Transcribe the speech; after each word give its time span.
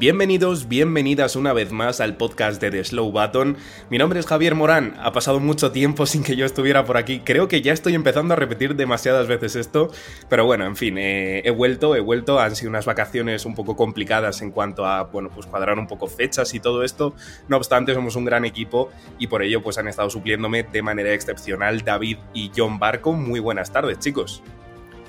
Bienvenidos, 0.00 0.66
bienvenidas 0.66 1.36
una 1.36 1.52
vez 1.52 1.72
más 1.72 2.00
al 2.00 2.16
podcast 2.16 2.58
de 2.58 2.70
The 2.70 2.82
Slow 2.84 3.12
Button. 3.12 3.58
Mi 3.90 3.98
nombre 3.98 4.18
es 4.18 4.24
Javier 4.24 4.54
Morán, 4.54 4.96
ha 4.98 5.12
pasado 5.12 5.40
mucho 5.40 5.72
tiempo 5.72 6.06
sin 6.06 6.22
que 6.22 6.36
yo 6.36 6.46
estuviera 6.46 6.86
por 6.86 6.96
aquí. 6.96 7.20
Creo 7.20 7.48
que 7.48 7.60
ya 7.60 7.74
estoy 7.74 7.94
empezando 7.94 8.32
a 8.32 8.36
repetir 8.38 8.76
demasiadas 8.76 9.28
veces 9.28 9.56
esto, 9.56 9.90
pero 10.30 10.46
bueno, 10.46 10.64
en 10.64 10.74
fin, 10.74 10.96
eh, 10.96 11.42
he 11.44 11.50
vuelto, 11.50 11.96
he 11.96 12.00
vuelto. 12.00 12.40
Han 12.40 12.56
sido 12.56 12.70
unas 12.70 12.86
vacaciones 12.86 13.44
un 13.44 13.54
poco 13.54 13.76
complicadas 13.76 14.40
en 14.40 14.52
cuanto 14.52 14.86
a, 14.86 15.02
bueno, 15.02 15.28
pues 15.34 15.44
cuadrar 15.44 15.78
un 15.78 15.86
poco 15.86 16.06
fechas 16.06 16.54
y 16.54 16.60
todo 16.60 16.82
esto. 16.82 17.14
No 17.48 17.58
obstante, 17.58 17.92
somos 17.92 18.16
un 18.16 18.24
gran 18.24 18.46
equipo 18.46 18.88
y 19.18 19.26
por 19.26 19.42
ello 19.42 19.62
pues 19.62 19.76
han 19.76 19.86
estado 19.86 20.08
supliéndome 20.08 20.62
de 20.62 20.80
manera 20.80 21.12
excepcional 21.12 21.82
David 21.82 22.16
y 22.32 22.50
John 22.56 22.78
Barco. 22.78 23.12
Muy 23.12 23.40
buenas 23.40 23.70
tardes, 23.70 23.98
chicos. 23.98 24.42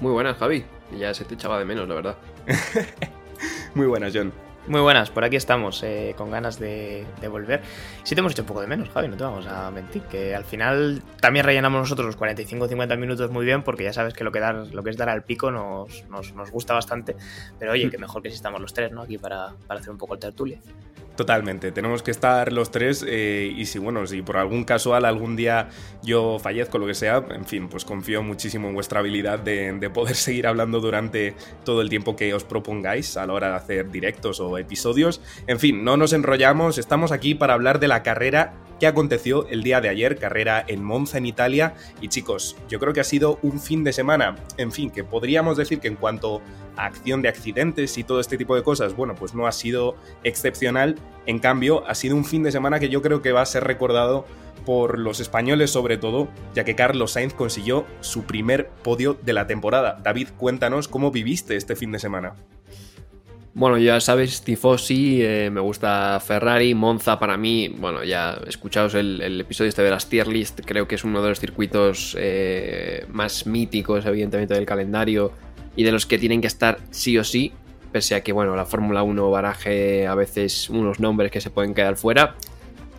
Muy 0.01 0.11
buenas, 0.11 0.35
Javi. 0.35 0.65
Ya 0.99 1.13
se 1.13 1.23
te 1.23 1.35
echaba 1.35 1.57
de 1.59 1.63
menos, 1.63 1.87
la 1.87 1.95
verdad. 1.95 2.17
Muy 3.73 3.87
buenas, 3.87 4.11
John. 4.13 4.33
Muy 4.67 4.79
buenas, 4.79 5.09
por 5.09 5.23
aquí 5.23 5.35
estamos, 5.35 5.81
eh, 5.81 6.13
con 6.15 6.29
ganas 6.29 6.59
de, 6.59 7.03
volver. 7.29 7.61
Sí 8.03 8.13
te 8.13 8.21
hemos 8.21 8.33
hecho 8.33 8.43
un 8.43 8.47
poco 8.47 8.61
de 8.61 8.67
menos, 8.67 8.89
Javi, 8.89 9.07
no 9.07 9.17
te 9.17 9.23
vamos 9.23 9.47
a 9.47 9.71
mentir, 9.71 10.03
que 10.03 10.35
al 10.35 10.45
final 10.45 11.01
también 11.19 11.45
rellenamos 11.45 11.81
nosotros 11.81 12.05
los 12.05 12.17
45-50 12.19 12.95
minutos 12.97 13.31
muy 13.31 13.43
bien, 13.43 13.63
porque 13.63 13.83
ya 13.83 13.91
sabes 13.91 14.13
que 14.13 14.23
lo 14.23 14.31
que, 14.31 14.39
dar, 14.39 14.67
lo 14.71 14.83
que 14.83 14.91
es 14.91 14.97
dar 14.97 15.09
al 15.09 15.23
pico 15.23 15.49
nos, 15.49 16.07
nos, 16.09 16.35
nos 16.35 16.51
gusta 16.51 16.75
bastante, 16.75 17.15
pero 17.57 17.71
oye, 17.71 17.89
que 17.89 17.97
mejor 17.97 18.21
que 18.21 18.29
si 18.29 18.35
estamos 18.35 18.61
los 18.61 18.71
tres, 18.71 18.91
¿no? 18.91 19.01
Aquí 19.01 19.17
para, 19.17 19.53
para 19.65 19.79
hacer 19.79 19.89
un 19.91 19.97
poco 19.97 20.13
el 20.13 20.19
tertulia. 20.19 20.59
Totalmente, 21.15 21.71
tenemos 21.73 22.03
que 22.03 22.11
estar 22.11 22.53
los 22.53 22.71
tres 22.71 23.05
eh, 23.07 23.53
y 23.55 23.65
si 23.65 23.79
bueno, 23.79 24.07
si 24.07 24.21
por 24.21 24.37
algún 24.37 24.63
casual 24.63 25.03
algún 25.03 25.35
día 25.35 25.69
yo 26.01 26.39
fallezco 26.39 26.77
lo 26.77 26.87
que 26.87 26.93
sea, 26.93 27.23
en 27.31 27.45
fin, 27.45 27.67
pues 27.67 27.83
confío 27.83 28.23
muchísimo 28.23 28.69
en 28.69 28.73
vuestra 28.73 29.01
habilidad 29.01 29.39
de, 29.39 29.73
de, 29.73 29.89
poder 29.89 30.15
seguir 30.15 30.47
hablando 30.47 30.79
durante 30.79 31.35
todo 31.65 31.81
el 31.81 31.89
tiempo 31.89 32.15
que 32.15 32.33
os 32.33 32.45
propongáis 32.45 33.17
a 33.17 33.27
la 33.27 33.33
hora 33.33 33.49
de 33.49 33.55
hacer 33.55 33.91
directos 33.91 34.39
o 34.39 34.57
episodios. 34.57 35.21
En 35.47 35.59
fin, 35.59 35.83
no 35.83 35.97
nos 35.97 36.13
enrollamos, 36.13 36.77
estamos 36.77 37.11
aquí 37.11 37.35
para 37.35 37.53
hablar 37.55 37.79
de 37.79 37.89
la 37.89 38.03
carrera 38.03 38.53
que 38.81 38.87
aconteció 38.87 39.47
el 39.47 39.61
día 39.61 39.79
de 39.79 39.89
ayer, 39.89 40.17
carrera 40.17 40.65
en 40.67 40.83
Monza 40.83 41.19
en 41.19 41.27
Italia 41.27 41.75
y 42.01 42.07
chicos, 42.07 42.57
yo 42.67 42.79
creo 42.79 42.93
que 42.93 42.99
ha 42.99 43.03
sido 43.03 43.37
un 43.43 43.59
fin 43.59 43.83
de 43.83 43.93
semana, 43.93 44.37
en 44.57 44.71
fin, 44.71 44.89
que 44.89 45.03
podríamos 45.03 45.55
decir 45.55 45.79
que 45.79 45.87
en 45.87 45.95
cuanto 45.95 46.41
a 46.75 46.87
acción 46.87 47.21
de 47.21 47.29
accidentes 47.29 47.95
y 47.99 48.03
todo 48.03 48.19
este 48.19 48.39
tipo 48.39 48.55
de 48.55 48.63
cosas, 48.63 48.95
bueno, 48.95 49.13
pues 49.13 49.35
no 49.35 49.45
ha 49.45 49.51
sido 49.51 49.95
excepcional, 50.23 50.95
en 51.27 51.37
cambio 51.37 51.87
ha 51.87 51.93
sido 51.93 52.15
un 52.15 52.25
fin 52.25 52.41
de 52.41 52.51
semana 52.51 52.79
que 52.79 52.89
yo 52.89 53.03
creo 53.03 53.21
que 53.21 53.31
va 53.31 53.43
a 53.43 53.45
ser 53.45 53.65
recordado 53.65 54.25
por 54.65 54.97
los 54.97 55.19
españoles 55.19 55.69
sobre 55.69 55.97
todo, 55.97 56.29
ya 56.55 56.63
que 56.63 56.75
Carlos 56.75 57.11
Sainz 57.11 57.35
consiguió 57.35 57.85
su 57.99 58.23
primer 58.23 58.69
podio 58.83 59.13
de 59.13 59.33
la 59.33 59.45
temporada. 59.45 59.99
David, 60.01 60.29
cuéntanos 60.37 60.87
cómo 60.87 61.11
viviste 61.11 61.55
este 61.55 61.75
fin 61.75 61.91
de 61.91 61.99
semana. 61.99 62.33
Bueno, 63.53 63.77
ya 63.77 63.99
sabes, 63.99 64.43
Tifosi, 64.43 65.21
eh, 65.21 65.49
me 65.51 65.59
gusta 65.59 66.21
Ferrari, 66.25 66.73
Monza 66.73 67.19
para 67.19 67.35
mí, 67.35 67.67
bueno, 67.67 68.01
ya 68.01 68.39
escuchaos 68.47 68.95
el, 68.95 69.21
el, 69.21 69.41
episodio 69.41 69.67
este 69.67 69.83
de 69.83 69.89
las 69.89 70.07
tier 70.07 70.29
list, 70.29 70.61
creo 70.65 70.87
que 70.87 70.95
es 70.95 71.03
uno 71.03 71.21
de 71.21 71.29
los 71.29 71.39
circuitos 71.41 72.15
eh, 72.17 73.05
más 73.09 73.45
míticos, 73.47 74.05
evidentemente, 74.05 74.53
del 74.53 74.65
calendario 74.65 75.33
y 75.75 75.83
de 75.83 75.91
los 75.91 76.05
que 76.05 76.17
tienen 76.17 76.39
que 76.39 76.47
estar 76.47 76.79
sí 76.91 77.17
o 77.17 77.25
sí, 77.25 77.51
pese 77.91 78.15
a 78.15 78.21
que, 78.21 78.31
bueno, 78.31 78.55
la 78.55 78.65
Fórmula 78.65 79.03
1 79.03 79.29
baraje 79.29 80.07
a 80.07 80.15
veces 80.15 80.69
unos 80.69 81.01
nombres 81.01 81.29
que 81.29 81.41
se 81.41 81.49
pueden 81.49 81.73
quedar 81.73 81.97
fuera. 81.97 82.35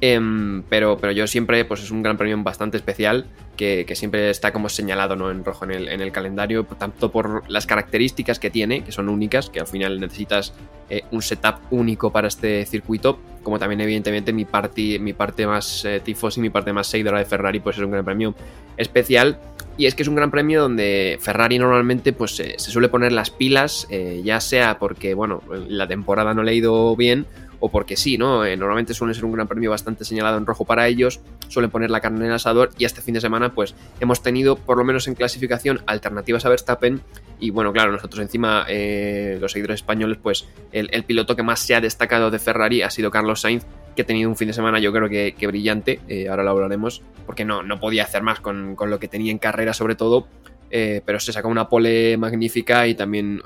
Eh, 0.05 0.21
pero, 0.69 0.99
pero 0.99 1.13
yo 1.13 1.29
siempre, 1.29 1.65
pues 1.65 1.81
es 1.81 1.93
un 1.93 2.03
gran 2.03 2.19
premio 2.19 2.37
bastante 2.43 2.77
especial 2.77 3.25
que, 3.57 3.85
que 3.87 3.95
siempre 3.95 4.31
está 4.31 4.53
como 4.53 4.69
señalado 4.69 5.15
¿no? 5.15 5.31
en 5.31 5.45
rojo 5.45 5.65
en 5.65 5.71
el, 5.71 5.89
en 5.89 6.01
el, 6.01 6.11
calendario, 6.11 6.65
tanto 6.65 7.13
por 7.13 7.49
las 7.49 7.67
características 7.67 8.41
que 8.41 8.51
tiene, 8.51 8.83
que 8.83 8.91
son 8.91 9.09
únicas, 9.09 9.49
que 9.49 9.61
al 9.61 9.69
final 9.69 10.01
necesitas 10.01 10.55
eh, 10.91 11.05
un 11.13 11.23
setup 11.23 11.61
único 11.71 12.11
para 12.11 12.27
este 12.27 12.67
circuito, 12.67 13.21
como 13.45 13.61
también 13.61 13.81
evidentemente 13.81 14.33
mi, 14.33 14.45
parte 14.45 14.99
mi 14.99 15.13
parte 15.13 15.47
más 15.47 15.85
eh, 15.85 16.01
tifos 16.01 16.37
y 16.37 16.41
mi 16.41 16.51
parte 16.51 16.73
más 16.73 16.89
seguidora 16.89 17.21
de 17.21 17.25
Ferrari, 17.25 17.61
pues 17.61 17.79
es 17.79 17.85
un 17.85 17.93
gran 17.93 18.05
premio 18.05 18.35
especial. 18.77 19.39
Y 19.79 19.87
es 19.87 19.95
que 19.95 20.03
es 20.03 20.09
un 20.09 20.17
gran 20.17 20.33
premio 20.33 20.63
donde 20.63 21.17
Ferrari 21.21 21.59
normalmente 21.59 22.13
pues, 22.13 22.33
se 22.33 22.59
suele 22.59 22.89
poner 22.89 23.13
las 23.13 23.31
pilas, 23.31 23.87
eh, 23.89 24.21
ya 24.25 24.41
sea 24.41 24.79
porque 24.81 25.15
bueno, 25.15 25.43
la 25.69 25.87
temporada 25.87 26.35
no 26.35 26.43
le 26.43 26.51
ha 26.51 26.55
ido 26.55 26.95
bien 26.97 27.27
o 27.63 27.69
porque 27.69 27.97
sí, 27.97 28.19
¿no? 28.19 28.45
Eh, 28.45 28.57
normalmente 28.57 28.93
suele 28.93 29.15
ser 29.15 29.25
un 29.25 29.33
gran 29.33 29.47
premio 29.47 29.71
bastante 29.71 30.05
señalado 30.05 30.37
en 30.37 30.47
rojo 30.47 30.65
para 30.65 30.89
ellos, 30.89 31.21
suelen 31.47 31.71
poner 31.71 31.91
la 31.91 32.01
carne 32.01 32.19
en 32.19 32.27
el 32.27 32.33
asador 32.33 32.71
y 32.77 32.85
este 32.85 33.03
fin 33.03 33.15
de 33.15 33.21
semana 33.21 33.55
pues 33.55 33.77
hemos 34.01 34.21
tenido 34.21 34.57
por 34.57 34.77
lo 34.77 34.83
menos 34.83 35.07
en 35.07 35.15
clasificación 35.15 35.81
alternativas 35.87 36.45
a 36.45 36.49
Verstappen 36.49 37.01
y 37.39 37.51
bueno, 37.51 37.73
claro, 37.73 37.93
nosotros 37.93 38.21
encima 38.21 38.67
eh, 38.69 39.39
los 39.41 39.53
seguidores 39.53 39.77
españoles 39.77 40.19
pues 40.21 40.49
el, 40.73 41.05
piloto 41.05 41.37
que 41.37 41.45
más 41.45 41.61
se 41.61 41.77
ha 41.77 41.81
destacado 41.81 42.33
de 42.33 42.41
Ferrari 42.41 42.83
ha 42.83 42.91
sido 42.91 43.13
Carlos 43.13 43.43
Sainz 43.43 43.65
que 43.95 44.03
ha 44.03 44.07
tenido 44.07 44.29
un 44.29 44.37
fin 44.37 44.49
de 44.49 44.55
semana 44.55 44.81
yo 44.81 44.93
creo 44.93 45.09
que, 45.09 45.47
brillante, 45.47 46.01
eh, 46.09 46.29
ahora 46.29 46.43
lo 46.43 46.51
hablaremos, 46.51 47.03
porque 47.27 47.45
no, 47.45 47.63
no 47.63 47.79
podía 47.79 48.03
hacer 48.03 48.23
más 48.23 48.41
con, 48.41 48.75
con 48.75 48.91
lo 48.91 48.99
que 48.99 49.07
tenía 49.07 49.31
en 49.31 49.39
carrera 49.39 49.73
sobre 49.73 49.95
todo, 49.95 50.27
pero 50.71 51.21
se 51.21 51.33
sacó 51.35 51.49
una 51.49 51.69
pole 51.69 52.17
magnífica 52.17 52.89
y 52.89 52.95
también 52.95 53.43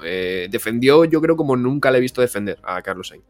defendió, 0.48 1.04
yo 1.04 1.20
creo, 1.20 1.34
como 1.36 1.56
nunca 1.56 1.90
le 1.90 1.98
he 1.98 2.00
visto 2.00 2.20
defender 2.20 2.58
a 2.62 2.80
Carlos 2.80 3.08
Sainz. 3.08 3.24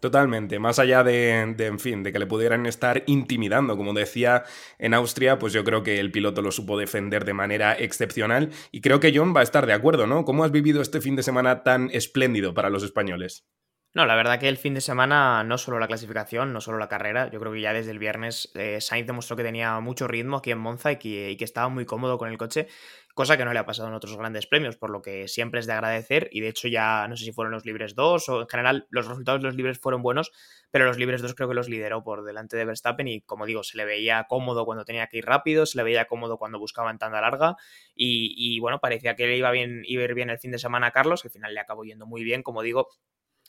Totalmente, 0.00 0.58
más 0.58 0.78
allá 0.78 1.04
de, 1.04 1.40
en 1.40 1.78
fin, 1.78 2.02
de 2.02 2.10
que 2.10 2.18
le 2.18 2.26
pudieran 2.26 2.64
estar 2.64 3.02
intimidando, 3.06 3.76
como 3.76 3.92
decía 3.92 4.44
en 4.78 4.94
Austria, 4.94 5.38
pues 5.38 5.52
yo 5.52 5.62
creo 5.62 5.82
que 5.82 6.00
el 6.00 6.10
piloto 6.10 6.40
lo 6.40 6.52
supo 6.52 6.78
defender 6.78 7.26
de 7.26 7.34
manera 7.34 7.74
excepcional 7.78 8.48
y 8.72 8.80
creo 8.80 8.98
que 8.98 9.12
John 9.14 9.36
va 9.36 9.40
a 9.40 9.42
estar 9.42 9.66
de 9.66 9.74
acuerdo, 9.74 10.06
¿no? 10.06 10.24
¿Cómo 10.24 10.42
has 10.44 10.52
vivido 10.52 10.80
este 10.80 11.02
fin 11.02 11.16
de 11.16 11.22
semana 11.22 11.62
tan 11.64 11.90
espléndido 11.92 12.54
para 12.54 12.70
los 12.70 12.82
españoles? 12.82 13.44
No, 13.92 14.06
la 14.06 14.14
verdad 14.14 14.38
que 14.38 14.48
el 14.48 14.56
fin 14.56 14.74
de 14.74 14.80
semana, 14.80 15.42
no 15.42 15.58
solo 15.58 15.80
la 15.80 15.88
clasificación, 15.88 16.52
no 16.52 16.60
solo 16.60 16.78
la 16.78 16.88
carrera, 16.88 17.28
yo 17.28 17.40
creo 17.40 17.52
que 17.52 17.60
ya 17.60 17.72
desde 17.72 17.90
el 17.90 17.98
viernes 17.98 18.48
eh, 18.54 18.80
Sainz 18.80 19.08
demostró 19.08 19.36
que 19.36 19.42
tenía 19.42 19.80
mucho 19.80 20.06
ritmo 20.06 20.36
aquí 20.36 20.52
en 20.52 20.58
Monza 20.58 20.92
y 20.92 20.96
que, 20.96 21.34
que, 21.36 21.44
estaba 21.44 21.68
muy 21.68 21.86
cómodo 21.86 22.16
con 22.16 22.28
el 22.28 22.38
coche, 22.38 22.68
cosa 23.14 23.36
que 23.36 23.44
no 23.44 23.52
le 23.52 23.58
ha 23.58 23.66
pasado 23.66 23.88
en 23.88 23.94
otros 23.94 24.16
grandes 24.16 24.46
premios, 24.46 24.76
por 24.76 24.90
lo 24.90 25.02
que 25.02 25.26
siempre 25.26 25.58
es 25.58 25.66
de 25.66 25.72
agradecer 25.72 26.28
y 26.30 26.38
de 26.38 26.48
hecho 26.48 26.68
ya 26.68 27.08
no 27.08 27.16
sé 27.16 27.24
si 27.24 27.32
fueron 27.32 27.50
los 27.50 27.66
libres 27.66 27.96
2 27.96 28.28
o 28.28 28.42
en 28.42 28.48
general 28.48 28.86
los 28.90 29.08
resultados 29.08 29.40
de 29.40 29.48
los 29.48 29.56
libres 29.56 29.80
fueron 29.80 30.02
buenos, 30.02 30.30
pero 30.70 30.84
los 30.84 30.96
libres 30.96 31.20
2 31.20 31.34
creo 31.34 31.48
que 31.48 31.56
los 31.56 31.68
lideró 31.68 32.04
por 32.04 32.22
delante 32.22 32.56
de 32.56 32.64
Verstappen 32.64 33.08
y 33.08 33.22
como 33.22 33.44
digo, 33.44 33.64
se 33.64 33.76
le 33.76 33.84
veía 33.84 34.24
cómodo 34.28 34.66
cuando 34.66 34.84
tenía 34.84 35.08
que 35.08 35.18
ir 35.18 35.26
rápido, 35.26 35.66
se 35.66 35.76
le 35.76 35.82
veía 35.82 36.04
cómodo 36.04 36.38
cuando 36.38 36.60
buscaba 36.60 36.92
en 36.92 36.98
tanda 36.98 37.20
larga 37.20 37.56
y, 37.96 38.60
bueno, 38.60 38.78
parecía 38.78 39.16
que 39.16 39.26
le 39.26 39.36
iba, 39.36 39.50
bien, 39.50 39.82
iba 39.84 40.02
a 40.02 40.04
ir 40.04 40.14
bien 40.14 40.30
el 40.30 40.38
fin 40.38 40.52
de 40.52 40.58
semana 40.58 40.86
a 40.86 40.90
Carlos, 40.92 41.24
al 41.24 41.32
final 41.32 41.54
le 41.54 41.58
acabó 41.58 41.82
yendo 41.82 42.06
muy 42.06 42.22
bien, 42.22 42.44
como 42.44 42.62
digo, 42.62 42.88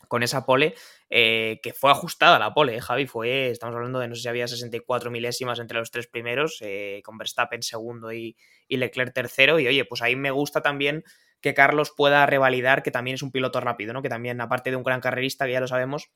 con 0.07 0.23
esa 0.23 0.45
pole, 0.45 0.75
eh, 1.09 1.59
que 1.63 1.73
fue 1.73 1.91
ajustada 1.91 2.39
la 2.39 2.53
pole, 2.53 2.75
¿eh, 2.75 2.81
Javi, 2.81 3.07
fue, 3.07 3.49
estamos 3.49 3.75
hablando 3.75 3.99
de 3.99 4.07
no 4.07 4.15
sé 4.15 4.21
si 4.21 4.27
había 4.27 4.47
64 4.47 5.11
milésimas 5.11 5.59
entre 5.59 5.77
los 5.77 5.91
tres 5.91 6.07
primeros, 6.07 6.57
eh, 6.61 7.01
con 7.03 7.17
Verstappen 7.17 7.63
segundo 7.63 8.11
y, 8.11 8.35
y, 8.67 8.77
Leclerc 8.77 9.13
tercero, 9.13 9.59
y 9.59 9.67
oye, 9.67 9.85
pues 9.85 10.01
ahí 10.01 10.15
me 10.15 10.31
gusta 10.31 10.61
también 10.61 11.03
que 11.41 11.53
Carlos 11.53 11.91
pueda 11.95 12.25
revalidar 12.25 12.83
que 12.83 12.91
también 12.91 13.15
es 13.15 13.23
un 13.23 13.31
piloto 13.31 13.59
rápido, 13.59 13.93
¿no? 13.93 14.01
Que 14.01 14.09
también, 14.09 14.39
aparte 14.41 14.69
de 14.69 14.75
un 14.75 14.83
gran 14.83 15.01
carrerista, 15.01 15.45
que 15.45 15.53
ya 15.53 15.59
lo 15.59 15.67
sabemos, 15.67 16.11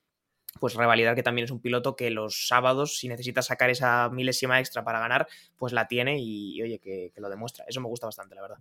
pues 0.60 0.74
revalidar 0.74 1.14
que 1.14 1.22
también 1.22 1.44
es 1.44 1.50
un 1.50 1.60
piloto 1.60 1.96
que 1.96 2.10
los 2.10 2.46
sábados, 2.46 2.96
si 2.98 3.08
necesita 3.08 3.42
sacar 3.42 3.70
esa 3.70 4.08
milésima 4.10 4.60
extra 4.60 4.84
para 4.84 5.00
ganar, 5.00 5.26
pues 5.56 5.72
la 5.72 5.88
tiene 5.88 6.18
y, 6.20 6.62
oye, 6.62 6.78
que 6.78 7.12
lo 7.16 7.28
demuestra. 7.28 7.64
Eso 7.68 7.80
me 7.80 7.88
gusta 7.88 8.06
bastante, 8.06 8.34
la 8.34 8.42
verdad. 8.42 8.58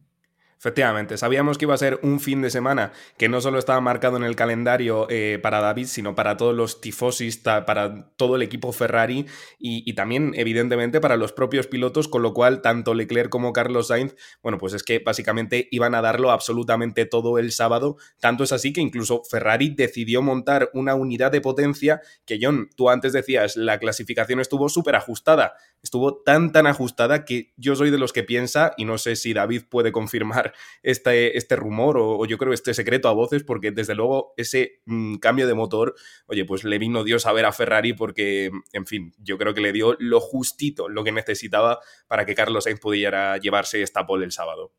Efectivamente, 0.58 1.18
sabíamos 1.18 1.58
que 1.58 1.66
iba 1.66 1.74
a 1.74 1.78
ser 1.78 2.00
un 2.02 2.20
fin 2.20 2.42
de 2.42 2.50
semana 2.50 2.92
que 3.18 3.30
no 3.30 3.42
solo 3.42 3.60
estaba 3.60 3.82
marcado 3.82 4.18
en 4.18 4.24
el 4.24 4.36
calendario 4.36 5.06
eh, 5.10 5.38
para 5.42 5.60
David, 5.60 5.86
sino 5.86 6.16
para 6.16 6.38
todos 6.38 6.56
los 6.56 6.82
tifosis, 6.82 7.38
para 7.38 8.10
todo 8.16 8.36
el 8.36 8.42
equipo 8.42 8.72
Ferrari 8.72 9.26
y, 9.60 9.90
y, 9.90 9.94
también, 9.94 10.32
evidentemente, 10.36 11.02
para 11.02 11.18
los 11.18 11.34
propios 11.34 11.68
pilotos, 11.68 12.08
con 12.08 12.22
lo 12.22 12.34
cual 12.34 12.62
tanto 12.62 12.94
Leclerc 12.94 13.30
como 13.30 13.54
Carlos 13.54 13.88
Sainz, 13.88 14.16
bueno, 14.42 14.58
pues 14.58 14.74
es 14.74 14.84
que 14.84 15.00
básicamente 15.00 15.68
iban 15.72 15.94
a 15.94 16.02
darlo 16.02 16.32
absolutamente 16.32 17.06
todo 17.06 17.38
el 17.38 17.52
sábado. 17.52 17.98
Tanto 18.20 18.44
es 18.44 18.52
así 18.52 18.74
que 18.74 18.82
incluso 18.82 19.24
Ferrari 19.30 19.70
decidió 19.70 20.22
montar 20.22 20.70
una 20.74 20.96
unidad 20.96 21.32
de 21.32 21.42
potencia 21.42 22.02
que, 22.26 22.40
John, 22.42 22.70
tú 22.76 22.90
antes 22.90 23.14
decías, 23.14 23.56
la 23.56 23.78
clasificación 23.78 24.40
estuvo 24.40 24.70
súper 24.70 24.96
ajustada. 24.96 25.54
Estuvo 25.86 26.24
tan, 26.24 26.52
tan 26.52 26.66
ajustada 26.66 27.26
que 27.26 27.54
yo 27.58 27.76
soy 27.76 27.92
de 27.92 28.00
los 28.00 28.12
que 28.12 28.24
piensa, 28.24 28.74
y 28.76 28.86
no 28.86 28.98
sé 28.98 29.16
si 29.16 29.34
David 29.34 29.66
puede 29.70 29.92
confirmar 29.92 30.52
este, 30.82 31.38
este 31.38 31.56
rumor 31.56 32.00
o, 32.00 32.26
yo 32.26 32.40
creo 32.40 32.54
este 32.54 32.74
secreto 32.74 33.08
a 33.08 33.14
voces, 33.14 33.44
porque 33.44 33.70
desde 33.70 33.94
luego 33.94 34.34
ese 34.36 34.82
mm, 34.86 35.18
cambio 35.18 35.46
de 35.46 35.54
motor, 35.54 35.94
oye, 36.26 36.44
pues 36.44 36.64
le 36.64 36.80
vino 36.80 37.04
Dios 37.04 37.28
a 37.28 37.34
ver 37.34 37.46
a 37.46 37.52
Ferrari 37.52 37.94
porque, 37.94 38.50
en 38.74 38.88
fin, 38.88 39.14
yo 39.20 39.38
creo 39.38 39.54
que 39.54 39.62
le 39.62 39.74
dio 39.74 39.96
lo 40.00 40.20
justito, 40.22 40.90
lo 40.90 41.04
que 41.04 41.12
necesitaba 41.12 41.78
para 42.08 42.26
que 42.26 42.34
Carlos 42.34 42.64
Sainz 42.64 42.80
pudiera 42.80 43.38
llevarse 43.38 43.84
esta 43.84 44.08
pole 44.08 44.26
el 44.26 44.32
sábado. 44.32 44.74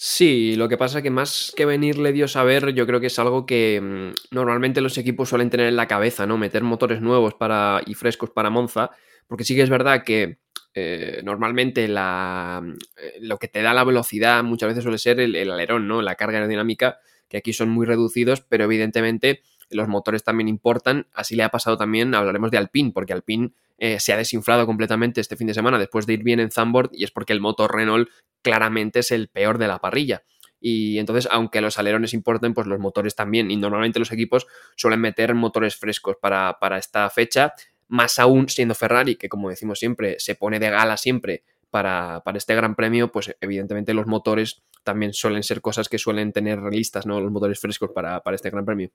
Sí, 0.00 0.54
lo 0.54 0.68
que 0.68 0.76
pasa 0.76 1.02
que 1.02 1.10
más 1.10 1.52
que 1.56 1.66
venirle 1.66 2.12
Dios 2.12 2.36
a 2.36 2.44
ver, 2.44 2.72
yo 2.72 2.86
creo 2.86 3.00
que 3.00 3.08
es 3.08 3.18
algo 3.18 3.46
que 3.46 3.80
mm, 3.82 4.32
normalmente 4.32 4.80
los 4.80 4.96
equipos 4.96 5.28
suelen 5.28 5.50
tener 5.50 5.66
en 5.66 5.74
la 5.74 5.88
cabeza, 5.88 6.24
¿no? 6.24 6.38
Meter 6.38 6.62
motores 6.62 7.00
nuevos 7.00 7.34
para, 7.34 7.82
y 7.84 7.94
frescos 7.94 8.30
para 8.30 8.48
Monza, 8.48 8.92
porque 9.26 9.42
sí 9.42 9.56
que 9.56 9.62
es 9.62 9.70
verdad 9.70 10.04
que 10.04 10.38
eh, 10.74 11.20
normalmente 11.24 11.88
la, 11.88 12.62
eh, 12.96 13.18
lo 13.22 13.38
que 13.38 13.48
te 13.48 13.60
da 13.60 13.74
la 13.74 13.82
velocidad 13.82 14.44
muchas 14.44 14.68
veces 14.68 14.84
suele 14.84 14.98
ser 14.98 15.18
el, 15.18 15.34
el, 15.34 15.50
alerón, 15.50 15.88
¿no? 15.88 16.00
La 16.00 16.14
carga 16.14 16.38
aerodinámica, 16.38 17.00
que 17.28 17.38
aquí 17.38 17.52
son 17.52 17.68
muy 17.68 17.84
reducidos, 17.84 18.40
pero 18.42 18.62
evidentemente 18.62 19.42
los 19.68 19.88
motores 19.88 20.22
también 20.22 20.46
importan. 20.46 21.08
Así 21.12 21.34
le 21.34 21.42
ha 21.42 21.48
pasado 21.48 21.76
también, 21.76 22.14
hablaremos 22.14 22.52
de 22.52 22.58
Alpine, 22.58 22.92
porque 22.94 23.14
Alpine 23.14 23.50
eh, 23.78 24.00
se 24.00 24.12
ha 24.12 24.16
desinflado 24.16 24.66
completamente 24.66 25.20
este 25.20 25.36
fin 25.36 25.46
de 25.46 25.54
semana 25.54 25.78
después 25.78 26.06
de 26.06 26.14
ir 26.14 26.22
bien 26.22 26.40
en 26.40 26.50
Zandvoort 26.50 26.92
y 26.92 27.04
es 27.04 27.10
porque 27.10 27.32
el 27.32 27.40
motor 27.40 27.74
Renault 27.74 28.08
claramente 28.42 29.00
es 29.00 29.10
el 29.10 29.28
peor 29.28 29.58
de 29.58 29.68
la 29.68 29.78
parrilla. 29.78 30.24
Y 30.60 30.98
entonces, 30.98 31.28
aunque 31.30 31.60
los 31.60 31.78
alerones 31.78 32.14
importen, 32.14 32.52
pues 32.52 32.66
los 32.66 32.80
motores 32.80 33.14
también. 33.14 33.50
Y 33.50 33.56
normalmente 33.56 34.00
los 34.00 34.10
equipos 34.10 34.46
suelen 34.76 35.00
meter 35.00 35.34
motores 35.34 35.76
frescos 35.76 36.16
para, 36.20 36.58
para 36.60 36.78
esta 36.78 37.08
fecha, 37.10 37.54
más 37.86 38.18
aún 38.18 38.48
siendo 38.48 38.74
Ferrari, 38.74 39.16
que 39.16 39.28
como 39.28 39.50
decimos 39.50 39.78
siempre, 39.78 40.16
se 40.18 40.34
pone 40.34 40.58
de 40.58 40.70
gala 40.70 40.96
siempre 40.96 41.44
para, 41.70 42.22
para, 42.24 42.38
este 42.38 42.54
gran 42.54 42.74
premio, 42.74 43.12
pues 43.12 43.36
evidentemente 43.40 43.94
los 43.94 44.06
motores 44.06 44.62
también 44.82 45.12
suelen 45.12 45.42
ser 45.42 45.60
cosas 45.60 45.88
que 45.88 45.98
suelen 45.98 46.32
tener 46.32 46.60
listas, 46.60 47.06
¿no? 47.06 47.20
Los 47.20 47.30
motores 47.30 47.60
frescos 47.60 47.90
para, 47.94 48.20
para 48.22 48.34
este 48.34 48.50
gran 48.50 48.64
premio. 48.64 48.90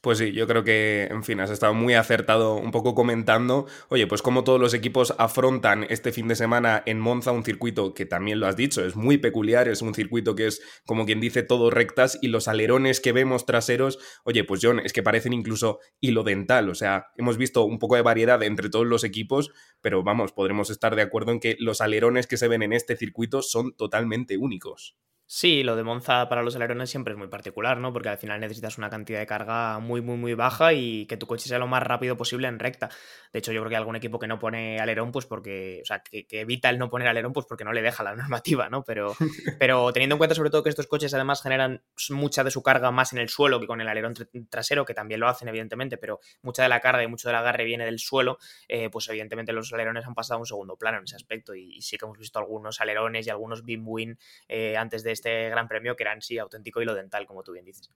Pues 0.00 0.18
sí, 0.18 0.30
yo 0.30 0.46
creo 0.46 0.62
que, 0.62 1.08
en 1.10 1.24
fin, 1.24 1.40
has 1.40 1.50
estado 1.50 1.74
muy 1.74 1.94
acertado 1.94 2.54
un 2.54 2.70
poco 2.70 2.94
comentando, 2.94 3.66
oye, 3.88 4.06
pues 4.06 4.22
como 4.22 4.44
todos 4.44 4.60
los 4.60 4.72
equipos 4.72 5.12
afrontan 5.18 5.84
este 5.90 6.12
fin 6.12 6.28
de 6.28 6.36
semana 6.36 6.84
en 6.86 7.00
Monza 7.00 7.32
un 7.32 7.42
circuito 7.44 7.94
que 7.94 8.06
también 8.06 8.38
lo 8.38 8.46
has 8.46 8.54
dicho, 8.54 8.84
es 8.84 8.94
muy 8.94 9.18
peculiar, 9.18 9.66
es 9.66 9.82
un 9.82 9.94
circuito 9.94 10.36
que 10.36 10.46
es, 10.46 10.62
como 10.86 11.04
quien 11.04 11.20
dice, 11.20 11.42
todo 11.42 11.70
rectas 11.70 12.16
y 12.22 12.28
los 12.28 12.46
alerones 12.46 13.00
que 13.00 13.10
vemos 13.10 13.44
traseros, 13.44 13.98
oye, 14.22 14.44
pues 14.44 14.60
John, 14.62 14.78
es 14.78 14.92
que 14.92 15.02
parecen 15.02 15.32
incluso 15.32 15.80
hilo 15.98 16.22
dental, 16.22 16.68
o 16.68 16.76
sea, 16.76 17.06
hemos 17.16 17.36
visto 17.36 17.64
un 17.64 17.80
poco 17.80 17.96
de 17.96 18.02
variedad 18.02 18.40
entre 18.44 18.70
todos 18.70 18.86
los 18.86 19.02
equipos, 19.02 19.50
pero 19.80 20.04
vamos, 20.04 20.30
podremos 20.30 20.70
estar 20.70 20.94
de 20.94 21.02
acuerdo 21.02 21.32
en 21.32 21.40
que 21.40 21.56
los 21.58 21.80
alerones 21.80 22.28
que 22.28 22.36
se 22.36 22.46
ven 22.46 22.62
en 22.62 22.72
este 22.72 22.96
circuito 22.96 23.42
son 23.42 23.74
totalmente 23.74 24.36
únicos. 24.38 24.96
Sí, 25.30 25.62
lo 25.62 25.76
de 25.76 25.84
Monza 25.84 26.26
para 26.30 26.42
los 26.42 26.56
alerones 26.56 26.88
siempre 26.88 27.12
es 27.12 27.18
muy 27.18 27.28
particular, 27.28 27.76
¿no? 27.76 27.92
Porque 27.92 28.08
al 28.08 28.16
final 28.16 28.40
necesitas 28.40 28.78
una 28.78 28.88
cantidad 28.88 29.18
de 29.18 29.26
carga 29.26 29.78
muy, 29.78 30.00
muy, 30.00 30.16
muy 30.16 30.32
baja 30.32 30.72
y 30.72 31.04
que 31.04 31.18
tu 31.18 31.26
coche 31.26 31.50
sea 31.50 31.58
lo 31.58 31.66
más 31.66 31.82
rápido 31.82 32.16
posible 32.16 32.48
en 32.48 32.58
recta. 32.58 32.88
De 33.30 33.40
hecho, 33.40 33.52
yo 33.52 33.60
creo 33.60 33.68
que 33.68 33.76
hay 33.76 33.80
algún 33.80 33.94
equipo 33.94 34.18
que 34.18 34.26
no 34.26 34.38
pone 34.38 34.80
alerón, 34.80 35.12
pues 35.12 35.26
porque, 35.26 35.80
o 35.82 35.84
sea, 35.84 36.02
que, 36.02 36.26
evita 36.30 36.70
el 36.70 36.78
no 36.78 36.88
poner 36.88 37.08
alerón, 37.08 37.34
pues 37.34 37.44
porque 37.44 37.62
no 37.62 37.74
le 37.74 37.82
deja 37.82 38.02
la 38.02 38.14
normativa, 38.16 38.70
¿no? 38.70 38.84
Pero, 38.84 39.14
pero 39.58 39.92
teniendo 39.92 40.14
en 40.14 40.18
cuenta 40.18 40.34
sobre 40.34 40.48
todo 40.48 40.62
que 40.62 40.70
estos 40.70 40.86
coches 40.86 41.12
además 41.12 41.42
generan 41.42 41.82
mucha 42.08 42.42
de 42.42 42.50
su 42.50 42.62
carga 42.62 42.90
más 42.90 43.12
en 43.12 43.18
el 43.18 43.28
suelo 43.28 43.60
que 43.60 43.66
con 43.66 43.82
el 43.82 43.88
alerón 43.88 44.14
trasero, 44.48 44.86
que 44.86 44.94
también 44.94 45.20
lo 45.20 45.28
hacen, 45.28 45.46
evidentemente, 45.48 45.98
pero 45.98 46.20
mucha 46.40 46.62
de 46.62 46.70
la 46.70 46.80
carga 46.80 47.02
y 47.02 47.06
mucho 47.06 47.28
del 47.28 47.36
agarre 47.36 47.64
viene 47.64 47.84
del 47.84 47.98
suelo, 47.98 48.38
eh, 48.66 48.88
pues 48.88 49.06
evidentemente 49.10 49.52
los 49.52 49.70
alerones 49.74 50.06
han 50.06 50.14
pasado 50.14 50.38
a 50.38 50.40
un 50.40 50.46
segundo 50.46 50.76
plano 50.76 50.96
en 50.96 51.04
ese 51.04 51.16
aspecto 51.16 51.54
y, 51.54 51.82
sí 51.82 51.98
que 51.98 52.06
hemos 52.06 52.18
visto 52.18 52.38
algunos 52.38 52.80
alerones 52.80 53.26
y 53.26 53.30
algunos 53.30 53.62
beam 53.62 53.82
win 53.86 54.18
eh, 54.48 54.74
antes 54.78 55.02
de 55.02 55.17
este 55.18 55.50
Gran 55.50 55.68
Premio 55.68 55.96
que 55.96 56.04
eran 56.04 56.22
sí 56.22 56.38
auténtico 56.38 56.80
hilo 56.80 56.94
dental, 56.94 57.26
como 57.26 57.42
tú 57.42 57.52
bien 57.52 57.64
dices. 57.64 57.90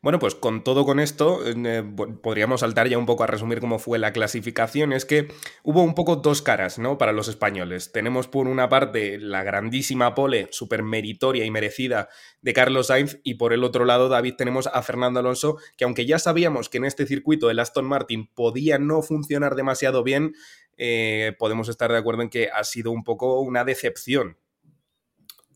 Bueno, 0.00 0.18
pues 0.18 0.34
con 0.34 0.64
todo 0.64 0.84
con 0.84 0.98
esto, 1.00 1.40
eh, 1.44 1.84
podríamos 2.22 2.60
saltar 2.60 2.88
ya 2.88 2.96
un 2.96 3.04
poco 3.04 3.24
a 3.24 3.26
resumir 3.26 3.60
cómo 3.60 3.78
fue 3.78 3.98
la 3.98 4.12
clasificación. 4.12 4.92
Es 4.92 5.04
que 5.04 5.28
hubo 5.62 5.82
un 5.82 5.94
poco 5.94 6.16
dos 6.16 6.40
caras, 6.40 6.78
¿no? 6.78 6.96
Para 6.96 7.12
los 7.12 7.28
españoles. 7.28 7.92
Tenemos 7.92 8.28
por 8.28 8.48
una 8.48 8.68
parte 8.68 9.18
la 9.18 9.42
grandísima 9.42 10.14
pole, 10.14 10.48
súper 10.52 10.82
meritoria 10.82 11.44
y 11.44 11.50
merecida 11.50 12.08
de 12.40 12.52
Carlos 12.54 12.86
Sainz, 12.86 13.18
y 13.24 13.34
por 13.34 13.52
el 13.52 13.64
otro 13.64 13.84
lado, 13.84 14.08
David, 14.08 14.36
tenemos 14.36 14.68
a 14.68 14.82
Fernando 14.82 15.20
Alonso, 15.20 15.58
que 15.76 15.84
aunque 15.84 16.06
ya 16.06 16.18
sabíamos 16.18 16.68
que 16.68 16.78
en 16.78 16.84
este 16.84 17.06
circuito 17.06 17.50
el 17.50 17.58
Aston 17.58 17.84
Martin 17.84 18.28
podía 18.32 18.78
no 18.78 19.02
funcionar 19.02 19.54
demasiado 19.54 20.02
bien, 20.02 20.34
eh, 20.76 21.34
podemos 21.38 21.68
estar 21.68 21.90
de 21.90 21.98
acuerdo 21.98 22.22
en 22.22 22.30
que 22.30 22.48
ha 22.48 22.64
sido 22.64 22.90
un 22.92 23.04
poco 23.04 23.40
una 23.40 23.64
decepción 23.64 24.38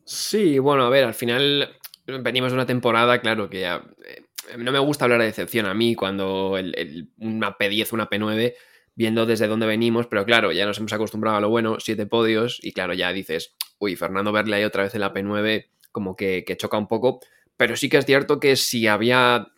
Sí, 0.05 0.59
bueno, 0.59 0.85
a 0.85 0.91
ver, 0.91 1.05
al 1.05 1.15
final 1.15 1.77
venimos 2.07 2.51
de 2.51 2.57
una 2.57 2.67
temporada, 2.67 3.21
claro, 3.21 3.49
que 3.49 3.61
ya, 3.61 3.83
eh, 4.05 4.25
no 4.59 4.73
me 4.73 4.79
gusta 4.79 5.05
hablar 5.05 5.21
de 5.21 5.27
decepción 5.27 5.67
a 5.67 5.75
mí 5.75 5.95
cuando 5.95 6.59
el, 6.59 7.09
una 7.19 7.57
P10, 7.57 7.93
una 7.93 8.09
P9, 8.09 8.55
viendo 8.95 9.27
desde 9.27 9.47
dónde 9.47 9.67
venimos, 9.67 10.07
pero 10.07 10.25
claro, 10.25 10.53
ya 10.53 10.67
nos 10.67 10.79
hemos 10.79 10.93
acostumbrado 10.93 11.37
a 11.37 11.41
lo 11.41 11.49
bueno, 11.49 11.79
siete 11.79 12.07
podios, 12.07 12.59
y 12.63 12.73
claro, 12.73 12.95
ya 12.95 13.13
dices, 13.13 13.55
uy, 13.79 13.97
Fernando 13.97 14.33
verle 14.33 14.57
ahí 14.57 14.65
otra 14.65 14.83
vez 14.83 14.95
en 14.95 15.01
la 15.01 15.13
P9, 15.13 15.69
como 15.93 16.17
que, 16.17 16.45
que 16.45 16.57
choca 16.57 16.77
un 16.79 16.89
poco, 16.89 17.21
pero 17.57 17.77
sí 17.77 17.89
que 17.89 17.99
es 17.99 18.07
cierto 18.07 18.41
que 18.41 18.57
si 18.57 18.87
había, 18.87 19.49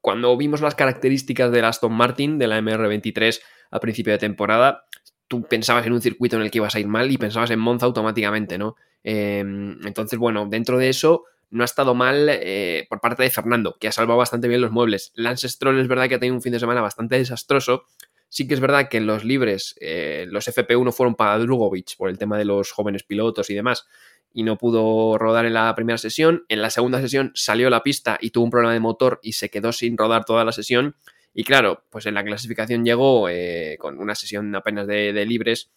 cuando 0.00 0.36
vimos 0.36 0.60
las 0.60 0.74
características 0.74 1.50
del 1.50 1.64
Aston 1.64 1.92
Martin, 1.92 2.38
de 2.38 2.46
la 2.46 2.60
MR23 2.60 3.40
a 3.70 3.80
principio 3.80 4.12
de 4.12 4.18
temporada, 4.18 4.86
tú 5.28 5.42
pensabas 5.42 5.86
en 5.86 5.92
un 5.92 6.00
circuito 6.00 6.36
en 6.36 6.42
el 6.42 6.50
que 6.50 6.58
ibas 6.58 6.74
a 6.74 6.80
ir 6.80 6.88
mal 6.88 7.10
y 7.10 7.18
pensabas 7.18 7.50
en 7.50 7.60
Monza 7.60 7.86
automáticamente, 7.86 8.58
¿no? 8.58 8.76
Em, 9.04 9.78
entonces, 9.86 10.18
bueno, 10.18 10.46
dentro 10.48 10.78
de 10.78 10.88
eso 10.88 11.24
no 11.50 11.62
ha 11.62 11.64
estado 11.64 11.94
mal 11.94 12.28
eh, 12.30 12.86
por 12.90 13.00
parte 13.00 13.22
de 13.22 13.30
Fernando, 13.30 13.76
que 13.78 13.88
ha 13.88 13.92
salvado 13.92 14.18
bastante 14.18 14.48
bien 14.48 14.60
los 14.60 14.70
muebles. 14.70 15.12
Lance 15.14 15.48
Stroll 15.48 15.78
es 15.80 15.88
verdad 15.88 16.08
que 16.08 16.16
ha 16.16 16.18
tenido 16.18 16.34
un 16.34 16.42
fin 16.42 16.52
de 16.52 16.60
semana 16.60 16.80
bastante 16.80 17.16
desastroso. 17.16 17.84
Sí 18.28 18.46
que 18.46 18.54
es 18.54 18.60
verdad 18.60 18.88
que 18.88 18.98
en 18.98 19.06
los 19.06 19.24
libres 19.24 19.74
eh, 19.80 20.26
los 20.28 20.46
FP1 20.48 20.92
fueron 20.92 21.14
para 21.14 21.38
Drugovic 21.38 21.96
por 21.96 22.10
el 22.10 22.18
tema 22.18 22.36
de 22.36 22.44
los 22.44 22.72
jóvenes 22.72 23.02
pilotos 23.02 23.48
y 23.48 23.54
demás, 23.54 23.86
y 24.34 24.42
no 24.42 24.58
pudo 24.58 25.16
rodar 25.16 25.46
en 25.46 25.54
la 25.54 25.74
primera 25.74 25.96
sesión. 25.96 26.44
En 26.48 26.60
la 26.60 26.68
segunda 26.68 27.00
sesión 27.00 27.32
salió 27.34 27.70
la 27.70 27.82
pista 27.82 28.18
y 28.20 28.30
tuvo 28.30 28.44
un 28.44 28.50
problema 28.50 28.74
de 28.74 28.80
motor 28.80 29.18
y 29.22 29.32
se 29.32 29.48
quedó 29.48 29.72
sin 29.72 29.96
rodar 29.96 30.26
toda 30.26 30.44
la 30.44 30.52
sesión. 30.52 30.96
Y 31.38 31.44
claro, 31.44 31.84
pues 31.88 32.04
en 32.06 32.14
la 32.14 32.24
clasificación 32.24 32.84
llegó 32.84 33.28
eh, 33.28 33.76
con 33.78 34.00
una 34.00 34.16
sesión 34.16 34.52
apenas 34.56 34.88
de, 34.88 35.24
libres 35.24 35.70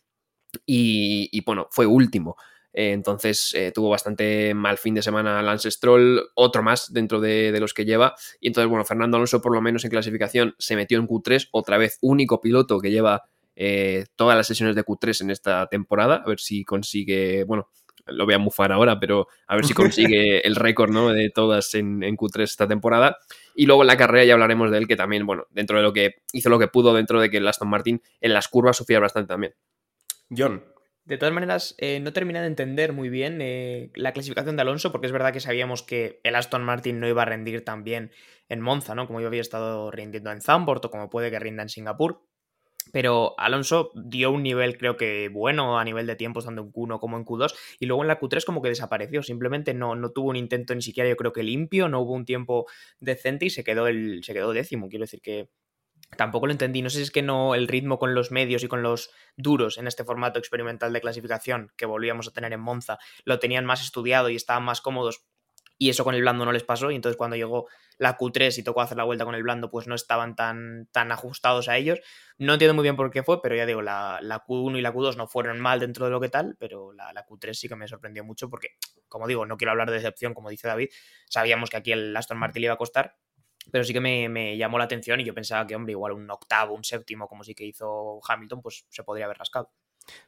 y, 0.66 1.30
y, 1.32 1.44
bueno, 1.44 1.68
fue 1.70 1.86
último. 1.86 2.36
Eh, 2.74 2.94
entonces 2.94 3.54
eh, 3.54 3.72
tuvo 3.72 3.90
bastante 3.90 4.56
mal 4.56 4.80
fin 4.80 4.96
de 4.96 5.04
semana 5.04 5.40
Lance 5.44 5.70
Stroll, 5.70 6.32
otro 6.34 6.64
más 6.64 6.92
dentro 6.92 7.22
de, 7.22 7.56
los 7.60 7.76
que 7.76 7.86
lleva. 7.86 8.16
Y 8.40 8.48
entonces, 8.48 8.72
bueno, 8.72 8.86
Fernando 8.86 9.18
Alonso, 9.18 9.40
por 9.40 9.54
lo 9.54 9.62
menos 9.62 9.84
en 9.84 9.92
clasificación, 9.92 10.56
se 10.58 10.76
metió 10.76 10.98
en 10.98 11.08
Q3, 11.08 11.50
otra 11.52 11.78
vez 11.78 12.00
único 12.02 12.42
piloto 12.42 12.80
que 12.80 12.90
lleva 12.90 13.22
eh, 13.56 14.06
todas 14.16 14.36
las 14.36 14.48
sesiones 14.48 14.76
de 14.76 14.84
Q3 14.84 15.22
en 15.22 15.30
esta 15.30 15.68
temporada. 15.68 16.24
A 16.26 16.28
ver 16.28 16.40
si 16.40 16.66
consigue, 16.66 17.44
bueno, 17.44 17.68
lo 18.12 18.26
voy 18.26 18.34
a 18.34 18.40
mufar 18.40 18.72
ahora, 18.72 19.00
pero 19.00 19.28
a 19.48 19.56
ver 19.56 19.66
si 19.66 19.74
consigue 19.74 20.40
el 20.48 20.56
récord 20.56 20.92
¿no? 20.92 21.10
de 21.10 21.30
todas 21.30 21.74
en, 21.76 22.04
en, 22.04 22.16
Q3 22.18 22.42
esta 22.44 22.68
temporada. 22.68 23.18
Y 23.56 23.66
luego 23.66 23.84
en 23.84 23.88
la 23.88 23.98
carrera 23.98 24.24
ya 24.26 24.34
hablaremos 24.34 24.72
de 24.72 24.78
él, 24.78 24.88
que 24.88 24.96
también, 24.96 25.26
bueno, 25.26 25.46
dentro 25.50 25.78
de 25.78 25.84
lo 25.84 25.94
que 25.94 26.16
hizo 26.34 26.50
lo 26.50 26.60
que 26.60 26.68
pudo, 26.68 26.94
dentro 26.94 27.20
de 27.20 27.30
que 27.30 27.38
el 27.38 27.48
Aston 27.48 27.70
Martin 27.70 28.02
en 28.20 28.34
las 28.34 28.48
curvas 28.48 28.78
sufría 28.78 29.00
bastante 29.00 29.28
también. 29.28 29.54
John, 30.30 30.64
de 31.04 31.18
todas 31.18 31.34
maneras, 31.34 31.76
eh, 31.80 32.00
no 32.00 32.14
terminé 32.14 32.42
de 32.42 32.48
entender 32.48 32.94
muy 32.94 33.10
bien 33.10 33.40
eh, 33.42 33.92
la 33.96 34.14
clasificación 34.14 34.56
de 34.56 34.62
Alonso, 34.62 34.92
porque 34.92 35.08
es 35.08 35.14
verdad 35.14 35.34
que 35.34 35.40
sabíamos 35.40 35.82
que 35.82 36.22
el 36.24 36.36
Aston 36.36 36.64
Martin 36.64 37.00
no 37.00 37.08
iba 37.08 37.24
a 37.24 37.26
rendir 37.26 37.66
tan 37.66 37.84
bien 37.84 38.12
en 38.50 38.62
Monza, 38.62 38.94
¿no? 38.94 39.08
Como 39.08 39.20
yo 39.20 39.28
había 39.28 39.42
estado 39.42 39.90
rindiendo 39.92 40.32
en 40.32 40.42
Zandvoort 40.42 40.86
o 40.86 40.92
como 40.92 41.10
puede 41.10 41.32
que 41.32 41.40
rinda 41.40 41.64
en 41.64 41.70
Singapur. 41.70 42.22
Pero 42.92 43.36
Alonso 43.38 43.92
dio 43.96 44.32
un 44.32 44.44
nivel, 44.44 44.78
creo 44.78 44.98
que 44.98 45.30
bueno, 45.30 45.80
a 45.80 45.84
nivel 45.84 46.08
de 46.08 46.16
tiempos, 46.16 46.46
tanto 46.46 46.62
en 46.62 46.72
Q1 46.72 47.00
como 47.00 47.18
en 47.18 47.26
Q2, 47.26 47.54
y 47.80 47.86
luego 47.86 48.02
en 48.02 48.08
la 48.08 48.20
Q3 48.20 48.44
como 48.44 48.62
que 48.62 48.70
desapareció. 48.70 49.24
Simplemente 49.24 49.74
no, 49.74 49.96
no 49.96 50.12
tuvo 50.12 50.30
un 50.30 50.36
intento 50.36 50.76
ni 50.76 50.82
siquiera, 50.82 51.10
yo 51.10 51.16
creo 51.16 51.32
que 51.32 51.44
limpio, 51.44 51.90
no 51.90 52.02
hubo 52.02 52.14
un 52.14 52.26
tiempo 52.26 52.66
decente 53.00 53.46
y 53.46 53.50
se 53.50 53.64
quedó, 53.64 53.88
el, 53.88 54.24
se 54.24 54.34
quedó 54.34 54.52
décimo. 54.52 54.90
Quiero 54.90 55.04
decir 55.04 55.22
que 55.22 55.50
Tampoco 56.18 56.46
lo 56.46 56.52
entendí. 56.52 56.82
No 56.82 56.90
sé 56.90 56.98
si 56.98 57.04
es 57.04 57.12
que 57.12 57.22
no 57.22 57.56
el 57.56 57.68
ritmo 57.68 57.98
con 57.98 58.14
los 58.14 58.32
medios 58.32 58.64
y 58.64 58.68
con 58.68 58.84
los 58.84 59.12
duros 59.38 59.78
en 59.78 59.88
este 59.88 60.04
formato 60.04 60.40
experimental 60.40 60.92
de 60.92 61.02
clasificación 61.02 61.72
que 61.78 61.86
volvíamos 61.86 62.28
a 62.28 62.32
tener 62.32 62.52
en 62.54 62.60
Monza 62.60 63.00
lo 63.24 63.40
tenían 63.40 63.66
más 63.66 63.82
estudiado 63.82 64.30
y 64.30 64.36
estaban 64.36 64.64
más 64.64 64.82
cómodos. 64.82 65.24
Y 65.78 65.90
eso 65.90 66.04
con 66.04 66.14
el 66.14 66.22
blando 66.22 66.46
no 66.46 66.52
les 66.52 66.64
pasó. 66.64 66.92
Y 66.92 66.96
entonces 66.96 67.18
cuando 67.18 67.38
llegó 67.38 67.68
la 68.02 68.18
Q3 68.18 68.58
y 68.58 68.64
tocó 68.64 68.82
hacer 68.82 68.98
la 68.98 69.04
vuelta 69.04 69.26
con 69.26 69.36
el 69.36 69.44
blando, 69.44 69.70
pues 69.70 69.86
no 69.86 69.94
estaban 69.94 70.36
tan, 70.36 70.88
tan 70.92 71.12
ajustados 71.12 71.70
a 71.70 71.78
ellos. 71.78 72.00
No 72.40 72.54
entiendo 72.54 72.74
muy 72.74 72.82
bien 72.82 72.96
por 72.96 73.12
qué 73.12 73.22
fue, 73.22 73.44
pero 73.44 73.56
ya 73.56 73.68
digo, 73.68 73.84
la, 73.84 74.20
Q1 74.48 74.80
y 74.80 74.82
la 74.82 74.92
Q2 74.92 75.18
no 75.18 75.28
fueron 75.28 75.60
mal 75.60 75.80
dentro 75.80 76.06
de 76.06 76.12
lo 76.12 76.20
que 76.20 76.28
tal, 76.28 76.56
pero 76.60 76.94
la, 76.94 77.14
la, 77.14 77.24
Q3 77.24 77.54
sí 77.54 77.70
que 77.70 77.76
me 77.76 77.88
sorprendió 77.88 78.24
mucho 78.24 78.50
porque, 78.50 78.70
como 79.08 79.28
digo, 79.28 79.46
no 79.46 79.56
quiero 79.56 79.70
hablar 79.70 79.92
de 79.92 79.98
decepción, 79.98 80.34
como 80.34 80.50
dice 80.50 80.68
David. 80.68 80.90
Sabíamos 81.30 81.70
que 81.70 81.78
aquí 81.78 81.92
el 81.92 82.18
Aston 82.18 82.40
Martin 82.40 82.62
le 82.62 82.66
iba 82.66 82.74
a 82.74 82.78
costar, 82.78 83.18
pero 83.70 83.84
sí 83.84 83.94
que 83.94 84.00
me, 84.02 84.58
llamó 84.58 84.80
la 84.80 84.86
atención 84.86 85.20
y 85.20 85.24
yo 85.24 85.36
pensaba 85.36 85.68
que, 85.68 85.76
hombre, 85.76 85.92
igual 85.92 86.14
un 86.14 86.28
octavo, 86.32 86.74
un 86.74 86.84
séptimo, 86.84 87.28
como 87.28 87.44
sí 87.44 87.54
que 87.54 87.66
hizo 87.66 88.20
Hamilton, 88.28 88.64
pues 88.64 88.88
se 88.90 89.04
podría 89.04 89.26
haber 89.26 89.38
rascado. 89.38 89.72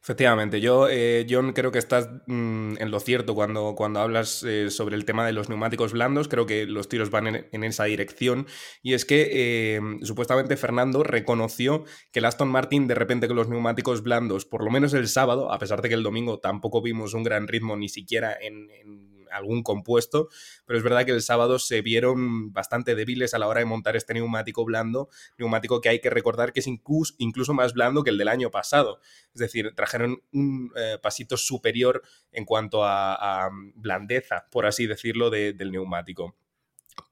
Efectivamente, 0.01 0.59
yo, 0.59 0.87
eh, 0.89 1.25
creo 1.53 1.71
que 1.71 1.79
estás 1.79 2.09
mm, 2.27 2.75
en 2.77 2.91
lo 2.91 2.99
cierto 2.99 3.35
cuando, 3.35 3.73
cuando 3.75 4.01
hablas 4.01 4.43
eh, 4.43 4.69
sobre 4.69 4.95
el 4.95 5.05
tema 5.05 5.25
de 5.25 5.33
los 5.33 5.49
neumáticos 5.49 5.93
blandos. 5.93 6.27
Creo 6.27 6.45
que 6.45 6.65
los 6.65 6.89
tiros 6.89 7.09
van 7.09 7.47
en, 7.51 7.63
esa 7.63 7.85
dirección. 7.85 8.47
Y 8.81 8.93
es 8.93 9.05
que 9.05 9.29
eh, 9.31 9.81
supuestamente 10.01 10.57
Fernando 10.57 11.03
reconoció 11.03 11.85
que 12.11 12.19
el 12.19 12.25
Aston 12.25 12.49
Martin, 12.49 12.87
de 12.87 12.95
repente, 12.95 13.27
con 13.27 13.37
los 13.37 13.49
neumáticos 13.49 14.03
blandos, 14.03 14.45
por 14.45 14.63
lo 14.63 14.71
menos 14.71 14.93
el 14.93 15.07
sábado, 15.07 15.51
a 15.51 15.59
pesar 15.59 15.81
de 15.81 15.89
que 15.89 15.95
el 15.95 16.03
domingo 16.03 16.39
tampoco 16.39 16.81
vimos 16.81 17.13
un 17.13 17.23
gran 17.23 17.47
ritmo 17.47 17.77
ni 17.77 17.87
siquiera 17.87 18.35
en 18.39 19.12
algún 19.33 19.63
compuesto, 19.63 20.29
pero 20.65 20.77
es 20.77 20.83
verdad 20.83 21.05
que 21.05 21.11
el 21.11 21.21
sábado 21.21 21.59
se 21.59 21.81
vieron 21.81 22.53
bastante 22.53 22.95
débiles 22.95 23.33
a 23.33 23.39
la 23.39 23.47
hora 23.47 23.59
de 23.59 23.65
montar 23.65 23.95
este 23.95 24.13
neumático 24.13 24.65
blando, 24.65 25.09
neumático 25.37 25.81
que 25.81 25.89
hay 25.89 25.99
que 25.99 26.09
recordar 26.09 26.53
que 26.53 26.59
es 26.59 26.67
incluso, 26.67 27.13
incluso 27.17 27.53
más 27.53 27.73
blando 27.73 28.03
que 28.03 28.09
el 28.09 28.17
del 28.17 28.27
año 28.27 28.51
pasado. 28.51 28.99
Es 29.33 29.39
decir, 29.39 29.73
trajeron 29.75 30.21
un 30.31 30.71
eh, 30.75 30.97
pasito 31.01 31.37
superior 31.37 32.01
en 32.31 32.45
cuanto 32.45 32.83
a, 32.83 33.49
blandeza, 33.75 34.47
por 34.51 34.65
así 34.65 34.87
decirlo, 34.87 35.29
del 35.29 35.71
neumático. 35.71 36.35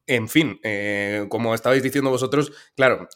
En 0.07 0.27
fin, 0.27 0.59
eh, 0.63 1.25
como 1.29 1.53
estabais 1.53 1.83
diciendo 1.83 2.09
vosotros, 2.09 2.51
claro, 2.75 3.07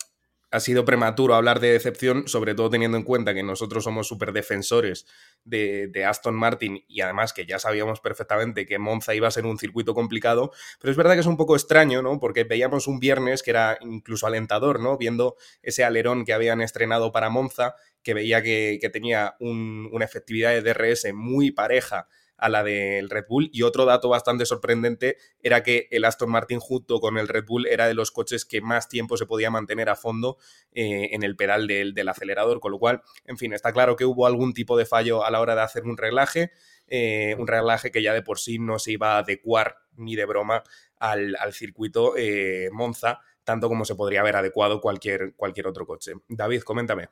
ha 0.51 0.59
sido 0.59 0.85
prematuro 0.85 1.35
hablar 1.35 1.59
de 1.59 1.71
decepción, 1.71 2.27
sobre 2.27 2.55
todo 2.55 2.69
teniendo 2.69 2.97
en 2.97 3.03
cuenta 3.03 3.33
que 3.33 3.43
nosotros 3.43 3.83
somos 3.83 4.07
súper 4.07 4.31
defensores 4.31 5.05
de, 5.43 6.05
Aston 6.05 6.35
Martin 6.35 6.83
y 6.87 7.01
además 7.01 7.33
que 7.33 7.45
ya 7.45 7.59
sabíamos 7.59 7.99
perfectamente 7.99 8.65
que 8.65 8.77
Monza 8.79 9.15
iba 9.15 9.27
a 9.27 9.31
ser 9.31 9.45
un 9.45 9.57
circuito 9.57 9.93
complicado, 9.93 10.51
pero 10.79 10.91
es 10.91 10.97
verdad 10.97 11.13
que 11.13 11.21
es 11.21 11.25
un 11.25 11.37
poco 11.37 11.55
extraño, 11.55 12.01
¿no? 12.01 12.19
Porque 12.19 12.43
veíamos 12.43 12.87
un 12.87 12.99
viernes 12.99 13.43
que 13.43 13.51
era 13.51 13.77
incluso 13.81 14.27
alentador, 14.27 14.79
¿no? 14.79 14.97
Viendo 14.97 15.35
ese 15.61 15.83
alerón 15.83 16.25
que 16.25 16.33
habían 16.33 16.61
estrenado 16.61 17.11
para 17.11 17.29
Monza, 17.29 17.75
que 18.03 18.13
veía 18.13 18.41
que, 18.41 18.79
tenía 18.93 19.35
una 19.39 20.05
efectividad 20.05 20.51
de 20.51 20.61
DRS 20.61 21.13
muy 21.13 21.51
pareja 21.51 22.07
a 22.37 22.49
la 22.49 22.63
del 22.63 23.09
Red 23.09 23.25
Bull. 23.27 23.49
Y 23.53 23.63
otro 23.63 23.85
dato 23.85 24.09
bastante 24.09 24.45
sorprendente 24.45 25.17
era 25.41 25.63
que 25.63 25.87
el 25.91 26.05
Aston 26.05 26.29
Martin 26.29 26.59
junto 26.59 26.99
con 26.99 27.17
el 27.17 27.27
Red 27.27 27.45
Bull 27.45 27.67
era 27.67 27.87
de 27.87 27.93
los 27.93 28.11
coches 28.11 28.45
que 28.45 28.61
más 28.61 28.87
tiempo 28.87 29.17
se 29.17 29.25
podía 29.25 29.51
mantener 29.51 29.89
a 29.89 29.95
fondo 29.95 30.37
eh, 30.71 31.09
en 31.11 31.23
el 31.23 31.35
pedal 31.35 31.67
del, 31.67 32.07
acelerador, 32.07 32.59
con 32.59 32.71
lo 32.71 32.79
cual, 32.79 33.01
en 33.25 33.37
fin, 33.37 33.53
está 33.53 33.73
claro 33.73 33.95
que 33.95 34.05
hubo 34.05 34.27
algún 34.27 34.53
tipo 34.53 34.77
de 34.77 34.85
fallo 34.85 35.25
a 35.25 35.31
la 35.31 35.39
hora 35.39 35.55
de 35.55 35.61
hacer 35.61 35.83
un 35.83 35.97
reglaje, 35.97 36.51
eh, 36.87 37.35
un 37.39 37.47
reglaje 37.47 37.91
que 37.91 38.01
ya 38.01 38.13
de 38.13 38.21
por 38.21 38.39
sí 38.39 38.59
no 38.59 38.79
se 38.79 38.91
iba 38.91 39.15
a 39.15 39.19
adecuar 39.19 39.77
ni 39.95 40.15
de 40.15 40.25
broma 40.25 40.63
al, 40.97 41.35
circuito 41.51 42.15
eh, 42.17 42.69
Monza, 42.71 43.21
tanto 43.43 43.69
como 43.69 43.85
se 43.85 43.95
podría 43.95 44.21
haber 44.21 44.35
adecuado 44.35 44.81
cualquier, 44.81 45.35
cualquier 45.35 45.67
otro 45.67 45.85
coche. 45.85 46.13
David, 46.27 46.61
coméntame. 46.61 47.09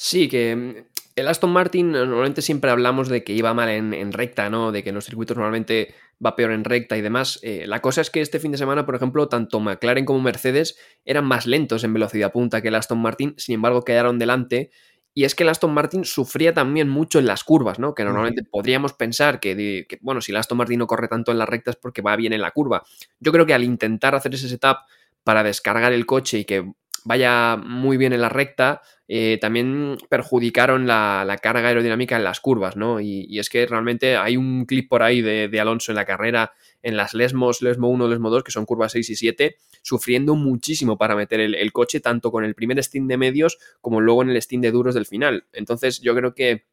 Sí, 0.00 0.28
que 0.28 0.54
mm, 0.54 0.74
el 1.16 1.26
Aston 1.26 1.50
Martin 1.50 1.90
normalmente 1.90 2.40
siempre 2.40 2.70
hablamos 2.70 3.08
de 3.08 3.24
que 3.24 3.32
iba 3.32 3.52
mal 3.52 3.68
en, 3.68 4.12
recta, 4.12 4.48
¿no? 4.48 4.70
De 4.70 4.84
que 4.84 4.90
en 4.90 4.94
los 4.94 5.04
circuitos 5.04 5.36
normalmente 5.36 5.92
va 6.24 6.36
peor 6.36 6.52
en 6.52 6.62
recta 6.62 6.96
y 6.96 7.00
demás. 7.00 7.40
Eh, 7.42 7.64
la 7.66 7.82
cosa 7.82 8.00
es 8.00 8.08
que 8.08 8.20
este 8.20 8.38
fin 8.38 8.52
de 8.52 8.58
semana, 8.58 8.86
por 8.86 8.94
ejemplo, 8.94 9.28
tanto 9.28 9.58
McLaren 9.58 10.04
como 10.04 10.20
Mercedes 10.20 10.78
eran 11.04 11.24
más 11.24 11.46
lentos 11.46 11.82
en 11.82 11.94
velocidad 11.94 12.30
punta 12.30 12.62
que 12.62 12.68
el 12.68 12.76
Aston 12.76 13.00
Martin, 13.00 13.34
sin 13.38 13.56
embargo 13.56 13.82
quedaron 13.82 14.20
delante. 14.20 14.70
Y 15.14 15.24
es 15.24 15.34
que 15.34 15.42
el 15.42 15.48
Aston 15.48 15.74
Martin 15.74 16.04
sufría 16.04 16.54
también 16.54 16.88
mucho 16.88 17.18
en 17.18 17.26
las 17.26 17.42
curvas, 17.42 17.80
¿no? 17.80 17.92
Que 17.92 18.04
normalmente 18.04 18.44
podríamos 18.44 18.92
pensar 18.92 19.40
que, 19.40 19.84
que, 19.88 19.98
bueno, 20.00 20.20
si 20.20 20.30
el 20.30 20.36
Aston 20.36 20.58
Martin 20.58 20.78
no 20.78 20.86
corre 20.86 21.08
tanto 21.08 21.32
en 21.32 21.38
las 21.38 21.48
rectas 21.48 21.74
es 21.74 21.80
porque 21.80 22.02
va 22.02 22.14
bien 22.14 22.32
en 22.32 22.40
la 22.40 22.52
curva. 22.52 22.84
Yo 23.18 23.32
creo 23.32 23.46
que 23.46 23.54
al 23.54 23.64
intentar 23.64 24.14
hacer 24.14 24.32
ese 24.32 24.48
setup 24.48 24.76
para 25.24 25.42
descargar 25.42 25.92
el 25.92 26.06
coche 26.06 26.38
y 26.38 26.44
que 26.44 26.72
vaya 27.04 27.56
muy 27.56 27.96
bien 27.96 28.12
en 28.12 28.20
la 28.20 28.28
recta, 28.28 28.82
eh, 29.10 29.38
también 29.40 29.96
perjudicaron 30.10 30.86
la, 30.86 31.38
carga 31.42 31.68
aerodinámica 31.68 32.16
en 32.16 32.24
las 32.24 32.40
curvas, 32.40 32.76
¿no? 32.76 33.00
Y, 33.00 33.38
es 33.38 33.48
que 33.48 33.66
realmente 33.66 34.16
hay 34.16 34.36
un 34.36 34.66
clip 34.66 34.88
por 34.88 35.02
ahí 35.02 35.22
de, 35.22 35.60
Alonso 35.60 35.92
en 35.92 35.96
la 35.96 36.04
carrera, 36.04 36.52
en 36.82 36.96
las 36.96 37.14
Lesmos, 37.14 37.62
Lesmo 37.62 37.88
1, 37.88 38.08
Lesmo 38.08 38.30
2, 38.30 38.44
que 38.44 38.52
son 38.52 38.66
curvas 38.66 38.92
6 38.92 39.08
y 39.10 39.16
7, 39.16 39.56
sufriendo 39.82 40.34
muchísimo 40.34 40.98
para 40.98 41.16
meter 41.16 41.40
el, 41.40 41.72
coche, 41.72 42.00
tanto 42.00 42.30
con 42.30 42.44
el 42.44 42.54
primer 42.54 42.82
stint 42.82 43.08
de 43.08 43.16
medios 43.16 43.58
como 43.80 44.00
luego 44.00 44.22
en 44.22 44.30
el 44.30 44.42
stint 44.42 44.62
de 44.62 44.70
duros 44.70 44.94
del 44.94 45.06
final. 45.06 45.46
Entonces 45.52 46.00
yo 46.00 46.14
creo 46.14 46.34
que 46.34 46.66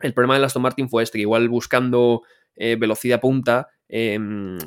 el 0.00 0.14
problema 0.14 0.38
de 0.38 0.44
Aston 0.44 0.62
Martin 0.62 0.88
fue 0.88 1.02
este, 1.02 1.18
que 1.18 1.22
igual 1.22 1.48
buscando 1.48 2.22
eh, 2.54 2.76
velocidad 2.76 3.20
punta, 3.20 3.68
em, 3.88 4.58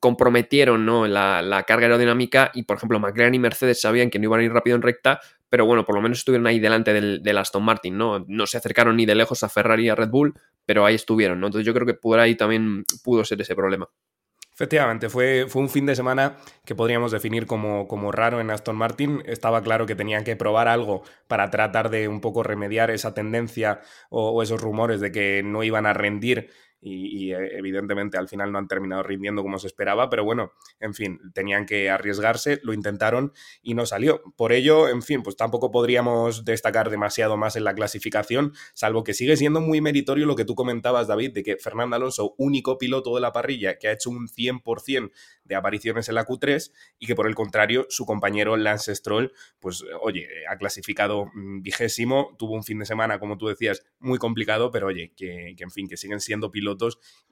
comprometieron 0.00 0.86
¿no? 0.86 1.06
la, 1.06 1.64
carga 1.66 1.86
aerodinámica 1.86 2.50
y, 2.54 2.62
por 2.64 2.76
ejemplo, 2.76 2.98
McLaren 2.98 3.34
y 3.34 3.38
Mercedes 3.38 3.80
sabían 3.80 4.10
que 4.10 4.18
no 4.18 4.24
iban 4.24 4.40
a 4.40 4.44
ir 4.44 4.52
rápido 4.52 4.76
en 4.76 4.82
recta, 4.82 5.20
pero 5.48 5.66
bueno, 5.66 5.84
por 5.84 5.94
lo 5.94 6.02
menos 6.02 6.18
estuvieron 6.18 6.46
ahí 6.46 6.58
delante 6.58 6.92
del, 6.92 7.38
Aston 7.38 7.62
Martin, 7.62 7.96
¿no? 7.96 8.24
No 8.26 8.46
se 8.46 8.56
acercaron 8.56 8.96
ni 8.96 9.06
de 9.06 9.14
lejos 9.14 9.42
a 9.42 9.48
Ferrari 9.48 9.86
y 9.86 9.88
a 9.88 9.94
Red 9.94 10.10
Bull, 10.10 10.34
pero 10.64 10.84
ahí 10.84 10.94
estuvieron, 10.94 11.40
¿no? 11.40 11.46
Entonces 11.46 11.66
yo 11.66 11.74
creo 11.74 11.86
que 11.86 11.94
por 11.94 12.18
ahí 12.18 12.34
también 12.34 12.84
pudo 13.02 13.24
ser 13.24 13.40
ese 13.40 13.54
problema. 13.54 13.88
Efectivamente, 14.56 15.10
fue, 15.10 15.44
fue 15.50 15.60
un 15.60 15.68
fin 15.68 15.84
de 15.84 15.94
semana 15.94 16.38
que 16.64 16.74
podríamos 16.74 17.12
definir 17.12 17.46
como, 17.46 17.86
como, 17.86 18.10
raro 18.10 18.40
en 18.40 18.50
Aston 18.50 18.74
Martin. 18.74 19.22
Estaba 19.26 19.60
claro 19.60 19.84
que 19.84 19.94
tenían 19.94 20.24
que 20.24 20.34
probar 20.34 20.66
algo 20.66 21.02
para 21.28 21.50
tratar 21.50 21.90
de 21.90 22.08
un 22.08 22.22
poco 22.22 22.42
remediar 22.42 22.90
esa 22.90 23.12
tendencia 23.12 23.80
o 24.08 24.42
esos 24.42 24.58
rumores 24.62 25.02
de 25.02 25.12
que 25.12 25.42
no 25.44 25.62
iban 25.62 25.84
a 25.84 25.92
rendir 25.92 26.48
y, 26.88 27.32
eh, 27.32 27.58
evidentemente 27.58 28.16
al 28.16 28.28
final 28.28 28.52
no 28.52 28.58
han 28.58 28.68
terminado 28.68 29.02
rindiendo 29.02 29.42
como 29.42 29.58
se 29.58 29.66
esperaba, 29.66 30.08
pero 30.08 30.24
bueno, 30.24 30.52
en 30.78 30.94
fin, 30.94 31.20
tenían 31.34 31.66
que 31.66 31.90
arriesgarse, 31.90 32.60
lo 32.62 32.72
intentaron 32.72 33.32
y 33.62 33.74
no 33.74 33.86
salió. 33.86 34.22
Por 34.36 34.52
ello, 34.52 34.88
en 34.88 35.02
fin, 35.02 35.22
pues 35.22 35.36
tampoco 35.36 35.70
podríamos 35.70 36.44
destacar 36.44 36.90
demasiado 36.90 37.36
más 37.36 37.56
en 37.56 37.64
la 37.64 37.74
clasificación, 37.74 38.52
salvo 38.74 39.02
que 39.02 39.14
sigue 39.14 39.36
siendo 39.36 39.60
muy 39.60 39.80
meritorio 39.80 40.26
lo 40.26 40.36
que 40.36 40.44
tú 40.44 40.54
comentabas, 40.54 41.08
David, 41.08 41.32
de 41.32 41.42
que 41.42 41.56
Fernando 41.56 41.96
Alonso, 41.96 42.34
único 42.38 42.78
piloto 42.78 43.14
de 43.14 43.20
la 43.20 43.32
parrilla 43.32 43.78
que 43.78 43.88
ha 43.88 43.92
hecho 43.92 44.10
un 44.10 44.28
100% 44.28 45.10
de 45.44 45.54
apariciones 45.54 46.08
en 46.08 46.14
la 46.16 46.24
Q3 46.24 46.72
y 46.98 47.06
que 47.06 47.14
por 47.14 47.26
el 47.26 47.34
contrario 47.34 47.86
su 47.88 48.06
compañero 48.06 48.56
Lance 48.56 48.94
Stroll, 48.94 49.32
pues 49.60 49.84
oye, 50.02 50.28
ha 50.48 50.56
clasificado 50.56 51.26
mm, 51.34 51.62
vigésimo, 51.62 52.34
tuvo 52.38 52.54
un 52.54 52.64
fin 52.64 52.78
de 52.78 52.86
semana, 52.86 53.18
como 53.18 53.38
tú 53.38 53.48
decías, 53.48 53.84
muy 53.98 54.18
complicado, 54.18 54.70
pero 54.70 54.88
oye, 54.88 55.12
que, 55.16 55.54
que 55.56 55.64
en 55.64 55.70
fin, 55.70 55.88
que 55.88 55.96
siguen 55.96 56.20
siendo 56.20 56.50
pilotos 56.50 56.75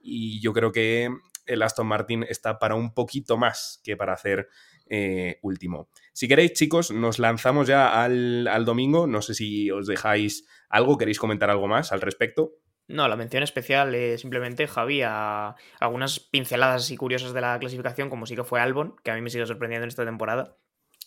y 0.00 0.40
yo 0.40 0.52
creo 0.52 0.72
que 0.72 1.08
el 1.46 1.62
Aston 1.62 1.86
Martin 1.86 2.24
está 2.28 2.58
para 2.58 2.74
un 2.74 2.94
poquito 2.94 3.36
más 3.36 3.80
que 3.84 3.96
para 3.96 4.14
hacer 4.14 4.48
eh, 4.86 5.38
último. 5.42 5.88
Si 6.12 6.28
queréis, 6.28 6.52
chicos, 6.52 6.90
nos 6.90 7.18
lanzamos 7.18 7.66
ya 7.66 8.02
al, 8.02 8.64
domingo. 8.64 9.06
No 9.06 9.22
sé 9.22 9.34
si 9.34 9.70
os 9.70 9.86
dejáis 9.86 10.46
algo, 10.68 10.98
queréis 10.98 11.18
comentar 11.18 11.50
algo 11.50 11.68
más 11.68 11.92
al 11.92 12.00
respecto. 12.00 12.52
No, 12.86 13.08
la 13.08 13.16
mención 13.16 13.42
especial 13.42 13.94
es 13.94 14.20
simplemente, 14.20 14.66
Javi, 14.66 15.00
a 15.02 15.54
algunas 15.80 16.20
pinceladas 16.20 16.90
y 16.90 16.96
curiosas 16.96 17.32
de 17.32 17.40
la 17.40 17.58
clasificación, 17.58 18.10
como 18.10 18.26
sí 18.26 18.36
que 18.36 18.44
fue 18.44 18.60
Albon, 18.60 18.96
que 19.02 19.10
a 19.10 19.14
mí 19.14 19.22
me 19.22 19.30
sigue 19.30 19.46
sorprendiendo 19.46 19.84
en 19.84 19.88
esta 19.88 20.04
temporada. 20.04 20.58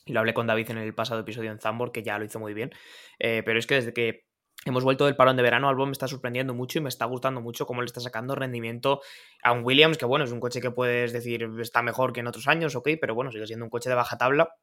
Lo 0.08 0.20
hablé 0.20 0.34
con 0.34 0.48
David 0.48 0.72
en 0.72 0.78
el 0.80 0.96
pasado 0.96 1.20
episodio 1.20 1.52
en 1.52 1.60
Zambor, 1.60 1.92
que 1.92 2.02
ya 2.02 2.18
lo 2.18 2.26
hizo 2.26 2.40
muy 2.40 2.54
bien. 2.54 2.72
Eh, 3.20 3.44
pero 3.46 3.60
es 3.60 3.68
que 3.68 3.76
desde 3.76 3.94
que 3.94 4.27
Hemos 4.68 4.84
vuelto 4.84 5.06
del 5.06 5.16
parón 5.16 5.38
de 5.38 5.44
verano, 5.44 5.70
Albon 5.70 5.88
me 5.88 5.94
está 5.94 6.10
sorprendiendo 6.10 6.54
mucho 6.54 6.78
y 6.78 6.82
me 6.82 6.90
está 6.90 7.06
gustando 7.06 7.40
mucho 7.40 7.66
cómo 7.66 7.82
le 7.82 7.86
está 7.86 8.02
sacando 8.02 8.36
rendimiento 8.36 9.00
a 9.42 9.54
un 9.54 9.64
Williams, 9.64 9.98
que 9.98 10.04
bueno, 10.04 10.26
es 10.26 10.34
un 10.34 10.42
coche 10.42 10.60
que 10.60 10.72
puedes 10.72 11.14
decir 11.14 11.50
está 11.62 11.82
mejor 11.82 12.12
que 12.12 12.20
en 12.20 12.28
otros 12.28 12.50
años, 12.50 12.76
ok, 12.76 12.90
pero 13.00 13.16
bueno, 13.16 13.32
sigue 13.32 13.48
siendo 13.48 13.64
un 13.64 13.70
coche 13.70 13.88
de 13.88 13.96
baja 13.96 14.18
tabla. 14.18 14.58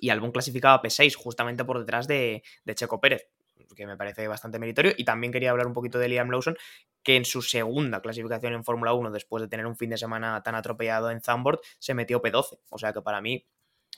Y 0.00 0.10
Albon 0.10 0.32
clasificaba 0.32 0.82
P6 0.82 1.14
justamente 1.14 1.64
por 1.64 1.78
detrás 1.78 2.08
de, 2.08 2.42
Checo 2.74 3.00
Pérez, 3.00 3.28
que 3.76 3.86
me 3.86 3.96
parece 3.96 4.26
bastante 4.26 4.58
meritorio. 4.58 4.92
Y 4.96 5.04
también 5.04 5.32
quería 5.32 5.52
hablar 5.52 5.68
un 5.68 5.74
poquito 5.74 6.00
de 6.00 6.08
Liam 6.08 6.28
Lawson, 6.28 6.56
que 7.04 7.14
en 7.14 7.24
su 7.24 7.40
segunda 7.40 8.00
clasificación 8.00 8.52
en 8.52 8.64
Fórmula 8.64 8.94
1, 8.94 9.12
después 9.12 9.42
de 9.42 9.48
tener 9.48 9.66
un 9.66 9.76
fin 9.76 9.90
de 9.90 9.96
semana 9.96 10.42
tan 10.42 10.56
atropellado 10.56 11.08
en 11.12 11.22
Zandvoort, 11.22 11.62
se 11.78 11.94
metió 11.94 12.20
P12. 12.20 12.58
O 12.68 12.78
sea 12.78 12.92
que 12.92 13.00
para 13.00 13.20
mí 13.20 13.46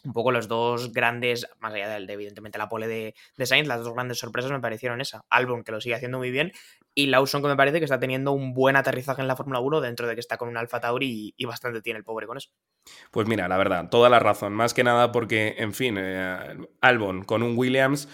un 0.04 0.12
poco 0.12 0.32
los 0.32 0.48
dos 0.48 0.92
grandes, 0.92 1.46
más 1.58 1.74
allá 1.74 1.88
del 1.88 2.06
de 2.06 2.12
evidentemente 2.12 2.58
la 2.58 2.68
pole 2.68 2.88
de, 2.88 3.14
de, 3.36 3.46
Sainz, 3.46 3.68
las 3.68 3.82
dos 3.82 3.94
grandes 3.94 4.18
sorpresas 4.18 4.50
me 4.50 4.60
parecieron 4.60 5.00
esa. 5.00 5.24
Albon, 5.30 5.64
que 5.64 5.72
lo 5.72 5.80
sigue 5.80 5.94
haciendo 5.94 6.18
muy 6.18 6.30
bien, 6.30 6.52
y 6.98 7.06
Lawson, 7.06 7.42
que 7.42 7.48
me 7.48 7.54
parece 7.56 7.78
que 7.78 7.84
está 7.84 8.00
teniendo 8.00 8.32
un 8.32 8.54
buen 8.54 8.74
aterrizaje 8.74 9.22
en 9.22 9.28
la 9.28 9.36
Fórmula 9.36 9.60
1 9.60 9.80
dentro 9.80 10.08
de 10.08 10.14
que 10.14 10.20
está 10.20 10.36
con 10.36 10.48
un 10.48 10.56
Alfa 10.56 10.80
Tauri 10.80 11.32
y, 11.36 11.44
bastante 11.44 11.80
tiene 11.80 11.98
el 11.98 12.04
pobre 12.04 12.26
con 12.26 12.36
eso. 12.36 12.50
Pues 13.12 13.28
mira, 13.28 13.46
la 13.46 13.56
verdad, 13.56 13.88
toda 13.88 14.08
la 14.08 14.18
razón. 14.18 14.52
Más 14.52 14.74
que 14.74 14.82
nada 14.82 15.12
porque, 15.12 15.54
en 15.58 15.74
fin, 15.74 15.96
eh, 15.96 16.56
Albon 16.80 17.22
con 17.22 17.44
un 17.44 17.56
Williams 17.56 18.08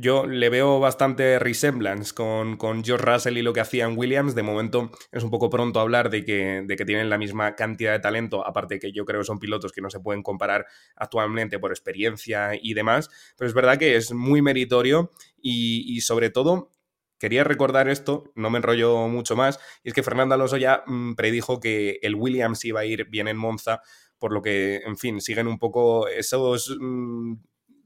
yo 0.00 0.26
le 0.26 0.48
veo 0.48 0.80
bastante 0.80 1.38
resemblance 1.38 2.14
con, 2.14 2.56
con 2.56 2.82
George 2.82 3.04
Russell 3.04 3.36
y 3.36 3.42
lo 3.42 3.52
que 3.52 3.60
hacía 3.60 3.84
en 3.84 3.98
Williams. 3.98 4.34
De 4.34 4.42
momento 4.42 4.90
es 5.12 5.22
un 5.22 5.30
poco 5.30 5.50
pronto 5.50 5.78
hablar 5.78 6.08
de 6.08 6.24
que, 6.24 6.62
de 6.66 6.76
que 6.76 6.86
tienen 6.86 7.10
la 7.10 7.18
misma 7.18 7.54
cantidad 7.54 7.92
de 7.92 8.00
talento, 8.00 8.46
aparte 8.46 8.78
que 8.78 8.92
yo 8.92 9.04
creo 9.04 9.20
que 9.20 9.26
son 9.26 9.38
pilotos 9.38 9.72
que 9.72 9.82
no 9.82 9.90
se 9.90 10.00
pueden 10.00 10.22
comparar 10.22 10.66
actualmente 10.96 11.58
por 11.58 11.70
experiencia 11.70 12.52
y 12.54 12.72
demás, 12.72 13.10
pero 13.36 13.46
es 13.46 13.54
verdad 13.54 13.78
que 13.78 13.96
es 13.96 14.12
muy 14.12 14.40
meritorio 14.40 15.10
y, 15.40 16.00
sobre 16.00 16.30
todo 16.30 16.70
quería 17.18 17.44
recordar 17.44 17.86
esto, 17.90 18.32
no 18.34 18.48
me 18.48 18.56
enrollo 18.56 19.06
mucho 19.06 19.36
más, 19.36 19.60
y 19.84 19.88
es 19.88 19.94
que 19.94 20.02
Fernando 20.02 20.34
Alonso 20.34 20.56
ya 20.56 20.82
mm, 20.86 21.14
predijo 21.14 21.60
que 21.60 21.98
el 22.00 22.14
Williams 22.14 22.64
iba 22.64 22.80
a 22.80 22.86
ir 22.86 23.04
bien 23.10 23.28
en 23.28 23.36
Monza, 23.36 23.82
por 24.18 24.32
lo 24.32 24.40
que, 24.40 24.76
en 24.76 24.96
fin, 24.96 25.20
siguen 25.20 25.46
un 25.46 25.58
poco 25.58 26.08
esos 26.08 26.74
mm, 26.80 27.34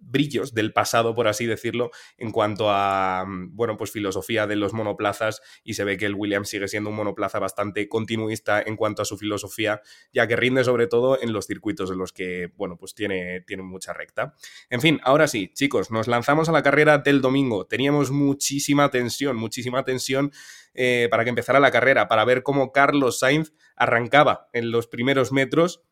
brillos 0.07 0.55
del 0.55 0.73
pasado, 0.73 1.15
por 1.15 1.29
así 1.29 1.47
decirlo, 1.47 1.91
en 2.19 2.31
cuanto 2.31 2.71
a, 2.71 3.25
mm, 3.27 3.57
bueno, 3.57 3.77
pues 3.77 3.91
filosofía 3.91 4.47
de 4.47 4.57
los 4.57 4.73
monoplazas 4.73 5.41
y 5.65 5.75
se 5.75 5.85
ve 5.85 5.97
que 5.97 6.07
el 6.07 6.15
Williams 6.15 6.49
sigue 6.49 6.69
siendo 6.69 6.91
un 6.91 6.97
monoplaza 6.97 7.39
bastante 7.39 7.89
continuista 7.89 8.63
en 8.63 8.77
cuanto 8.77 9.03
a 9.03 9.05
su 9.05 9.17
filosofía, 9.17 9.81
ya 10.13 10.27
que 10.27 10.37
rinde 10.37 10.65
sobre 10.65 10.87
todo 10.87 11.21
en 11.21 11.33
los 11.33 11.47
circuitos 11.47 11.91
en 11.91 11.99
los 11.99 12.13
que, 12.13 12.53
bueno, 12.57 12.77
pues 12.77 12.95
tiene, 12.95 13.41
tiene 13.43 13.63
mucha 13.63 13.93
recta. 13.93 14.35
En 14.71 14.81
fin, 14.81 15.01
ahora 15.05 15.29
sí, 15.29 15.51
chicos, 15.55 15.91
nos 15.91 16.09
lanzamos 16.09 16.49
a 16.49 16.53
la 16.53 16.63
carrera 16.63 16.99
del 16.99 17.21
domingo. 17.21 17.67
Teníamos 17.67 18.11
muchísima 18.11 18.91
tensión, 18.91 19.37
muchísima 19.37 19.85
tensión 19.85 20.33
eh, 20.75 21.09
para 21.11 21.25
que 21.25 21.31
empezara 21.31 21.61
la 21.61 21.71
carrera, 21.71 22.09
para 22.09 22.25
ver 22.25 22.43
cómo 22.43 22.73
Carlos 22.73 23.19
Sainz 23.21 23.53
arrancaba 23.77 24.49
en 24.53 24.71
los 24.71 24.87
primeros 24.87 25.33
metros. 25.33 25.83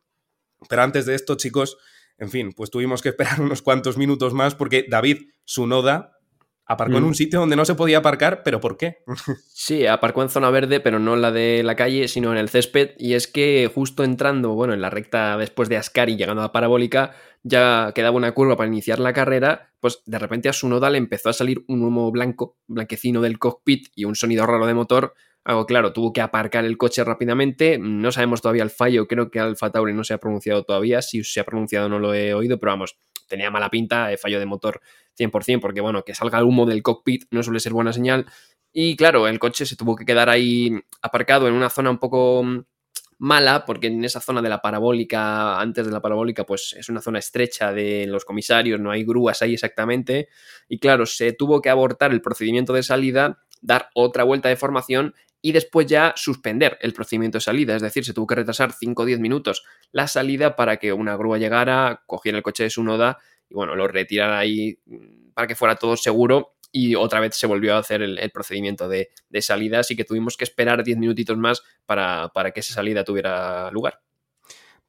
Pero 0.68 0.82
antes 0.82 1.06
de 1.06 1.14
esto, 1.14 1.36
chicos, 1.36 1.78
en 2.22 2.30
fin, 2.30 2.52
pues 2.52 2.70
tuvimos 2.70 3.02
que 3.02 3.08
esperar 3.08 3.40
unos 3.40 3.62
cuantos 3.62 3.98
minutos 3.98 4.32
más 4.32 4.54
porque 4.54 4.86
David 4.88 5.22
Sunoda 5.44 6.11
aparcó 6.66 6.98
en 6.98 7.04
un 7.04 7.10
mm. 7.10 7.14
sitio 7.14 7.40
donde 7.40 7.56
no 7.56 7.64
se 7.64 7.74
podía 7.74 7.98
aparcar, 7.98 8.42
pero 8.42 8.60
¿por 8.60 8.76
qué? 8.76 8.98
Sí, 9.54 9.86
aparcó 9.86 10.22
en 10.22 10.28
zona 10.28 10.50
verde, 10.50 10.80
pero 10.80 10.98
no 10.98 11.14
en 11.14 11.22
la 11.22 11.30
de 11.30 11.62
la 11.62 11.76
calle, 11.76 12.08
sino 12.08 12.32
en 12.32 12.38
el 12.38 12.48
césped. 12.48 12.90
Y 12.98 13.14
es 13.14 13.28
que 13.28 13.70
justo 13.72 14.02
entrando, 14.02 14.54
bueno, 14.54 14.74
en 14.74 14.80
la 14.80 14.90
recta 14.90 15.36
después 15.36 15.68
de 15.68 15.76
Ascari, 15.76 16.16
llegando 16.16 16.42
a 16.42 16.46
la 16.46 16.52
parabólica, 16.52 17.14
ya 17.44 17.92
quedaba 17.94 18.16
una 18.16 18.32
curva 18.32 18.56
para 18.56 18.68
iniciar 18.68 18.98
la 18.98 19.12
carrera, 19.12 19.72
pues 19.78 20.02
de 20.04 20.18
repente 20.18 20.48
a 20.48 20.52
Sunoda 20.52 20.90
le 20.90 20.98
empezó 20.98 21.28
a 21.28 21.32
salir 21.32 21.64
un 21.68 21.84
humo 21.84 22.10
blanco, 22.10 22.56
blanquecino 22.66 23.20
del 23.20 23.38
cockpit 23.38 23.88
y 23.94 24.04
un 24.04 24.16
sonido 24.16 24.46
raro 24.46 24.66
de 24.66 24.74
motor 24.74 25.14
algo 25.44 25.66
claro, 25.66 25.92
tuvo 25.92 26.12
que 26.12 26.20
aparcar 26.20 26.64
el 26.64 26.78
coche 26.78 27.02
rápidamente. 27.02 27.78
No 27.78 28.12
sabemos 28.12 28.40
todavía 28.40 28.62
el 28.62 28.70
fallo, 28.70 29.08
creo 29.08 29.30
que 29.30 29.40
Alfa 29.40 29.70
Tauri 29.70 29.92
no 29.92 30.04
se 30.04 30.14
ha 30.14 30.18
pronunciado 30.18 30.62
todavía. 30.62 31.02
Si 31.02 31.24
se 31.24 31.40
ha 31.40 31.44
pronunciado 31.44 31.88
no 31.88 31.98
lo 31.98 32.14
he 32.14 32.32
oído, 32.32 32.58
pero 32.58 32.72
vamos, 32.72 32.96
tenía 33.32 33.50
mala 33.50 33.70
pinta, 33.70 34.12
eh, 34.12 34.18
fallo 34.18 34.38
de 34.38 34.44
motor 34.44 34.80
100%, 35.18 35.60
porque 35.60 35.80
bueno, 35.80 36.04
que 36.04 36.14
salga 36.14 36.44
humo 36.44 36.66
del 36.66 36.82
cockpit 36.82 37.24
no 37.30 37.42
suele 37.42 37.60
ser 37.60 37.72
buena 37.72 37.92
señal. 37.92 38.26
Y 38.72 38.94
claro, 38.94 39.26
el 39.26 39.38
coche 39.38 39.64
se 39.64 39.74
tuvo 39.74 39.96
que 39.96 40.04
quedar 40.04 40.28
ahí 40.28 40.70
aparcado 41.00 41.48
en 41.48 41.54
una 41.54 41.70
zona 41.70 41.90
un 41.90 41.98
poco 41.98 42.42
mm, 42.42 42.64
mala, 43.18 43.64
porque 43.64 43.86
en 43.86 44.04
esa 44.04 44.20
zona 44.20 44.42
de 44.42 44.50
la 44.50 44.60
parabólica, 44.60 45.58
antes 45.58 45.86
de 45.86 45.92
la 45.92 46.02
parabólica, 46.02 46.44
pues 46.44 46.74
es 46.78 46.90
una 46.90 47.00
zona 47.00 47.20
estrecha 47.20 47.72
de 47.72 48.06
los 48.06 48.26
comisarios, 48.26 48.78
no 48.78 48.90
hay 48.90 49.02
grúas 49.04 49.40
ahí 49.40 49.54
exactamente. 49.54 50.28
Y 50.68 50.78
claro, 50.78 51.06
se 51.06 51.32
tuvo 51.32 51.62
que 51.62 51.70
abortar 51.70 52.12
el 52.12 52.20
procedimiento 52.20 52.74
de 52.74 52.82
salida, 52.82 53.38
dar 53.62 53.88
otra 53.94 54.24
vuelta 54.24 54.50
de 54.50 54.56
formación 54.56 55.14
y 55.42 55.52
después 55.52 55.86
ya 55.86 56.14
suspender 56.16 56.78
el 56.80 56.92
procedimiento 56.94 57.36
de 57.36 57.42
salida. 57.42 57.76
Es 57.76 57.82
decir, 57.82 58.04
se 58.04 58.14
tuvo 58.14 58.28
que 58.28 58.36
retrasar 58.36 58.72
5 58.72 59.02
o 59.02 59.04
10 59.04 59.18
minutos 59.18 59.64
la 59.90 60.06
salida 60.06 60.56
para 60.56 60.76
que 60.78 60.92
una 60.92 61.16
grúa 61.16 61.36
llegara, 61.36 62.04
cogiera 62.06 62.38
el 62.38 62.44
coche 62.44 62.62
de 62.62 62.70
su 62.70 62.84
noda 62.84 63.18
y 63.50 63.54
bueno, 63.54 63.74
lo 63.74 63.88
retirara 63.88 64.38
ahí 64.38 64.78
mm, 64.86 65.32
para 65.34 65.48
que 65.48 65.56
fuera 65.56 65.74
todo 65.74 65.96
seguro 65.96 66.54
y 66.70 66.94
otra 66.94 67.20
vez 67.20 67.36
se 67.36 67.46
volvió 67.46 67.74
a 67.74 67.78
hacer 67.78 68.00
el, 68.00 68.30
procedimiento 68.30 68.88
de, 68.88 69.10
salida, 69.40 69.80
así 69.80 69.94
que 69.94 70.04
tuvimos 70.04 70.38
que 70.38 70.44
esperar 70.44 70.82
10 70.82 70.96
minutitos 70.96 71.36
más 71.36 71.62
para, 71.84 72.30
para 72.32 72.52
que 72.52 72.60
esa 72.60 72.72
salida 72.72 73.04
tuviera 73.04 73.70
lugar. 73.70 74.00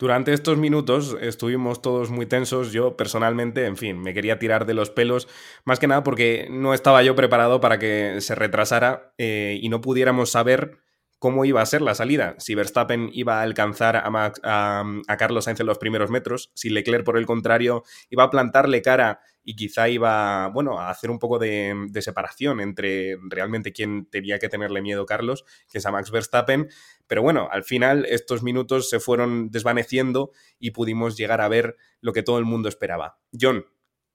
Durante 0.03 0.33
estos 0.33 0.57
minutos 0.57 1.15
estuvimos 1.21 1.81
todos 1.81 2.11
muy 2.11 2.25
tensos. 2.25 2.73
Yo 2.73 2.97
personalmente, 2.97 3.65
en 3.65 3.77
fin, 3.77 4.01
me 4.01 4.13
quería 4.13 4.37
tirar 4.37 4.65
de 4.65 4.73
los 4.73 4.89
pelos, 4.89 5.29
más 5.63 5.79
que 5.79 5.87
nada 5.87 6.03
porque 6.03 6.45
no 6.51 6.73
estaba 6.73 7.01
yo 7.03 7.15
preparado 7.15 7.61
para 7.61 7.79
que 7.79 8.19
se 8.19 8.35
retrasara 8.35 9.13
eh, 9.17 9.57
y 9.61 9.69
no 9.69 9.79
pudiéramos 9.79 10.29
saber 10.29 10.79
cómo 11.19 11.45
iba 11.45 11.61
a 11.61 11.65
ser 11.65 11.81
la 11.81 11.95
salida, 11.95 12.35
si 12.37 12.53
Verstappen 12.53 13.11
iba 13.13 13.39
a 13.39 13.43
alcanzar 13.43 13.95
a, 13.95 14.33
a, 14.43 15.17
Carlos 15.17 15.45
Sainz 15.45 15.61
en 15.61 15.67
los 15.67 15.77
primeros 15.77 16.09
metros, 16.09 16.51
si 16.53 16.69
Leclerc 16.69 17.05
por 17.05 17.17
el 17.17 17.25
contrario 17.25 17.85
iba 18.09 18.23
a 18.23 18.29
plantarle 18.29 18.81
cara 18.81 19.21
y 19.43 19.55
quizá 19.55 19.89
iba, 19.89 20.47
bueno, 20.47 20.79
a 20.79 20.89
hacer 20.89 21.09
un 21.09 21.19
poco 21.19 21.39
de, 21.39 21.89
separación 22.01 22.59
entre 22.61 23.17
realmente 23.29 23.73
quién 23.73 24.05
tenía 24.05 24.39
que 24.39 24.49
tenerle 24.49 24.81
miedo 24.81 25.05
Carlos, 25.05 25.45
que 25.71 25.77
es 25.77 25.85
a 25.85 25.91
Max 25.91 26.11
Verstappen, 26.11 26.69
pero 27.07 27.21
bueno, 27.21 27.49
al 27.51 27.63
final 27.63 28.05
estos 28.09 28.43
minutos 28.43 28.89
se 28.89 28.99
fueron 28.99 29.49
desvaneciendo 29.51 30.31
y 30.59 30.71
pudimos 30.71 31.17
llegar 31.17 31.41
a 31.41 31.47
ver 31.47 31.77
lo 32.01 32.13
que 32.13 32.23
todo 32.23 32.39
el 32.39 32.45
mundo 32.45 32.69
esperaba. 32.69 33.19
John, 33.39 33.65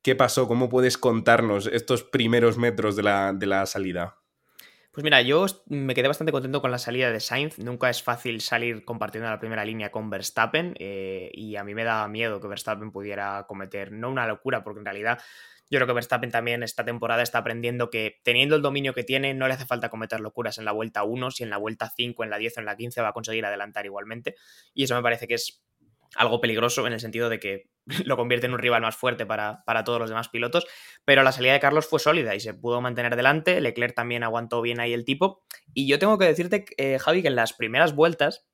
¿qué 0.02 0.14
pasó? 0.14 0.48
¿Cómo 0.48 0.68
puedes 0.68 0.98
contarnos 0.98 1.66
estos 1.66 2.04
primeros 2.04 2.56
metros 2.56 2.96
de 2.96 3.02
la, 3.02 3.32
de 3.32 3.46
la 3.46 3.66
salida? 3.66 4.18
Pues 4.98 5.04
mira, 5.04 5.22
yo 5.22 5.46
me 5.66 5.94
quedé 5.94 6.08
bastante 6.08 6.32
contento 6.32 6.60
con 6.60 6.72
la 6.72 6.78
salida 6.78 7.12
de 7.12 7.20
Sainz. 7.20 7.56
Nunca 7.60 7.88
es 7.88 8.02
fácil 8.02 8.40
salir 8.40 8.84
compartiendo 8.84 9.30
la 9.30 9.38
primera 9.38 9.64
línea 9.64 9.92
con 9.92 10.10
Verstappen 10.10 10.74
eh, 10.76 11.30
y 11.34 11.54
a 11.54 11.62
mí 11.62 11.72
me 11.72 11.84
daba 11.84 12.08
miedo 12.08 12.40
que 12.40 12.48
Verstappen 12.48 12.90
pudiera 12.90 13.44
cometer, 13.46 13.92
no 13.92 14.10
una 14.10 14.26
locura, 14.26 14.64
porque 14.64 14.80
en 14.80 14.86
realidad 14.86 15.20
yo 15.70 15.78
creo 15.78 15.86
que 15.86 15.92
Verstappen 15.92 16.32
también 16.32 16.64
esta 16.64 16.84
temporada 16.84 17.22
está 17.22 17.38
aprendiendo 17.38 17.90
que 17.90 18.18
teniendo 18.24 18.56
el 18.56 18.62
dominio 18.62 18.92
que 18.92 19.04
tiene 19.04 19.34
no 19.34 19.46
le 19.46 19.54
hace 19.54 19.66
falta 19.66 19.88
cometer 19.88 20.18
locuras 20.18 20.58
en 20.58 20.64
la 20.64 20.72
vuelta 20.72 21.04
1, 21.04 21.30
si 21.30 21.44
en 21.44 21.50
la 21.50 21.58
vuelta 21.58 21.92
5, 21.94 22.24
en 22.24 22.30
la 22.30 22.38
10 22.38 22.56
o 22.56 22.60
en 22.60 22.66
la 22.66 22.76
15 22.76 23.00
va 23.00 23.10
a 23.10 23.12
conseguir 23.12 23.46
adelantar 23.46 23.86
igualmente. 23.86 24.34
Y 24.74 24.82
eso 24.82 24.96
me 24.96 25.02
parece 25.02 25.28
que 25.28 25.34
es 25.34 25.62
algo 26.16 26.40
peligroso 26.40 26.88
en 26.88 26.94
el 26.94 26.98
sentido 26.98 27.28
de 27.28 27.38
que 27.38 27.68
lo 28.04 28.16
convierte 28.16 28.46
en 28.46 28.52
un 28.52 28.58
rival 28.58 28.82
más 28.82 28.96
fuerte 28.96 29.26
para, 29.26 29.62
todos 29.84 29.98
los 29.98 30.10
demás 30.10 30.28
pilotos, 30.28 30.66
pero 31.04 31.22
la 31.22 31.32
salida 31.32 31.52
de 31.52 31.60
Carlos 31.60 31.86
fue 31.86 32.00
sólida 32.00 32.34
y 32.34 32.40
se 32.40 32.54
pudo 32.54 32.80
mantener 32.80 33.16
delante, 33.16 33.60
Leclerc 33.60 33.94
también 33.94 34.22
aguantó 34.22 34.62
bien 34.62 34.80
ahí 34.80 34.92
el 34.92 35.04
tipo, 35.04 35.42
y 35.74 35.88
yo 35.88 35.98
tengo 35.98 36.18
que 36.18 36.26
decirte, 36.26 36.64
eh, 36.76 36.98
Javi, 36.98 37.22
que 37.22 37.28
en 37.28 37.36
las 37.36 37.52
primeras 37.52 37.94
vueltas 37.94 38.46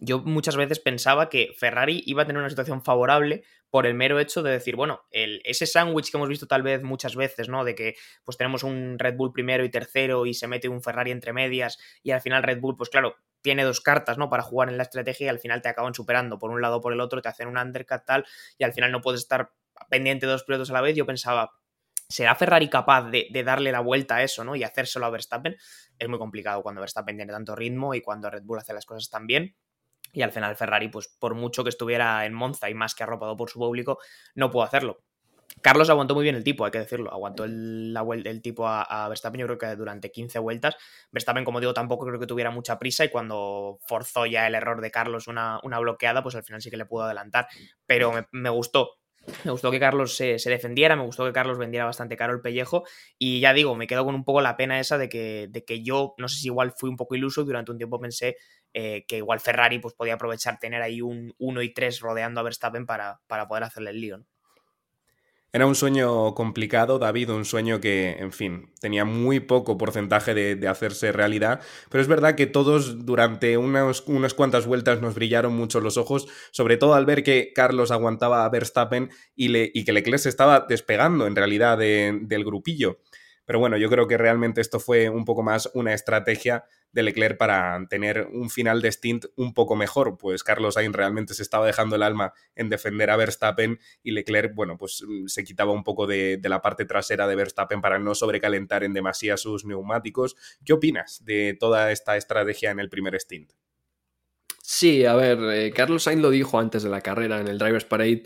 yo 0.00 0.20
muchas 0.20 0.56
veces 0.56 0.78
pensaba 0.78 1.28
que 1.28 1.50
Ferrari 1.56 2.02
iba 2.06 2.22
a 2.22 2.26
tener 2.26 2.40
una 2.40 2.50
situación 2.50 2.82
favorable 2.82 3.42
por 3.70 3.86
el 3.86 3.94
mero 3.94 4.18
hecho 4.20 4.42
de 4.42 4.52
decir, 4.52 4.76
bueno, 4.76 5.02
el, 5.10 5.40
ese 5.44 5.66
sándwich 5.66 6.10
que 6.10 6.16
hemos 6.16 6.28
visto 6.28 6.46
tal 6.46 6.62
vez 6.62 6.82
muchas 6.82 7.16
veces, 7.16 7.48
¿no? 7.48 7.64
De 7.64 7.74
que 7.74 7.94
pues 8.24 8.36
tenemos 8.36 8.62
un 8.62 8.98
Red 8.98 9.16
Bull 9.16 9.32
primero 9.32 9.64
y 9.64 9.70
tercero 9.70 10.26
y 10.26 10.34
se 10.34 10.46
mete 10.46 10.68
un 10.68 10.82
Ferrari 10.82 11.10
entre 11.10 11.32
medias 11.32 11.78
y 12.02 12.12
al 12.12 12.20
final 12.20 12.42
Red 12.42 12.60
Bull, 12.60 12.76
pues 12.76 12.90
claro, 12.90 13.16
tiene 13.42 13.64
dos 13.64 13.80
cartas, 13.80 14.18
¿no? 14.18 14.28
Para 14.28 14.42
jugar 14.42 14.68
en 14.68 14.76
la 14.76 14.82
estrategia 14.82 15.26
y 15.26 15.28
al 15.28 15.38
final 15.38 15.62
te 15.62 15.68
acaban 15.68 15.94
superando 15.94 16.38
por 16.38 16.50
un 16.50 16.60
lado 16.60 16.76
o 16.76 16.80
por 16.80 16.92
el 16.92 17.00
otro, 17.00 17.22
te 17.22 17.28
hacen 17.28 17.48
un 17.48 17.58
undercut 17.58 18.04
tal 18.04 18.26
y 18.56 18.64
al 18.64 18.72
final 18.72 18.92
no 18.92 19.00
puedes 19.00 19.20
estar 19.20 19.52
pendiente 19.88 20.26
de 20.26 20.32
dos 20.32 20.44
pilotos 20.44 20.70
a 20.70 20.74
la 20.74 20.80
vez. 20.80 20.96
Yo 20.96 21.06
pensaba, 21.06 21.52
¿será 22.08 22.34
Ferrari 22.34 22.68
capaz 22.68 23.10
de, 23.10 23.28
darle 23.44 23.72
la 23.72 23.80
vuelta 23.80 24.16
a 24.16 24.22
eso, 24.22 24.44
¿no? 24.44 24.56
Y 24.56 24.64
hacérselo 24.64 25.06
a 25.06 25.10
Verstappen? 25.10 25.56
Es 25.98 26.08
muy 26.08 26.18
complicado 26.18 26.62
cuando 26.62 26.80
Verstappen 26.80 27.16
tiene 27.16 27.32
tanto 27.32 27.54
ritmo 27.54 27.94
y 27.94 28.00
cuando 28.00 28.30
Red 28.30 28.42
Bull 28.44 28.58
hace 28.58 28.72
las 28.72 28.86
cosas 28.86 29.08
tan 29.10 29.26
bien. 29.26 29.56
Y 30.12 30.22
al 30.22 30.32
final 30.32 30.56
Ferrari, 30.56 30.88
pues 30.88 31.08
por 31.18 31.34
mucho 31.34 31.62
que 31.64 31.70
estuviera 31.70 32.24
en 32.24 32.32
Monza 32.32 32.70
y 32.70 32.74
más 32.74 32.94
que 32.94 33.02
arropado 33.02 33.36
por 33.36 33.50
su 33.50 33.58
público, 33.58 33.98
no 34.34 34.50
pudo 34.50 34.62
hacerlo. 34.62 35.04
Carlos 35.62 35.90
aguantó 35.90 36.14
muy 36.14 36.24
bien 36.24 36.36
el 36.36 36.44
tipo, 36.44 36.64
hay 36.64 36.70
que 36.70 36.78
decirlo. 36.78 37.12
Aguantó 37.12 37.44
el, 37.44 37.94
el 38.24 38.42
tipo 38.42 38.66
a, 38.66 39.08
Verstappen, 39.08 39.40
yo 39.40 39.46
creo 39.46 39.58
que 39.58 39.76
durante 39.76 40.10
15 40.10 40.38
vueltas. 40.38 40.76
Verstappen, 41.12 41.44
como 41.44 41.60
digo, 41.60 41.74
tampoco 41.74 42.06
creo 42.06 42.20
que 42.20 42.26
tuviera 42.26 42.50
mucha 42.50 42.78
prisa 42.78 43.04
y 43.04 43.10
cuando 43.10 43.78
forzó 43.86 44.26
ya 44.26 44.46
el 44.46 44.54
error 44.54 44.80
de 44.80 44.90
Carlos 44.90 45.28
una, 45.28 45.60
una 45.62 45.78
bloqueada, 45.78 46.22
pues 46.22 46.34
al 46.34 46.44
final 46.44 46.62
sí 46.62 46.70
que 46.70 46.76
le 46.76 46.86
pudo 46.86 47.04
adelantar. 47.04 47.48
Pero 47.86 48.12
me, 48.32 48.50
gustó. 48.50 48.90
Me 49.44 49.50
gustó 49.50 49.70
que 49.70 49.78
Carlos 49.78 50.16
se, 50.16 50.36
defendiera, 50.46 50.96
me 50.96 51.04
gustó 51.04 51.26
que 51.26 51.32
Carlos 51.32 51.58
vendiera 51.58 51.84
bastante 51.84 52.16
caro 52.16 52.32
el 52.32 52.40
pellejo 52.40 52.84
y 53.18 53.40
ya 53.40 53.52
digo, 53.52 53.74
me 53.74 53.86
quedo 53.86 54.04
con 54.04 54.14
un 54.14 54.24
poco 54.24 54.40
la 54.40 54.56
pena 54.56 54.80
esa 54.80 54.96
de 54.96 55.10
que, 55.10 55.48
de 55.50 55.64
que 55.64 55.82
yo, 55.82 56.14
no 56.16 56.28
sé 56.28 56.38
si 56.38 56.46
igual 56.46 56.72
fui 56.74 56.88
un 56.88 56.96
poco 56.96 57.14
iluso 57.14 57.44
durante 57.44 57.70
un 57.70 57.76
tiempo 57.76 58.00
pensé 58.00 58.36
eh, 58.72 59.04
que 59.06 59.18
igual 59.18 59.40
Ferrari 59.40 59.80
pues, 59.80 59.92
podía 59.92 60.14
aprovechar 60.14 60.58
tener 60.58 60.80
ahí 60.80 61.02
un 61.02 61.34
1 61.38 61.62
y 61.62 61.74
3 61.74 62.00
rodeando 62.00 62.40
a 62.40 62.44
Verstappen 62.44 62.86
para, 62.86 63.20
para 63.26 63.46
poder 63.48 63.64
hacerle 63.64 63.90
el 63.90 64.00
lío. 64.00 64.18
¿no? 64.18 64.24
Era 65.50 65.66
un 65.66 65.74
sueño 65.74 66.34
complicado, 66.34 66.98
David, 66.98 67.30
un 67.30 67.46
sueño 67.46 67.80
que, 67.80 68.16
en 68.18 68.32
fin, 68.32 68.70
tenía 68.82 69.06
muy 69.06 69.40
poco 69.40 69.78
porcentaje 69.78 70.34
de, 70.34 70.68
hacerse 70.68 71.10
realidad, 71.10 71.62
pero 71.88 72.02
es 72.02 72.08
verdad 72.08 72.34
que 72.34 72.46
todos 72.46 73.06
durante 73.06 73.56
unas 73.56 74.34
cuantas 74.34 74.66
vueltas 74.66 75.00
nos 75.00 75.14
brillaron 75.14 75.56
mucho 75.56 75.80
los 75.80 75.96
ojos, 75.96 76.28
sobre 76.50 76.76
todo 76.76 76.92
al 76.92 77.06
ver 77.06 77.22
que 77.22 77.52
Carlos 77.54 77.90
aguantaba 77.90 78.44
a 78.44 78.48
Verstappen 78.50 79.08
y, 79.34 79.48
le, 79.48 79.70
y 79.72 79.84
que 79.86 79.92
Leclerc 79.92 80.20
se 80.20 80.28
estaba 80.28 80.66
despegando 80.68 81.26
en 81.26 81.34
realidad 81.34 81.78
del 81.78 82.44
grupillo. 82.44 82.98
Pero 83.48 83.60
bueno, 83.60 83.78
yo 83.78 83.88
creo 83.88 84.06
que 84.06 84.18
realmente 84.18 84.60
esto 84.60 84.78
fue 84.78 85.08
un 85.08 85.24
poco 85.24 85.42
más 85.42 85.70
una 85.72 85.94
estrategia 85.94 86.66
de 86.92 87.02
Leclerc 87.02 87.38
para 87.38 87.82
tener 87.88 88.28
un 88.30 88.50
final 88.50 88.82
de 88.82 88.92
stint 88.92 89.24
un 89.36 89.54
poco 89.54 89.74
mejor, 89.74 90.18
pues 90.18 90.44
Carlos 90.44 90.74
Sainz 90.74 90.94
realmente 90.94 91.32
se 91.32 91.42
estaba 91.44 91.64
dejando 91.64 91.96
el 91.96 92.02
alma 92.02 92.34
en 92.54 92.68
defender 92.68 93.08
a 93.08 93.16
Verstappen 93.16 93.80
y 94.02 94.10
Leclerc, 94.10 94.54
bueno, 94.54 94.76
pues 94.76 95.02
mm, 95.02 95.28
se 95.28 95.44
quitaba 95.44 95.72
un 95.72 95.82
poco 95.82 96.06
de, 96.06 96.38
la 96.42 96.60
parte 96.60 96.84
trasera 96.84 97.26
de 97.26 97.36
Verstappen 97.36 97.80
para 97.80 97.98
no 97.98 98.14
sobrecalentar 98.14 98.84
en 98.84 98.92
demasía 98.92 99.38
sus 99.38 99.64
neumáticos. 99.64 100.36
¿Qué 100.62 100.74
opinas 100.74 101.24
de 101.24 101.56
toda 101.58 101.90
esta 101.90 102.18
estrategia 102.18 102.70
en 102.70 102.80
el 102.80 102.90
primer 102.90 103.18
stint? 103.18 103.52
Sí, 104.60 105.06
a 105.06 105.14
ver, 105.14 105.38
eh, 105.54 105.72
Carlos 105.74 106.02
Sainz 106.02 106.20
lo 106.20 106.28
dijo 106.28 106.58
antes 106.58 106.82
de 106.82 106.90
la 106.90 107.00
carrera 107.00 107.40
en 107.40 107.48
el 107.48 107.56
Drivers 107.56 107.86
Parade, 107.86 108.24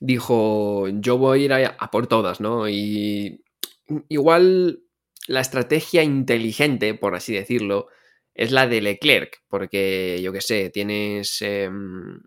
dijo, 0.00 0.88
yo 0.88 1.16
voy 1.16 1.42
a 1.42 1.44
ir 1.44 1.52
a, 1.52 1.76
a 1.78 1.92
por 1.92 2.08
todas, 2.08 2.40
¿no? 2.40 2.68
Y 2.68 3.43
igual 4.08 4.80
la 5.26 5.40
estrategia 5.40 6.02
inteligente, 6.02 6.94
por 6.94 7.14
así 7.14 7.34
decirlo, 7.34 7.88
es 8.34 8.50
la 8.50 8.66
de 8.66 8.80
Leclerc, 8.80 9.42
porque 9.48 10.20
yo 10.22 10.32
qué 10.32 10.40
sé, 10.40 10.70
tienes 10.70 11.40
em, 11.42 12.20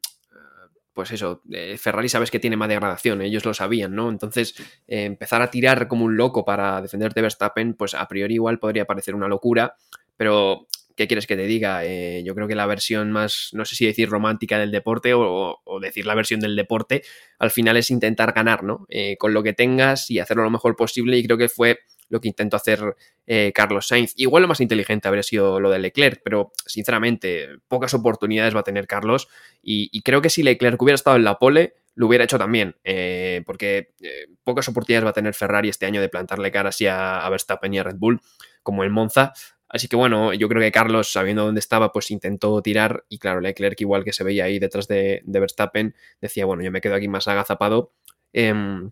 pues 0.97 1.11
eso, 1.11 1.43
eh, 1.51 1.77
Ferrari 1.77 2.09
sabes 2.09 2.31
que 2.31 2.39
tiene 2.39 2.57
más 2.57 2.69
degradación, 2.69 3.21
ellos 3.21 3.45
lo 3.45 3.53
sabían, 3.53 3.93
¿no? 3.93 4.09
Entonces, 4.09 4.55
eh, 4.87 5.03
empezar 5.03 5.43
a 5.43 5.51
tirar 5.51 5.87
como 5.87 6.05
un 6.05 6.17
loco 6.17 6.43
para 6.43 6.81
defenderte 6.81 7.21
Verstappen, 7.21 7.75
pues 7.75 7.93
a 7.93 8.07
priori 8.07 8.33
igual 8.33 8.57
podría 8.57 8.85
parecer 8.85 9.13
una 9.13 9.27
locura, 9.27 9.75
pero 10.15 10.67
¿qué 10.97 11.07
quieres 11.07 11.27
que 11.27 11.37
te 11.37 11.45
diga? 11.45 11.85
Eh, 11.85 12.23
yo 12.25 12.35
creo 12.35 12.47
que 12.47 12.55
la 12.55 12.65
versión 12.65 13.11
más, 13.11 13.51
no 13.53 13.63
sé 13.63 13.75
si 13.75 13.85
decir 13.85 14.09
romántica 14.09 14.59
del 14.59 14.71
deporte 14.71 15.13
o, 15.13 15.61
decir 15.81 16.05
la 16.05 16.15
versión 16.15 16.41
del 16.41 16.55
deporte, 16.55 17.03
al 17.39 17.51
final 17.51 17.77
es 17.77 17.91
intentar 17.91 18.33
ganar, 18.33 18.63
¿no? 18.63 18.87
con 19.19 19.33
lo 19.33 19.43
que 19.43 19.53
tengas 19.53 20.09
y 20.09 20.19
hacerlo 20.19 20.43
lo 20.43 20.49
mejor 20.49 20.75
posible 20.75 21.17
y 21.17 21.23
creo 21.23 21.37
que 21.37 21.49
fue 21.49 21.79
lo 22.09 22.19
que 22.19 22.27
intentó 22.29 22.57
hacer 22.57 22.95
Carlos 23.53 23.87
Sainz. 23.87 24.13
Igual 24.15 24.41
lo 24.41 24.47
más 24.47 24.59
inteligente 24.59 25.07
habría 25.07 25.23
sido 25.23 25.59
lo 25.59 25.69
de 25.69 25.77
Leclerc, 25.77 26.21
pero 26.23 26.51
sinceramente 26.65 27.47
pocas 27.67 27.93
oportunidades 27.93 28.55
va 28.55 28.61
a 28.61 28.63
tener 28.63 28.87
Carlos 28.87 29.27
y, 29.61 30.01
creo 30.01 30.21
que 30.21 30.31
si 30.31 30.41
Leclerc 30.41 30.81
hubiera 30.81 30.95
estado 30.95 31.17
en 31.17 31.23
la 31.23 31.37
pole, 31.37 31.75
lo 31.97 32.05
hubiera 32.05 32.23
hecho 32.23 32.37
también, 32.37 32.75
eh, 32.83 33.41
porque 33.45 33.93
eh, 34.01 34.27
pocas 34.43 34.69
oportunidades 34.69 35.05
va 35.05 35.09
a 35.09 35.13
tener 35.13 35.33
Ferrari 35.33 35.69
este 35.69 35.87
año 35.87 35.99
de 35.99 36.09
plantarle 36.09 36.51
cara 36.51 36.69
así 36.69 36.85
a, 36.85 37.27
Verstappen 37.27 37.73
y 37.73 37.79
a 37.79 37.83
Red 37.83 37.95
Bull, 37.97 38.21
como 38.61 38.83
en 38.83 38.91
Monza. 38.91 39.33
Así 39.69 39.87
que 39.87 39.95
bueno, 39.95 40.33
yo 40.33 40.47
creo 40.47 40.61
que 40.61 40.71
Carlos, 40.71 41.11
sabiendo 41.11 41.45
dónde 41.45 41.59
estaba, 41.59 41.91
pues 41.91 42.11
intentó 42.11 42.61
tirar. 42.61 43.05
Y 43.09 43.19
claro, 43.19 43.41
Leclerc, 43.41 43.79
igual 43.81 44.03
que 44.03 44.13
se 44.13 44.23
veía 44.23 44.45
ahí 44.45 44.59
detrás 44.59 44.87
de, 44.87 45.21
Verstappen, 45.25 45.95
decía, 46.21 46.45
bueno, 46.45 46.63
yo 46.63 46.71
me 46.71 46.81
quedo 46.81 46.95
aquí 46.95 47.07
más 47.07 47.27
agazapado. 47.27 47.91
Em, 48.33 48.91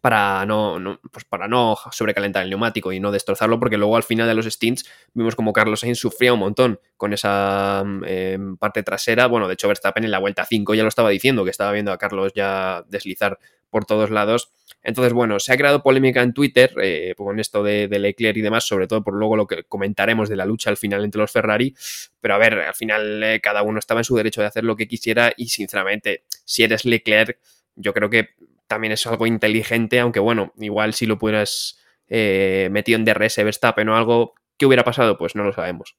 para 0.00 0.44
no, 0.46 0.98
pues 1.12 1.24
para 1.24 1.46
no 1.46 1.76
sobrecalentar 1.92 2.42
el 2.42 2.50
neumático 2.50 2.92
y 2.92 3.00
no 3.00 3.12
destrozarlo, 3.12 3.58
porque 3.60 3.76
luego 3.76 3.96
al 3.96 4.02
final 4.02 4.26
de 4.26 4.34
los 4.34 4.46
stints 4.46 4.84
vimos 5.12 5.36
como 5.36 5.52
Carlos 5.52 5.80
Sainz 5.80 5.98
sufría 5.98 6.32
un 6.32 6.40
montón 6.40 6.80
con 6.96 7.12
esa 7.12 7.84
em, 8.06 8.56
parte 8.56 8.82
trasera. 8.82 9.26
Bueno, 9.26 9.46
de 9.46 9.54
hecho, 9.54 9.68
Verstappen 9.68 10.04
en 10.04 10.10
la 10.10 10.18
vuelta 10.18 10.44
5 10.46 10.74
ya 10.74 10.82
lo 10.82 10.88
estaba 10.88 11.10
diciendo, 11.10 11.44
que 11.44 11.50
estaba 11.50 11.72
viendo 11.72 11.92
a 11.92 11.98
Carlos 11.98 12.32
ya 12.34 12.84
deslizar 12.88 13.38
por 13.70 13.84
todos 13.84 14.10
lados. 14.10 14.50
Entonces, 14.84 15.14
bueno, 15.14 15.40
se 15.40 15.52
ha 15.52 15.56
creado 15.56 15.82
polémica 15.82 16.22
en 16.22 16.34
Twitter 16.34 16.74
eh, 16.80 17.14
con 17.16 17.40
esto 17.40 17.62
de, 17.62 17.88
Leclerc 17.88 18.36
y 18.36 18.42
demás, 18.42 18.64
sobre 18.64 18.86
todo 18.86 19.02
por 19.02 19.14
luego 19.14 19.34
lo 19.34 19.46
que 19.46 19.64
comentaremos 19.64 20.28
de 20.28 20.36
la 20.36 20.44
lucha 20.44 20.68
al 20.68 20.76
final 20.76 21.02
entre 21.02 21.20
los 21.22 21.32
Ferrari. 21.32 21.74
Pero 22.20 22.34
a 22.34 22.38
ver, 22.38 22.60
al 22.60 22.74
final 22.74 23.22
eh, 23.22 23.40
cada 23.40 23.62
uno 23.62 23.78
estaba 23.78 24.00
en 24.00 24.04
su 24.04 24.14
derecho 24.14 24.42
de 24.42 24.46
hacer 24.46 24.62
lo 24.62 24.76
que 24.76 24.86
quisiera 24.86 25.32
y 25.36 25.48
sinceramente, 25.48 26.24
si 26.44 26.62
eres 26.62 26.84
Leclerc, 26.84 27.38
yo 27.74 27.94
creo 27.94 28.10
que 28.10 28.30
también 28.66 28.92
es 28.92 29.06
algo 29.06 29.26
inteligente, 29.26 30.00
aunque 30.00 30.20
bueno, 30.20 30.52
igual 30.58 30.92
si 30.92 31.06
lo 31.06 31.18
pudieras 31.18 31.80
eh, 32.08 32.68
metido 32.70 32.98
en 32.98 33.06
DRS 33.06 33.36
Verstappen 33.38 33.88
o 33.88 33.96
algo, 33.96 34.34
¿qué 34.58 34.66
hubiera 34.66 34.84
pasado? 34.84 35.16
Pues 35.16 35.34
no 35.34 35.44
lo 35.44 35.52
sabemos. 35.54 35.96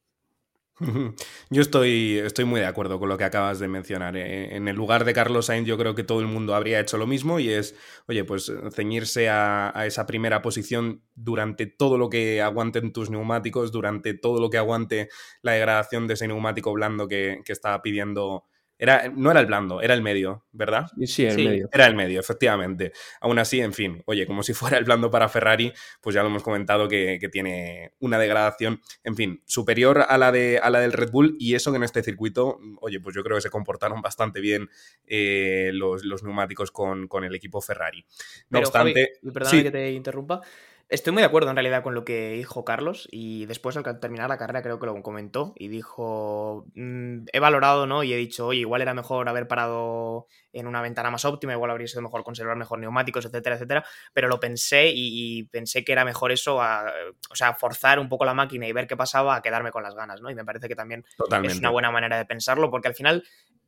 Yo 1.49 1.61
estoy, 1.61 2.17
estoy 2.17 2.43
muy 2.43 2.59
de 2.59 2.65
acuerdo 2.65 2.99
con 2.99 3.07
lo 3.07 3.17
que 3.17 3.23
acabas 3.23 3.59
de 3.59 3.67
mencionar. 3.67 4.17
Eh, 4.17 4.55
en 4.55 4.67
el 4.67 4.75
lugar 4.75 5.05
de 5.05 5.13
Carlos 5.13 5.45
Sainz 5.45 5.67
yo 5.67 5.77
creo 5.77 5.95
que 5.95 6.03
todo 6.03 6.19
el 6.19 6.27
mundo 6.27 6.53
habría 6.53 6.81
hecho 6.81 6.97
lo 6.97 7.07
mismo 7.07 7.39
y 7.39 7.49
es, 7.49 7.75
oye, 8.07 8.25
pues 8.25 8.51
ceñirse 8.73 9.29
a, 9.29 9.71
esa 9.85 10.05
primera 10.05 10.41
posición 10.41 11.01
durante 11.15 11.65
todo 11.65 11.97
lo 11.97 12.09
que 12.09 12.41
aguanten 12.41 12.91
tus 12.91 13.09
neumáticos, 13.09 13.71
durante 13.71 14.13
todo 14.13 14.41
lo 14.41 14.49
que 14.49 14.57
aguante 14.57 15.09
la 15.41 15.53
degradación 15.53 16.07
de 16.07 16.15
ese 16.15 16.27
neumático 16.27 16.73
blando 16.73 17.07
que, 17.07 17.41
estaba 17.47 17.81
pidiendo 17.81 18.43
era, 18.77 19.09
no 19.09 19.31
era 19.31 19.39
el 19.39 19.45
blando, 19.45 19.81
era 19.81 19.93
el 19.93 20.01
medio, 20.01 20.45
¿verdad? 20.51 20.87
Sí, 21.05 21.25
el 21.25 21.37
medio. 21.37 21.69
Era 21.71 21.85
el 21.85 21.95
medio, 21.95 22.19
efectivamente. 22.19 22.91
Aún 23.21 23.39
así, 23.39 23.61
en 23.61 23.73
fin, 23.73 24.03
oye, 24.05 24.25
como 24.25 24.43
si 24.43 24.53
fuera 24.53 24.77
el 24.77 24.83
blando 24.83 25.09
para 25.09 25.29
Ferrari, 25.29 25.71
pues 26.01 26.13
ya 26.13 26.21
lo 26.21 26.29
hemos 26.29 26.43
comentado 26.43 26.87
que, 26.87 27.19
tiene 27.31 27.93
una 27.99 28.19
degradación, 28.19 28.81
en 29.03 29.15
fin, 29.15 29.41
superior 29.45 30.05
a 30.07 30.17
la, 30.17 30.31
de, 30.31 30.59
a 30.61 30.69
la 30.69 30.79
del 30.79 30.93
Red 30.93 31.09
Bull 31.09 31.35
y 31.39 31.55
eso 31.55 31.71
que 31.71 31.77
en 31.77 31.83
este 31.83 32.03
circuito, 32.03 32.59
oye, 32.81 32.99
pues 32.99 33.15
yo 33.15 33.23
creo 33.23 33.37
que 33.37 33.41
se 33.41 33.49
comportaron 33.49 34.01
bastante 34.01 34.41
bien 34.41 34.69
eh, 35.07 35.71
los, 35.73 36.03
neumáticos 36.23 36.71
con, 36.71 37.09
el 37.23 37.35
equipo 37.35 37.61
Ferrari. 37.61 38.05
No 38.49 38.59
obstante... 38.59 39.13
perdona 39.33 39.63
que 39.63 39.71
te 39.71 39.91
interrumpa. 39.91 40.41
Estoy 40.87 41.13
muy 41.13 41.23
de 41.23 41.25
acuerdo 41.25 41.49
en 41.49 41.55
realidad 41.55 41.81
con 41.81 41.95
lo 41.95 42.05
que 42.05 42.33
dijo 42.33 42.63
Carlos 42.63 43.07
y 43.11 43.47
después 43.47 43.75
al 43.75 43.99
terminar 43.99 44.29
la 44.29 44.37
carrera 44.37 44.61
creo 44.61 44.79
que 44.79 44.85
lo 44.85 45.01
comentó 45.01 45.53
y 45.55 45.67
dijo, 45.67 46.67
mm, 46.75 47.25
he 47.33 47.39
valorado, 47.39 47.87
¿no? 47.87 48.03
Y 48.03 48.13
he 48.13 48.17
dicho, 48.17 48.45
oye, 48.45 48.59
igual 48.59 48.83
era 48.83 48.93
mejor 48.93 49.27
haber 49.27 49.47
parado 49.47 50.27
en 50.53 50.67
una 50.67 50.83
ventana 50.83 51.09
más 51.09 51.25
óptima, 51.25 51.53
igual 51.53 51.71
habría 51.71 51.87
sido 51.87 52.03
mejor 52.03 52.23
conservar 52.23 52.55
mejor 52.55 52.77
neumáticos, 52.77 53.25
etcétera, 53.25 53.55
etcétera, 53.55 53.83
pero 54.13 54.27
lo 54.27 54.39
pensé 54.39 54.91
y, 54.93 55.43
pensé 55.45 55.83
que 55.83 55.91
era 55.91 56.05
mejor 56.05 56.31
eso, 56.31 56.57
o 56.57 57.35
sea, 57.35 57.53
forzar 57.55 57.99
un 57.99 58.07
poco 58.07 58.23
la 58.23 58.35
máquina 58.35 58.67
y 58.67 58.71
ver 58.71 58.85
qué 58.85 58.95
pasaba 58.95 59.35
a 59.35 59.41
quedarme 59.41 59.71
con 59.71 59.81
las 59.81 59.95
ganas, 59.95 60.21
¿no? 60.21 60.29
Y 60.29 60.35
me 60.35 60.45
parece 60.45 60.67
que 60.67 60.75
también 60.75 61.03
es 61.43 61.57
una 61.57 61.71
buena 61.71 61.89
manera 61.89 62.17
de 62.17 62.25
pensarlo 62.25 62.69
porque 62.69 62.89
al 62.89 62.95
final 62.95 63.23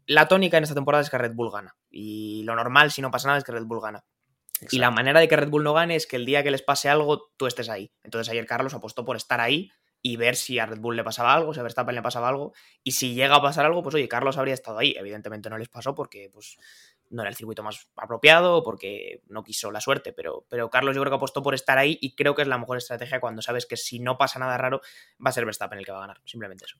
la 0.05 0.27
tónica 0.27 0.57
en 0.57 0.63
esta 0.63 0.75
temporada 0.75 1.01
es 1.01 1.09
que 1.09 1.17
Red 1.17 1.33
Bull 1.33 1.51
gana 1.51 1.75
y 1.89 2.43
lo 2.43 2.55
normal 2.55 2.91
si 2.91 3.01
no 3.01 3.09
pasa 3.09 3.27
nada 3.27 3.39
es 3.39 3.43
que 3.43 3.51
Red 3.51 3.65
Bull 3.65 3.81
gana. 3.81 4.05
Y 4.71 4.79
la 4.79 4.91
manera 4.91 5.19
de 5.19 5.27
que 5.27 5.35
Red 5.35 5.49
Bull 5.49 5.63
no 5.63 5.73
gane 5.73 5.95
es 5.95 6.07
que 6.07 6.15
el 6.15 6.25
día 6.25 6.43
que 6.43 6.51
les 6.51 6.61
pase 6.61 6.89
algo, 6.89 7.31
tú 7.37 7.47
estés 7.47 7.69
ahí. 7.69 7.91
Entonces 8.03 8.31
ayer 8.31 8.45
Carlos 8.45 8.73
apostó 8.73 9.05
por 9.05 9.15
estar 9.15 9.39
ahí 9.39 9.71
y 10.01 10.15
ver 10.15 10.35
si 10.35 10.59
a 10.59 10.65
Red 10.65 10.79
Bull 10.79 10.95
le 10.95 11.03
pasaba 11.03 11.33
algo, 11.33 11.53
si 11.53 11.59
a 11.59 11.63
Verstappen 11.63 11.95
le 11.95 12.01
pasaba 12.01 12.29
algo. 12.29 12.53
Y 12.83 12.93
si 12.93 13.13
llega 13.13 13.35
a 13.35 13.41
pasar 13.41 13.65
algo, 13.65 13.83
pues 13.83 13.95
oye, 13.95 14.07
Carlos 14.07 14.37
habría 14.37 14.53
estado 14.53 14.79
ahí. 14.79 14.95
Evidentemente 14.97 15.49
no 15.49 15.57
les 15.57 15.69
pasó 15.69 15.95
porque 15.95 16.29
pues, 16.31 16.57
no 17.09 17.21
era 17.21 17.29
el 17.29 17.35
circuito 17.35 17.63
más 17.63 17.89
apropiado, 17.95 18.63
porque 18.63 19.21
no 19.27 19.43
quiso 19.43 19.71
la 19.71 19.81
suerte, 19.81 20.13
pero, 20.13 20.45
pero 20.49 20.69
Carlos 20.69 20.95
yo 20.95 21.01
creo 21.01 21.11
que 21.11 21.17
apostó 21.17 21.41
por 21.43 21.53
estar 21.53 21.77
ahí 21.77 21.97
y 22.01 22.15
creo 22.15 22.35
que 22.35 22.41
es 22.41 22.47
la 22.47 22.57
mejor 22.57 22.77
estrategia 22.77 23.19
cuando 23.19 23.41
sabes 23.41 23.65
que 23.65 23.77
si 23.77 23.99
no 23.99 24.17
pasa 24.17 24.39
nada 24.39 24.57
raro, 24.57 24.81
va 25.23 25.29
a 25.29 25.33
ser 25.33 25.45
Verstappen 25.45 25.79
el 25.79 25.85
que 25.85 25.91
va 25.91 25.99
a 25.99 26.01
ganar. 26.01 26.21
Simplemente 26.25 26.65
eso. 26.65 26.77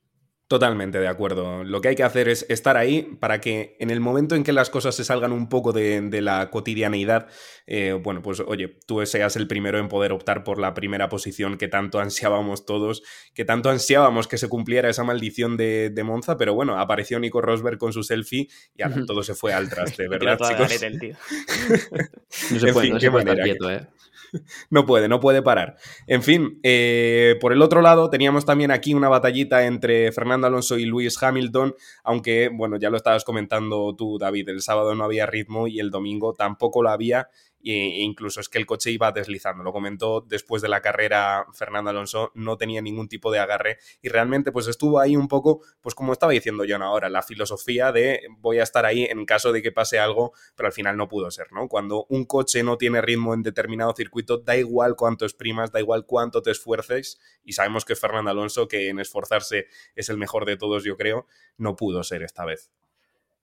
Totalmente 0.48 0.98
de 0.98 1.10
acuerdo. 1.10 1.66
Lo 1.66 1.82
que 1.82 1.90
hay 1.90 1.96
que 1.96 2.04
hacer 2.04 2.30
es 2.30 2.46
estar 2.48 2.78
ahí 2.78 3.02
para 3.20 3.42
que 3.42 3.76
en 3.80 3.90
el 3.90 4.00
momento 4.00 4.34
en 4.34 4.46
que 4.46 4.54
las 4.54 4.70
cosas 4.70 4.96
se 4.96 5.04
salgan 5.04 5.34
un 5.34 5.50
poco 5.50 5.74
de, 5.74 6.22
la 6.22 6.50
cotidianeidad, 6.50 7.28
eh, 7.66 8.00
bueno, 8.02 8.22
pues 8.22 8.40
oye, 8.40 8.78
tú 8.86 9.06
seas 9.06 9.36
el 9.36 9.50
primero 9.50 9.78
en 9.78 9.90
poder 9.90 10.14
optar 10.14 10.46
por 10.46 10.58
la 10.58 10.74
primera 10.74 11.10
posición 11.10 11.58
que 11.58 11.68
tanto 11.68 12.00
ansiábamos 12.00 12.66
todos, 12.66 13.04
que 13.34 13.44
tanto 13.44 13.70
ansiábamos 13.70 14.30
que 14.30 14.38
se 14.38 14.48
cumpliera 14.48 14.90
esa 14.90 15.04
maldición 15.04 15.58
de, 15.58 16.02
Monza, 16.06 16.38
pero 16.38 16.54
bueno, 16.54 16.80
apareció 16.80 17.20
Nico 17.20 17.42
Rosberg 17.42 17.78
con 17.78 17.92
su 17.92 18.04
selfie 18.04 18.48
y 18.74 18.84
ahora 18.84 19.04
todo 19.06 19.24
se 19.24 19.36
fue 19.36 19.52
al 19.52 19.70
traste, 19.70 20.08
¿verdad, 20.10 20.40
chicos? 20.40 20.72
no 22.52 22.60
se 22.60 22.72
puede, 22.72 22.90
no 22.92 23.00
se 23.02 23.12
puede 23.12 23.30
estar 23.30 23.44
quieto, 23.44 23.70
¿eh? 23.70 23.86
no 24.70 24.86
puede, 24.86 25.08
no 25.08 25.20
puede 25.20 25.42
parar. 25.42 25.78
En 26.08 26.24
fin, 26.24 26.60
eh, 26.64 27.36
por 27.40 27.54
el 27.54 27.62
otro 27.62 27.82
lado, 27.82 28.10
teníamos 28.10 28.46
también 28.46 28.72
aquí 28.72 28.94
una 28.94 29.10
batallita 29.10 29.66
entre 29.66 30.12
Fernando 30.12 30.37
Alonso 30.46 30.78
y 30.78 30.86
Lewis 30.86 31.22
Hamilton, 31.22 31.76
aunque, 32.04 32.50
bueno, 32.50 32.78
ya 32.78 32.90
lo 32.90 32.98
estabas 32.98 33.24
comentando 33.24 33.96
tú, 33.98 34.18
David, 34.18 34.50
el 34.50 34.62
sábado 34.62 34.96
no 34.96 35.04
había 35.04 35.26
ritmo 35.26 35.68
y 35.68 35.80
el 35.80 35.92
domingo 35.92 36.34
tampoco 36.34 36.82
lo 36.82 36.90
había, 36.90 37.30
e 37.72 38.02
incluso 38.02 38.40
es 38.40 38.50
que 38.50 38.58
el 38.58 38.66
coche 38.66 38.92
iba 38.92 39.12
deslizando. 39.12 39.64
Lo 39.64 39.72
comentó 39.72 40.22
después 40.22 40.62
de 40.62 40.70
la 40.70 40.82
carrera 40.82 41.46
Fernando 41.54 41.90
Alonso, 41.90 42.32
no 42.36 42.58
tenía 42.58 42.82
ningún 42.82 43.08
tipo 43.08 43.32
de 43.32 43.40
agarre 43.40 43.78
y 44.02 44.10
realmente 44.10 44.52
pues 44.52 44.68
estuvo 44.68 45.00
ahí 45.00 45.16
un 45.16 45.28
poco, 45.28 45.62
pues 45.82 45.96
como 45.96 46.14
estaba 46.14 46.32
diciendo 46.32 46.64
John 46.68 46.82
ahora, 46.82 47.10
la 47.10 47.22
filosofía 47.22 47.92
de 47.92 48.22
voy 48.40 48.60
a 48.60 48.64
estar 48.64 48.86
ahí 48.86 49.06
en 49.06 49.26
caso 49.26 49.52
de 49.52 49.62
que 49.62 49.72
pase 49.72 50.00
algo, 50.00 50.34
pero 50.56 50.68
al 50.68 50.74
final 50.74 50.98
no 50.98 51.08
pudo 51.08 51.32
ser, 51.32 51.52
¿no? 51.52 51.68
Cuando 51.68 52.06
un 52.10 52.26
coche 52.26 52.64
no 52.64 52.78
tiene 52.78 53.02
ritmo 53.02 53.34
en 53.34 53.44
determinado 53.44 53.94
circuito, 53.96 54.38
da 54.38 54.56
igual 54.56 54.96
cuánto 54.96 55.26
exprimas, 55.26 55.72
da 55.72 55.80
igual 55.80 56.06
cuánto 56.06 56.42
te 56.42 56.52
esfuerces 56.52 57.20
y 57.44 57.54
sabemos 57.54 57.86
que 57.86 57.96
Fernando 57.96 58.32
Alonso, 58.32 58.68
que 58.68 58.90
en 58.90 59.00
esforzarse 59.00 59.68
es 59.96 60.10
el 60.10 60.18
mejor 60.18 60.46
de 60.46 60.58
todos, 60.58 60.84
yo 60.84 60.98
creo, 60.98 61.28
no 61.58 61.76
pudo 61.76 62.04
ser 62.04 62.24
esta 62.24 62.46
vez. 62.46 62.72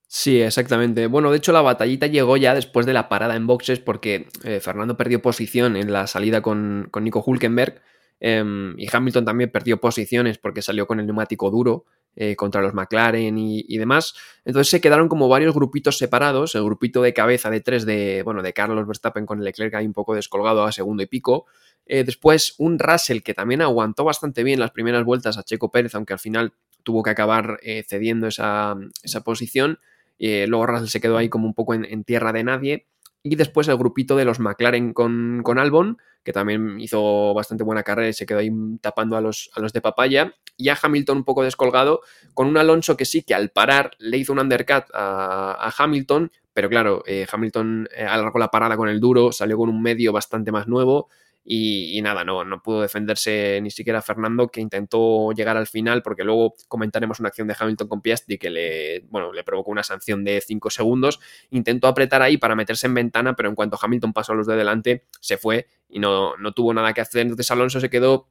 Sí, 0.07 0.39
exactamente. 0.41 1.07
Bueno, 1.07 1.31
de 1.31 1.37
hecho 1.37 1.51
la 1.51 1.61
batallita 1.61 2.07
llegó 2.07 2.37
ya 2.37 2.53
después 2.53 2.85
de 2.85 2.93
la 2.93 3.09
parada 3.09 3.35
en 3.35 3.47
boxes 3.47 3.79
porque 3.79 4.27
eh, 4.43 4.59
Fernando 4.59 4.95
perdió 4.97 5.21
posición 5.21 5.75
en 5.75 5.91
la 5.91 6.07
salida 6.07 6.41
con, 6.41 6.89
Nico 7.01 7.23
Hulkenberg 7.25 7.81
em, 8.19 8.75
y 8.77 8.87
Hamilton 8.91 9.25
también 9.25 9.51
perdió 9.51 9.81
posiciones 9.81 10.37
porque 10.37 10.61
salió 10.61 10.85
con 10.87 10.99
el 10.99 11.07
neumático 11.07 11.49
duro 11.49 11.85
eh, 12.15 12.35
contra 12.35 12.61
los 12.61 12.73
McLaren 12.73 13.37
y, 13.37 13.77
demás. 13.77 14.13
Entonces 14.45 14.69
se 14.69 14.79
quedaron 14.79 15.09
como 15.09 15.27
varios 15.27 15.53
grupitos 15.53 15.97
separados, 15.97 16.55
el 16.55 16.63
grupito 16.63 17.01
de 17.01 17.13
cabeza 17.13 17.49
de 17.49 17.59
tres 17.61 17.85
de, 17.85 18.21
bueno, 18.23 18.41
de 18.41 18.53
Carlos 18.53 18.87
Verstappen 18.87 19.25
con 19.25 19.39
el 19.39 19.45
Leclerc 19.45 19.73
ahí 19.73 19.85
un 19.85 19.93
poco 19.93 20.15
descolgado 20.15 20.63
a 20.63 20.71
segundo 20.71 21.03
y 21.03 21.07
pico. 21.07 21.45
Eh, 21.87 22.03
después 22.03 22.55
un 22.57 22.79
Russell 22.79 23.21
que 23.21 23.33
también 23.33 23.61
aguantó 23.61 24.05
bastante 24.05 24.43
bien 24.43 24.59
las 24.59 24.71
primeras 24.71 25.03
vueltas 25.03 25.37
a 25.37 25.43
Checo 25.43 25.71
Pérez, 25.71 25.93
aunque 25.95 26.13
al 26.13 26.19
final 26.19 26.53
tuvo 26.83 27.03
que 27.03 27.09
acabar 27.09 27.59
cediendo 27.87 28.27
esa, 28.27 28.75
esa 29.03 29.21
posición. 29.21 29.79
Eh, 30.19 30.45
luego 30.47 30.65
Russell 30.65 30.87
se 30.87 31.01
quedó 31.01 31.17
ahí 31.17 31.29
como 31.29 31.47
un 31.47 31.53
poco 31.53 31.73
en, 31.73 32.03
tierra 32.03 32.33
de 32.33 32.43
nadie. 32.43 32.87
Y 33.23 33.35
después 33.35 33.67
el 33.67 33.77
grupito 33.77 34.15
de 34.15 34.25
los 34.25 34.39
McLaren 34.39 34.93
con, 34.93 35.41
con, 35.43 35.57
Albon, 35.57 35.97
que 36.23 36.31
también 36.31 36.79
hizo 36.79 37.33
bastante 37.33 37.63
buena 37.63 37.81
carrera 37.81 38.09
y 38.09 38.13
se 38.13 38.27
quedó 38.27 38.39
ahí 38.39 38.51
tapando 38.81 39.17
a 39.17 39.21
los, 39.21 39.49
a 39.55 39.61
los 39.61 39.73
de 39.73 39.81
papaya. 39.81 40.33
Y 40.57 40.69
a 40.69 40.77
Hamilton 40.81 41.17
un 41.17 41.23
poco 41.23 41.43
descolgado, 41.43 42.01
con 42.33 42.47
un 42.47 42.57
Alonso 42.57 42.95
que 42.95 43.05
sí, 43.05 43.23
que 43.23 43.33
al 43.33 43.49
parar 43.49 43.91
le 43.97 44.17
hizo 44.17 44.31
un 44.31 44.39
undercut 44.39 44.85
a, 44.93 45.73
Hamilton, 45.77 46.31
pero 46.53 46.69
claro, 46.69 47.03
eh, 47.07 47.25
Hamilton 47.29 47.89
eh, 47.95 48.03
alargó 48.05 48.39
la 48.39 48.51
parada 48.51 48.77
con 48.77 48.87
el 48.87 48.99
duro, 48.99 49.31
salió 49.31 49.57
con 49.57 49.69
un 49.69 49.81
medio 49.81 50.13
bastante 50.13 50.51
más 50.51 50.67
nuevo 50.67 51.09
y, 51.47 52.01
nada, 52.01 52.23
no, 52.23 52.43
no 52.43 52.63
pudo 52.63 52.81
defenderse 52.81 53.59
ni 53.61 53.69
siquiera 53.69 54.01
Fernando, 54.01 54.47
que 54.47 54.61
intentó 54.61 55.31
llegar 55.31 55.57
al 55.57 55.67
final, 55.67 56.01
porque 56.01 56.23
luego 56.23 56.55
comentaremos 56.67 57.19
una 57.19 57.29
acción 57.29 57.47
de 57.47 57.55
Hamilton 57.57 57.87
con 57.87 58.01
Piastri 58.01 58.39
que 58.39 58.49
le, 58.49 59.01
bueno, 59.09 59.31
le 59.31 59.43
provocó 59.43 59.69
una 59.69 59.83
sanción 59.83 60.23
de 60.23 60.41
5 60.41 60.71
segundos. 60.71 61.19
Intentó 61.51 61.87
apretar 61.87 62.23
ahí 62.23 62.37
para 62.37 62.55
meterse 62.55 62.87
en 62.87 62.95
ventana, 62.95 63.35
pero 63.35 63.49
en 63.49 63.55
cuanto 63.55 63.77
Hamilton 63.79 64.11
pasó 64.11 64.33
a 64.33 64.35
los 64.35 64.47
de 64.47 64.55
delante, 64.55 65.05
se 65.21 65.37
fue 65.37 65.67
y 65.87 65.99
no, 65.99 66.35
no 66.37 66.51
tuvo 66.53 66.73
nada 66.73 66.93
que 66.93 67.01
hacer. 67.01 67.21
Entonces 67.21 67.51
Alonso 67.51 67.79
se 67.79 67.91
quedó 67.91 68.27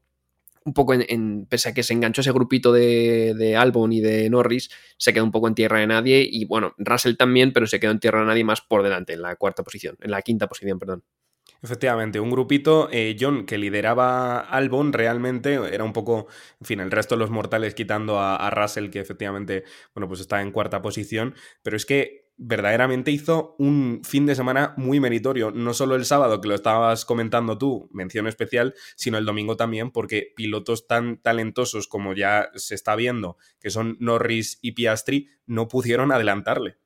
un 0.65 0.75
poco 0.75 0.95
en, 0.95 1.47
pese 1.47 1.69
a 1.69 1.75
que 1.75 1.85
se 1.85 1.93
enganchó 1.93 2.23
ese 2.23 2.33
grupito 2.33 2.73
de, 2.73 3.35
de, 3.37 3.55
Albon 3.55 3.93
y 3.93 4.01
de 4.01 4.29
Norris, 4.31 4.71
se 4.97 5.13
quedó 5.13 5.23
un 5.23 5.31
poco 5.31 5.47
en 5.47 5.55
tierra 5.55 5.79
de 5.79 5.87
nadie 5.87 6.27
y 6.29 6.47
bueno, 6.47 6.75
Russell 6.79 7.17
también, 7.17 7.53
pero 7.53 7.67
se 7.67 7.79
quedó 7.79 7.93
en 7.93 8.01
tierra 8.01 8.21
de 8.21 8.27
nadie 8.27 8.45
más 8.45 8.63
por 8.63 8.83
delante, 8.83 9.13
en 9.13 9.23
la 9.23 9.37
cuarta 9.37 9.63
posición, 9.63 9.97
en 10.01 10.11
la 10.11 10.23
quinta 10.23 10.49
posición, 10.49 10.79
perdón. 10.79 11.05
Efectivamente, 11.65 12.21
un 12.21 12.31
grupito, 12.31 12.91
eh, 12.93 13.17
John, 13.19 13.47
que 13.47 13.57
lideraba 13.57 14.39
Albon 14.39 14.93
realmente, 14.93 15.55
era 15.73 15.83
un 15.83 15.95
poco, 15.95 16.27
en 16.61 16.67
fin, 16.67 16.81
el 16.81 16.91
resto 16.91 17.15
de 17.15 17.21
los 17.21 17.31
mortales 17.31 17.75
quitando 17.75 18.21
a, 18.21 18.51
Russell, 18.51 18.91
que 18.91 19.01
efectivamente, 19.01 19.65
bueno, 19.95 20.07
pues 20.07 20.21
está 20.21 20.43
en 20.43 20.53
cuarta 20.53 20.83
posición, 20.83 21.35
pero 21.63 21.79
es 21.79 21.87
que 21.87 22.29
verdaderamente 22.37 23.13
hizo 23.13 23.57
un 23.59 24.03
fin 24.05 24.27
de 24.27 24.35
semana 24.35 24.75
muy 24.77 25.01
meritorio, 25.01 25.53
no 25.53 25.73
solo 25.73 25.95
el 25.95 26.05
sábado, 26.05 26.43
que 26.43 26.49
lo 26.49 26.55
estabas 26.55 27.07
comentando 27.07 27.57
tú, 27.57 27.89
mención 27.93 28.27
especial, 28.27 28.75
sino 28.95 29.17
el 29.17 29.25
domingo 29.25 29.57
también, 29.57 29.91
porque 29.91 30.35
pilotos 30.37 30.87
tan 30.87 31.17
talentosos 31.23 31.89
como 31.89 32.13
ya 32.13 32.51
se 32.57 32.75
está 32.75 32.95
viendo, 32.95 33.39
que 33.59 33.71
son 33.71 33.97
Norris 34.01 34.59
y 34.61 34.73
Piastri, 34.73 35.31
no 35.47 35.67
pudieron 35.69 36.13
adelantarle. 36.13 36.77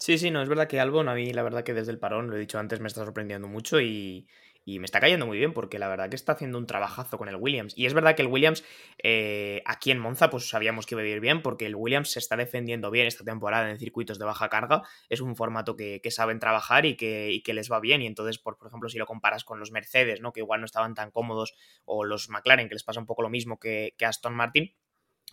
Sí, 0.00 0.16
sí, 0.16 0.30
no, 0.30 0.40
es 0.40 0.48
verdad 0.48 0.66
que 0.66 0.80
Albon 0.80 1.10
a 1.10 1.14
mí 1.14 1.30
la 1.34 1.42
verdad 1.42 1.62
que 1.62 1.74
desde 1.74 1.92
el 1.92 1.98
parón, 1.98 2.30
lo 2.30 2.36
he 2.36 2.40
dicho 2.40 2.58
antes, 2.58 2.80
me 2.80 2.88
está 2.88 3.04
sorprendiendo 3.04 3.48
mucho 3.48 3.80
y, 3.82 4.26
me 4.66 4.84
está 4.84 5.00
cayendo 5.00 5.26
muy 5.26 5.36
bien 5.36 5.52
porque 5.52 5.78
la 5.80 5.88
verdad 5.88 6.08
que 6.08 6.16
está 6.16 6.32
haciendo 6.32 6.56
un 6.56 6.66
trabajazo 6.66 7.18
con 7.18 7.28
el 7.28 7.36
Williams. 7.36 7.74
Y 7.76 7.86
es 7.86 7.92
verdad 7.92 8.14
que 8.14 8.22
el 8.22 8.28
Williams 8.28 8.64
eh, 9.02 9.62
aquí 9.66 9.90
en 9.90 9.98
Monza 9.98 10.30
pues 10.30 10.48
sabíamos 10.48 10.86
que 10.86 10.94
iba 10.94 11.02
a 11.02 11.06
ir 11.06 11.20
bien 11.20 11.42
porque 11.42 11.66
el 11.66 11.74
Williams 11.74 12.12
se 12.12 12.20
está 12.20 12.36
defendiendo 12.36 12.90
bien 12.90 13.06
esta 13.08 13.24
temporada 13.24 13.68
en 13.68 13.78
circuitos 13.78 14.18
de 14.18 14.24
baja 14.24 14.48
carga. 14.48 14.82
Es 15.08 15.20
un 15.20 15.36
formato 15.36 15.76
que, 15.76 16.00
saben 16.10 16.38
trabajar 16.38 16.86
y 16.86 16.96
que, 16.96 17.42
que, 17.44 17.52
les 17.52 17.70
va 17.70 17.80
bien. 17.80 18.00
Y 18.00 18.06
entonces, 18.06 18.38
por, 18.38 18.56
por, 18.56 18.68
ejemplo, 18.68 18.88
si 18.88 18.96
lo 18.96 19.06
comparas 19.06 19.44
con 19.44 19.58
los 19.58 19.72
Mercedes, 19.72 20.20
¿no? 20.20 20.32
que 20.32 20.40
igual 20.40 20.60
no 20.60 20.66
estaban 20.66 20.94
tan 20.94 21.10
cómodos, 21.10 21.54
o 21.84 22.04
los 22.04 22.30
McLaren, 22.30 22.68
que 22.68 22.74
les 22.74 22.84
pasa 22.84 23.00
un 23.00 23.06
poco 23.06 23.22
lo 23.22 23.28
mismo 23.28 23.58
que, 23.58 23.94
que 23.98 24.06
Aston 24.06 24.34
Martin, 24.34 24.72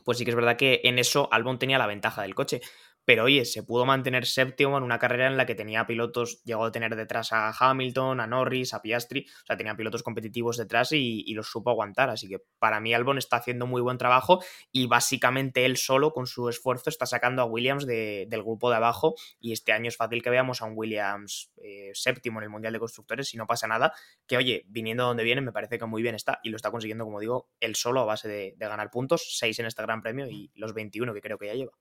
pues 0.04 0.18
sí 0.18 0.26
que 0.26 0.32
es 0.32 0.36
verdad 0.36 0.58
que 0.58 0.82
en 0.84 1.00
eso 1.00 1.30
Albon 1.32 1.60
tenía 1.60 1.78
la 1.78 1.88
ventaja 1.88 2.22
del 2.22 2.36
coche 2.36 2.62
pero 3.08 3.24
oye, 3.24 3.46
se 3.46 3.64
pudo 3.64 3.86
mantener 3.86 4.26
séptimo 4.26 4.78
en 4.78 4.84
una 4.84 5.00
carrera 5.00 5.28
en 5.28 5.38
la 5.38 5.46
que 5.46 5.56
tenía 5.56 5.88
pilotos, 5.88 6.44
llegó 6.44 6.66
a 6.66 6.74
tener 6.74 6.94
detrás 6.98 7.32
a 7.32 7.54
Hamilton, 7.58 8.20
a 8.20 8.28
Norris, 8.28 8.74
a 8.74 8.82
Piastri, 8.82 9.26
o 9.44 9.46
sea, 9.46 9.56
tenía 9.56 9.78
pilotos 9.78 10.04
competitivos 10.04 10.58
detrás 10.58 10.92
y, 10.92 11.34
los 11.34 11.48
supo 11.48 11.70
aguantar, 11.70 12.10
así 12.10 12.28
que 12.28 12.42
para 12.60 12.82
mí 12.82 12.94
Albon 12.94 13.18
está 13.18 13.38
haciendo 13.38 13.66
muy 13.66 13.80
buen 13.80 13.98
trabajo 13.98 14.44
y 14.74 14.88
básicamente 14.88 15.64
él 15.64 15.78
solo 15.78 16.12
con 16.12 16.28
su 16.28 16.50
esfuerzo 16.50 16.90
está 16.90 17.06
sacando 17.06 17.42
a 17.42 17.46
Williams 17.46 17.88
del 17.88 18.44
grupo 18.44 18.70
de 18.70 18.76
abajo 18.76 19.16
y 19.40 19.54
este 19.54 19.72
año 19.72 19.88
es 19.88 19.96
fácil 19.96 20.22
que 20.22 20.30
veamos 20.30 20.62
a 20.62 20.66
un 20.66 20.74
Williams 20.76 21.54
eh, 21.64 21.92
séptimo 21.94 22.40
en 22.40 22.44
el 22.44 22.50
Mundial 22.50 22.74
de 22.74 22.80
Constructores 22.80 23.30
si 23.30 23.38
no 23.38 23.48
pasa 23.48 23.68
nada, 23.68 23.94
que 24.28 24.36
oye, 24.36 24.66
viniendo 24.68 25.06
donde 25.06 25.24
viene 25.24 25.40
me 25.40 25.54
parece 25.54 25.78
que 25.78 25.86
muy 25.86 26.02
bien 26.02 26.16
está 26.16 26.42
y 26.44 26.50
lo 26.50 26.58
está 26.58 26.72
consiguiendo, 26.72 27.06
como 27.06 27.22
digo, 27.22 27.48
él 27.62 27.78
solo 27.78 28.02
a 28.02 28.06
base 28.06 28.28
de, 28.28 28.56
de 28.58 28.68
ganar 28.68 28.92
puntos, 28.92 29.38
seis 29.38 29.58
en 29.60 29.66
este 29.66 29.82
Gran 29.82 30.02
Premio 30.02 30.28
y 30.30 30.52
los 30.56 30.74
21 30.74 31.14
que 31.14 31.22
creo 31.22 31.38
que 31.38 31.46
ya 31.48 31.54
lleva. 31.54 31.72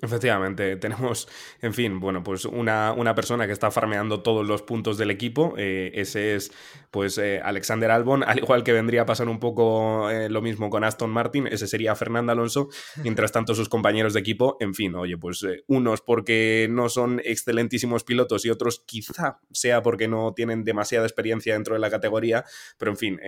Efectivamente, 0.00 0.76
tenemos, 0.84 1.28
en 1.60 1.74
fin, 1.74 2.00
bueno, 2.00 2.22
pues 2.22 2.44
una, 2.44 2.92
una, 2.92 3.14
persona 3.14 3.46
que 3.46 3.52
está 3.52 3.70
farmeando 3.70 4.22
todos 4.22 4.46
los 4.46 4.62
puntos 4.62 4.98
del 4.98 5.10
equipo. 5.10 5.54
Eh, 5.56 5.92
ese 5.94 6.34
es, 6.34 6.52
pues, 6.90 7.18
eh, 7.18 7.40
Alexander 7.42 7.90
Albon, 7.90 8.22
al 8.24 8.38
igual 8.38 8.64
que 8.64 8.72
vendría 8.72 9.02
a 9.02 9.06
pasar 9.06 9.28
un 9.28 9.38
poco 9.38 10.10
eh, 10.10 10.28
lo 10.28 10.42
mismo 10.42 10.70
con 10.70 10.84
Aston 10.84 11.10
Martin, 11.10 11.46
ese 11.46 11.66
sería 11.66 11.94
Fernando 11.94 12.32
Alonso. 12.32 12.68
Mientras 13.02 13.32
tanto, 13.32 13.54
sus 13.54 13.68
compañeros 13.68 14.14
de 14.14 14.20
equipo, 14.20 14.56
en 14.60 14.74
fin, 14.74 14.94
oye, 14.94 15.16
pues 15.16 15.46
unos 15.66 16.00
porque 16.00 16.66
no 16.70 16.88
son 16.88 17.20
excelentísimos 17.24 18.04
pilotos 18.04 18.44
y 18.44 18.50
otros 18.50 18.82
quizá 18.86 19.40
sea 19.52 19.82
porque 19.82 20.08
no 20.08 20.32
tienen 20.34 20.64
demasiada 20.64 21.06
experiencia 21.06 21.54
dentro 21.54 21.74
de 21.74 21.80
la 21.80 21.90
categoría, 21.90 22.44
pero 22.78 22.90
en 22.90 22.96
fin, 22.96 23.20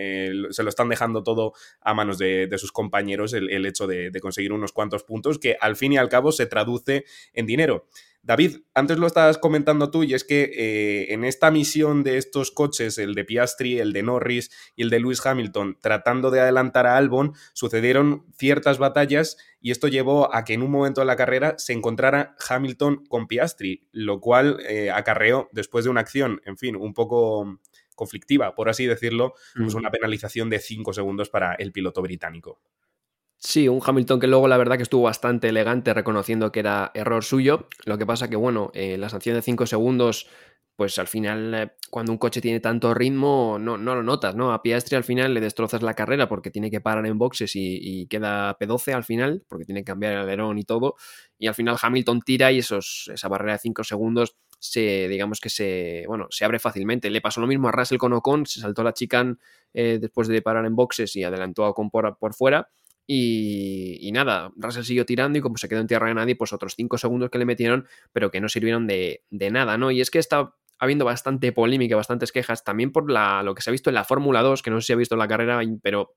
se 0.50 0.62
lo 0.62 0.68
están 0.68 0.88
dejando 0.88 1.22
todo 1.22 1.52
a 1.80 1.94
manos 1.94 2.18
de, 2.18 2.48
sus 2.56 2.72
compañeros 2.72 3.34
el, 3.34 3.66
hecho 3.66 3.86
de, 3.86 4.10
de 4.10 4.20
conseguir 4.20 4.52
unos 4.52 4.72
cuantos 4.72 5.04
puntos 5.04 5.38
que 5.38 5.56
al 5.60 5.76
fin 5.76 5.92
y 5.92 5.98
al 5.98 6.08
cabo 6.08 6.32
se 6.32 6.45
traduce 6.46 7.04
en 7.32 7.46
dinero. 7.46 7.86
David, 8.26 8.56
antes 8.74 8.98
lo 8.98 9.06
estabas 9.06 9.38
comentando 9.38 9.92
tú 9.92 10.02
y 10.02 10.12
es 10.12 10.24
que 10.24 10.50
eh, 10.52 11.14
en 11.14 11.22
esta 11.24 11.52
misión 11.52 12.02
de 12.02 12.18
estos 12.18 12.50
coches, 12.50 12.98
el 12.98 13.14
de 13.14 13.24
Piastri, 13.24 13.78
el 13.78 13.92
de 13.92 14.02
Norris 14.02 14.50
y 14.74 14.82
el 14.82 14.90
de 14.90 14.98
Lewis 14.98 15.24
Hamilton, 15.24 15.78
tratando 15.80 16.32
de 16.32 16.40
adelantar 16.40 16.88
a 16.88 16.96
Albon, 16.96 17.34
sucedieron 17.52 18.26
ciertas 18.36 18.78
batallas 18.78 19.36
y 19.60 19.70
esto 19.70 19.86
llevó 19.86 20.34
a 20.34 20.44
que 20.44 20.54
en 20.54 20.62
un 20.62 20.72
momento 20.72 21.02
de 21.02 21.06
la 21.06 21.14
carrera 21.14 21.54
se 21.58 21.72
encontrara 21.72 22.34
Hamilton 22.48 23.04
con 23.06 23.28
Piastri, 23.28 23.86
lo 23.92 24.20
cual 24.20 24.58
eh, 24.68 24.90
acarreó 24.90 25.48
después 25.52 25.84
de 25.84 25.92
una 25.92 26.00
acción, 26.00 26.40
en 26.44 26.58
fin, 26.58 26.74
un 26.74 26.94
poco 26.94 27.60
conflictiva, 27.94 28.56
por 28.56 28.68
así 28.68 28.86
decirlo, 28.86 29.34
pues 29.54 29.74
una 29.74 29.92
penalización 29.92 30.50
de 30.50 30.58
5 30.58 30.92
segundos 30.92 31.30
para 31.30 31.54
el 31.54 31.70
piloto 31.70 32.02
británico. 32.02 32.60
Sí, 33.38 33.68
un 33.68 33.80
Hamilton 33.84 34.18
que 34.18 34.26
luego 34.26 34.48
la 34.48 34.56
verdad 34.56 34.76
que 34.76 34.82
estuvo 34.82 35.02
bastante 35.02 35.48
elegante 35.48 35.92
reconociendo 35.92 36.50
que 36.50 36.60
era 36.60 36.90
error 36.94 37.22
suyo. 37.22 37.68
Lo 37.84 37.98
que 37.98 38.06
pasa 38.06 38.28
que, 38.28 38.36
bueno, 38.36 38.70
eh, 38.74 38.96
la 38.96 39.08
sanción 39.10 39.36
de 39.36 39.42
5 39.42 39.66
segundos, 39.66 40.26
pues 40.74 40.98
al 40.98 41.06
final, 41.06 41.54
eh, 41.54 41.72
cuando 41.90 42.12
un 42.12 42.18
coche 42.18 42.40
tiene 42.40 42.60
tanto 42.60 42.94
ritmo, 42.94 43.58
no, 43.60 43.76
no, 43.76 43.94
lo 43.94 44.02
notas, 44.02 44.34
¿no? 44.34 44.52
A 44.52 44.62
Piastri 44.62 44.96
al 44.96 45.04
final 45.04 45.34
le 45.34 45.40
destrozas 45.40 45.82
la 45.82 45.94
carrera 45.94 46.28
porque 46.28 46.50
tiene 46.50 46.70
que 46.70 46.80
parar 46.80 47.06
en 47.06 47.18
boxes 47.18 47.52
y, 47.54 48.06
queda 48.08 48.56
P12 48.58 48.94
al 48.94 49.04
final, 49.04 49.44
porque 49.48 49.66
tiene 49.66 49.82
que 49.82 49.92
cambiar 49.92 50.14
el 50.14 50.20
alerón 50.20 50.58
y 50.58 50.64
todo. 50.64 50.94
Y 51.38 51.46
al 51.46 51.54
final 51.54 51.76
Hamilton 51.80 52.22
tira 52.22 52.52
y 52.52 52.58
esos, 52.58 53.10
esa 53.12 53.28
barrera 53.28 53.52
de 53.52 53.58
5 53.58 53.84
segundos 53.84 54.36
se, 54.58 55.08
digamos 55.08 55.40
que 55.40 55.50
se, 55.50 56.04
bueno, 56.08 56.26
se 56.30 56.46
abre 56.46 56.58
fácilmente. 56.58 57.10
Le 57.10 57.20
pasó 57.20 57.42
lo 57.42 57.46
mismo 57.46 57.68
a 57.68 57.72
Russell 57.72 57.98
con 57.98 58.14
Ocon, 58.14 58.46
se 58.46 58.60
saltó 58.60 58.82
la 58.82 58.94
chicane 58.94 59.36
eh, 59.74 59.98
después 60.00 60.26
de 60.28 60.40
parar 60.40 60.64
en 60.64 60.74
boxes 60.74 61.14
y 61.16 61.22
adelantó 61.22 61.64
a 61.64 61.70
Ocon 61.70 61.90
por, 61.90 62.16
por 62.18 62.34
fuera 62.34 62.70
y, 63.06 64.10
nada, 64.12 64.52
Russell 64.56 64.82
siguió 64.82 65.06
tirando 65.06 65.38
y 65.38 65.40
como 65.40 65.56
se 65.56 65.68
quedó 65.68 65.80
en 65.80 65.86
tierra 65.86 66.08
de 66.08 66.14
nadie, 66.14 66.34
pues 66.34 66.52
otros 66.52 66.74
5 66.76 66.98
segundos 66.98 67.30
que 67.30 67.38
le 67.38 67.44
metieron, 67.44 67.86
pero 68.12 68.30
que 68.30 68.40
no 68.40 68.48
sirvieron 68.48 68.86
de, 68.86 69.22
nada, 69.30 69.78
¿no? 69.78 69.90
Y 69.90 70.00
es 70.00 70.10
que 70.10 70.18
está 70.18 70.54
habiendo 70.78 71.04
bastante 71.04 71.52
polémica, 71.52 71.96
bastantes 71.96 72.32
quejas, 72.32 72.64
también 72.64 72.92
por 72.92 73.10
la, 73.10 73.42
lo 73.42 73.54
que 73.54 73.62
se 73.62 73.70
ha 73.70 73.72
visto 73.72 73.90
en 73.90 73.94
la 73.94 74.04
Fórmula 74.04 74.42
2, 74.42 74.62
que 74.62 74.70
no 74.70 74.80
sé 74.80 74.88
si 74.88 74.92
ha 74.92 74.96
visto 74.96 75.14
en 75.14 75.20
la 75.20 75.28
carrera, 75.28 75.60
pero 75.82 76.14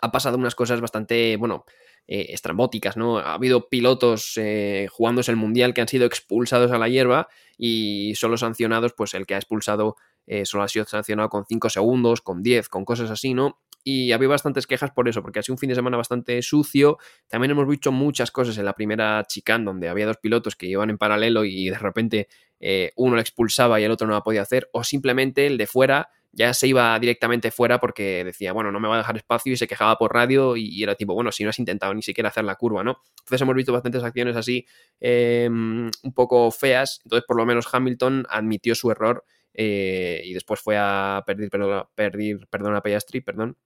ha 0.00 0.12
pasado 0.12 0.36
unas 0.36 0.54
cosas 0.54 0.80
bastante, 0.80 1.36
bueno, 1.36 1.64
eh, 2.08 2.26
estrambóticas, 2.30 2.96
¿no? 2.96 3.18
Ha 3.18 3.34
habido 3.34 3.68
pilotos 3.68 4.32
eh, 4.36 4.88
jugándose 4.90 5.30
el 5.30 5.36
Mundial 5.36 5.72
que 5.72 5.80
han 5.80 5.88
sido 5.88 6.04
expulsados 6.04 6.72
a 6.72 6.78
la 6.78 6.88
hierba 6.88 7.28
y 7.56 8.12
solo 8.16 8.36
sancionados, 8.36 8.92
pues 8.92 9.14
el 9.14 9.24
que 9.24 9.34
ha 9.34 9.38
expulsado 9.38 9.96
eh, 10.26 10.44
solo 10.44 10.64
ha 10.64 10.68
sido 10.68 10.84
sancionado 10.84 11.28
con 11.28 11.46
5 11.46 11.70
segundos, 11.70 12.20
con 12.20 12.42
10, 12.42 12.68
con 12.68 12.84
cosas 12.84 13.10
así, 13.10 13.34
¿no? 13.34 13.60
Y 13.84 14.12
había 14.12 14.28
bastantes 14.28 14.66
quejas 14.66 14.90
por 14.90 15.08
eso, 15.08 15.22
porque 15.22 15.38
ha 15.38 15.42
sido 15.42 15.54
un 15.54 15.58
fin 15.58 15.68
de 15.68 15.74
semana 15.74 15.96
bastante 15.96 16.40
sucio. 16.42 16.98
También 17.28 17.50
hemos 17.50 17.66
visto 17.66 17.92
muchas 17.92 18.30
cosas 18.30 18.56
en 18.58 18.64
la 18.64 18.74
primera 18.74 19.24
chicane, 19.26 19.64
donde 19.64 19.88
había 19.88 20.06
dos 20.06 20.18
pilotos 20.18 20.56
que 20.56 20.66
iban 20.66 20.90
en 20.90 20.98
paralelo 20.98 21.44
y 21.44 21.68
de 21.68 21.78
repente 21.78 22.28
eh, 22.60 22.92
uno 22.96 23.16
le 23.16 23.22
expulsaba 23.22 23.80
y 23.80 23.84
el 23.84 23.90
otro 23.90 24.06
no 24.06 24.14
la 24.14 24.22
podía 24.22 24.42
hacer, 24.42 24.68
o 24.72 24.84
simplemente 24.84 25.46
el 25.46 25.58
de 25.58 25.66
fuera 25.66 26.10
ya 26.32 26.54
se 26.54 26.66
iba 26.66 26.98
directamente 26.98 27.50
fuera 27.50 27.78
porque 27.78 28.24
decía, 28.24 28.52
bueno, 28.52 28.72
no 28.72 28.80
me 28.80 28.88
va 28.88 28.94
a 28.94 28.98
dejar 28.98 29.16
espacio 29.16 29.52
y 29.52 29.56
se 29.56 29.68
quejaba 29.68 29.96
por 29.98 30.14
radio 30.14 30.56
y, 30.56 30.82
era 30.82 30.94
tipo, 30.94 31.12
bueno, 31.14 31.30
si 31.30 31.44
no 31.44 31.50
has 31.50 31.58
intentado 31.58 31.92
ni 31.92 32.02
siquiera 32.02 32.30
hacer 32.30 32.44
la 32.44 32.54
curva, 32.56 32.82
¿no? 32.82 32.98
Entonces 33.20 33.42
hemos 33.42 33.54
visto 33.54 33.72
bastantes 33.72 34.02
acciones 34.02 34.34
así 34.36 34.66
em, 34.98 35.90
un 36.02 36.14
poco 36.14 36.50
feas, 36.50 37.00
entonces 37.04 37.26
por 37.26 37.36
lo 37.36 37.44
menos 37.44 37.66
Hamilton 37.70 38.26
admitió 38.30 38.74
su 38.74 38.90
error 38.90 39.24
eh, 39.52 40.22
y 40.24 40.32
después 40.32 40.60
fue 40.60 40.76
a 40.78 41.22
pedir 41.26 41.50
perdón, 41.50 41.84
perdón 41.94 42.74
a 42.74 42.80
Piastri, 42.82 43.20
perdón, 43.20 43.58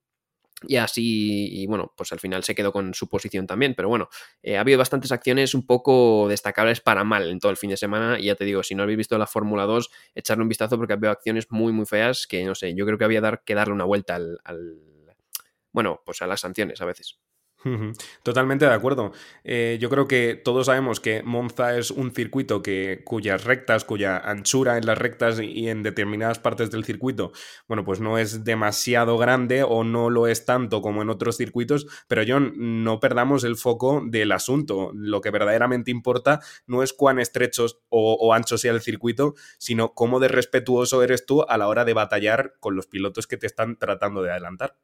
y 0.65 0.77
así, 0.77 1.49
y 1.61 1.67
bueno, 1.67 1.93
pues 1.95 2.11
al 2.11 2.19
final 2.19 2.43
se 2.43 2.55
quedó 2.55 2.71
con 2.71 2.93
su 2.93 3.07
posición 3.07 3.45
también. 3.45 3.75
Pero 3.75 3.89
bueno, 3.89 4.09
eh, 4.41 4.57
ha 4.57 4.61
habido 4.61 4.79
bastantes 4.79 5.11
acciones 5.11 5.53
un 5.53 5.65
poco 5.65 6.27
destacables 6.27 6.81
para 6.81 7.03
mal 7.03 7.29
en 7.29 7.39
todo 7.39 7.51
el 7.51 7.57
fin 7.57 7.69
de 7.69 7.77
semana. 7.77 8.19
Y 8.19 8.25
ya 8.25 8.35
te 8.35 8.45
digo, 8.45 8.63
si 8.63 8.73
no 8.73 8.83
habéis 8.83 8.97
visto 8.97 9.17
la 9.17 9.27
Fórmula 9.27 9.65
2, 9.65 9.89
echarle 10.15 10.43
un 10.43 10.49
vistazo 10.49 10.77
porque 10.77 10.93
ha 10.93 10.95
habido 10.95 11.11
acciones 11.11 11.47
muy, 11.51 11.73
muy 11.73 11.85
feas 11.85 12.25
que 12.27 12.43
no 12.45 12.55
sé, 12.55 12.73
yo 12.73 12.85
creo 12.85 12.97
que 12.97 13.05
había 13.05 13.21
dar, 13.21 13.43
que 13.43 13.55
darle 13.55 13.73
una 13.73 13.85
vuelta 13.85 14.15
al, 14.15 14.39
al, 14.43 14.81
bueno, 15.71 16.01
pues 16.05 16.21
a 16.21 16.27
las 16.27 16.41
sanciones 16.41 16.81
a 16.81 16.85
veces. 16.85 17.19
Totalmente 18.23 18.65
de 18.65 18.73
acuerdo. 18.73 19.11
Eh, 19.43 19.77
yo 19.81 19.89
creo 19.89 20.07
que 20.07 20.35
todos 20.35 20.67
sabemos 20.67 20.99
que 20.99 21.23
Monza 21.23 21.77
es 21.77 21.91
un 21.91 22.13
circuito 22.13 22.61
que, 22.61 23.01
cuyas 23.03 23.43
rectas, 23.43 23.83
cuya 23.83 24.17
anchura 24.17 24.77
en 24.77 24.85
las 24.85 24.97
rectas 24.97 25.39
y 25.41 25.67
en 25.67 25.83
determinadas 25.83 26.39
partes 26.39 26.71
del 26.71 26.85
circuito, 26.85 27.31
bueno, 27.67 27.83
pues 27.83 27.99
no 27.99 28.17
es 28.17 28.43
demasiado 28.43 29.17
grande 29.17 29.63
o 29.63 29.83
no 29.83 30.09
lo 30.09 30.27
es 30.27 30.45
tanto 30.45 30.81
como 30.81 31.01
en 31.01 31.09
otros 31.09 31.37
circuitos, 31.37 31.87
pero 32.07 32.23
John, 32.27 32.53
no 32.83 32.99
perdamos 32.99 33.43
el 33.43 33.55
foco 33.55 34.03
del 34.05 34.31
asunto. 34.31 34.91
Lo 34.93 35.21
que 35.21 35.31
verdaderamente 35.31 35.91
importa 35.91 36.39
no 36.67 36.83
es 36.83 36.93
cuán 36.93 37.19
estrechos 37.19 37.81
o, 37.89 38.33
ancho 38.33 38.57
sea 38.57 38.71
el 38.71 38.81
circuito, 38.81 39.35
sino 39.57 39.93
cómo 39.93 40.19
de 40.19 40.27
respetuoso 40.27 41.03
eres 41.03 41.25
tú 41.25 41.43
a 41.43 41.57
la 41.57 41.67
hora 41.67 41.85
de 41.85 41.93
batallar 41.93 42.53
con 42.59 42.75
los 42.75 42.87
pilotos 42.87 43.27
que 43.27 43.37
te 43.37 43.47
están 43.47 43.77
tratando 43.77 44.21
de 44.21 44.31
adelantar. 44.31 44.77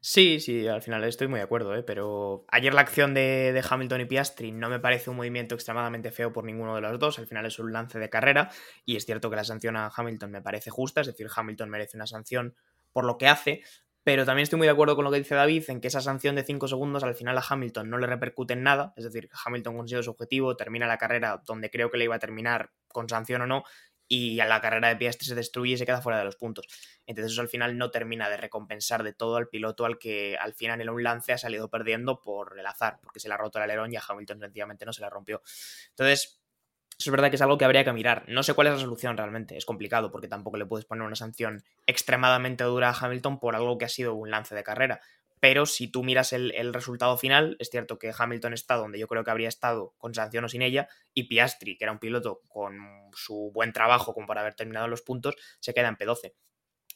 Sí, 0.00 0.40
sí, 0.40 0.66
al 0.66 0.82
final 0.82 1.04
estoy 1.04 1.28
muy 1.28 1.38
de 1.38 1.44
acuerdo, 1.44 1.76
¿eh? 1.76 1.82
pero 1.82 2.44
ayer 2.48 2.74
la 2.74 2.80
acción 2.80 3.14
de, 3.14 3.64
Hamilton 3.68 4.00
y 4.00 4.04
Piastri 4.06 4.50
no 4.50 4.68
me 4.68 4.80
parece 4.80 5.10
un 5.10 5.16
movimiento 5.16 5.54
extremadamente 5.54 6.10
feo 6.10 6.32
por 6.32 6.44
ninguno 6.44 6.74
de 6.74 6.80
los 6.80 6.98
dos, 6.98 7.18
al 7.18 7.26
final 7.26 7.46
es 7.46 7.58
un 7.58 7.72
lance 7.72 7.98
de 7.98 8.10
carrera 8.10 8.50
y 8.84 8.96
es 8.96 9.06
cierto 9.06 9.30
que 9.30 9.36
la 9.36 9.44
sanción 9.44 9.76
a 9.76 9.92
Hamilton 9.94 10.30
me 10.32 10.42
parece 10.42 10.70
justa, 10.70 11.02
es 11.02 11.06
decir, 11.06 11.28
Hamilton 11.34 11.70
merece 11.70 11.96
una 11.96 12.06
sanción 12.06 12.56
por 12.92 13.04
lo 13.04 13.16
que 13.16 13.28
hace, 13.28 13.62
pero 14.04 14.24
también 14.24 14.42
estoy 14.42 14.56
muy 14.56 14.66
de 14.66 14.72
acuerdo 14.72 14.96
con 14.96 15.04
lo 15.04 15.12
que 15.12 15.18
dice 15.18 15.36
David 15.36 15.64
en 15.68 15.80
que 15.80 15.86
esa 15.86 16.00
sanción 16.00 16.34
de 16.34 16.42
5 16.42 16.66
segundos 16.66 17.04
al 17.04 17.14
final 17.14 17.38
a 17.38 17.44
Hamilton 17.48 17.88
no 17.88 17.98
le 17.98 18.08
repercute 18.08 18.54
en 18.54 18.64
nada, 18.64 18.92
es 18.96 19.04
decir, 19.04 19.28
Hamilton 19.44 19.76
consigue 19.76 20.02
su 20.02 20.10
objetivo, 20.10 20.56
termina 20.56 20.86
la 20.88 20.98
carrera 20.98 21.42
donde 21.46 21.70
creo 21.70 21.90
que 21.90 21.98
le 21.98 22.04
iba 22.04 22.16
a 22.16 22.18
terminar 22.18 22.72
con 22.88 23.08
sanción 23.08 23.42
o 23.42 23.46
no, 23.46 23.62
y 24.12 24.40
a 24.40 24.44
la 24.44 24.60
carrera 24.60 24.88
de 24.88 24.96
Piastri 24.96 25.26
se 25.26 25.34
destruye 25.34 25.72
y 25.72 25.78
se 25.78 25.86
queda 25.86 26.02
fuera 26.02 26.18
de 26.18 26.26
los 26.26 26.36
puntos. 26.36 26.66
Entonces 27.06 27.32
eso 27.32 27.40
al 27.40 27.48
final 27.48 27.78
no 27.78 27.90
termina 27.90 28.28
de 28.28 28.36
recompensar 28.36 29.02
de 29.04 29.14
todo 29.14 29.36
al 29.36 29.48
piloto 29.48 29.86
al 29.86 29.98
que 29.98 30.36
al 30.36 30.52
final 30.52 30.82
en 30.82 30.90
un 30.90 31.02
lance 31.02 31.32
ha 31.32 31.38
salido 31.38 31.70
perdiendo 31.70 32.20
por 32.20 32.58
el 32.58 32.66
azar, 32.66 32.98
porque 33.02 33.20
se 33.20 33.28
le 33.28 33.34
ha 33.34 33.38
roto 33.38 33.58
el 33.58 33.64
alerón 33.64 33.90
y 33.90 33.96
a 33.96 34.02
Hamilton 34.06 34.40
sencillamente 34.40 34.84
no 34.84 34.92
se 34.92 35.00
la 35.00 35.08
rompió. 35.08 35.40
Entonces, 35.88 36.42
eso 36.98 37.08
es 37.08 37.10
verdad 37.10 37.30
que 37.30 37.36
es 37.36 37.42
algo 37.42 37.56
que 37.56 37.64
habría 37.64 37.84
que 37.84 37.92
mirar. 37.94 38.24
No 38.28 38.42
sé 38.42 38.52
cuál 38.52 38.66
es 38.66 38.74
la 38.74 38.80
solución 38.80 39.16
realmente, 39.16 39.56
es 39.56 39.64
complicado 39.64 40.12
porque 40.12 40.28
tampoco 40.28 40.58
le 40.58 40.66
puedes 40.66 40.84
poner 40.84 41.06
una 41.06 41.16
sanción 41.16 41.64
extremadamente 41.86 42.64
dura 42.64 42.90
a 42.90 42.94
Hamilton 42.94 43.40
por 43.40 43.56
algo 43.56 43.78
que 43.78 43.86
ha 43.86 43.88
sido 43.88 44.12
un 44.12 44.30
lance 44.30 44.54
de 44.54 44.62
carrera 44.62 45.00
pero 45.42 45.66
si 45.66 45.88
tú 45.88 46.04
miras 46.04 46.32
el, 46.32 46.72
resultado 46.72 47.18
final, 47.18 47.56
es 47.58 47.68
cierto 47.68 47.98
que 47.98 48.12
Hamilton 48.16 48.52
está 48.52 48.76
donde 48.76 49.00
yo 49.00 49.08
creo 49.08 49.24
que 49.24 49.32
habría 49.32 49.48
estado 49.48 49.92
con 49.98 50.14
sanción 50.14 50.44
o 50.44 50.48
sin 50.48 50.62
ella, 50.62 50.86
y 51.14 51.24
Piastri, 51.24 51.76
que 51.76 51.84
era 51.84 51.90
un 51.90 51.98
piloto 51.98 52.42
con 52.46 52.78
su 53.12 53.50
buen 53.52 53.72
trabajo 53.72 54.14
como 54.14 54.28
para 54.28 54.42
haber 54.42 54.54
terminado 54.54 54.86
los 54.86 55.02
puntos, 55.02 55.34
se 55.58 55.74
queda 55.74 55.88
en 55.88 55.96
P12. 55.96 56.34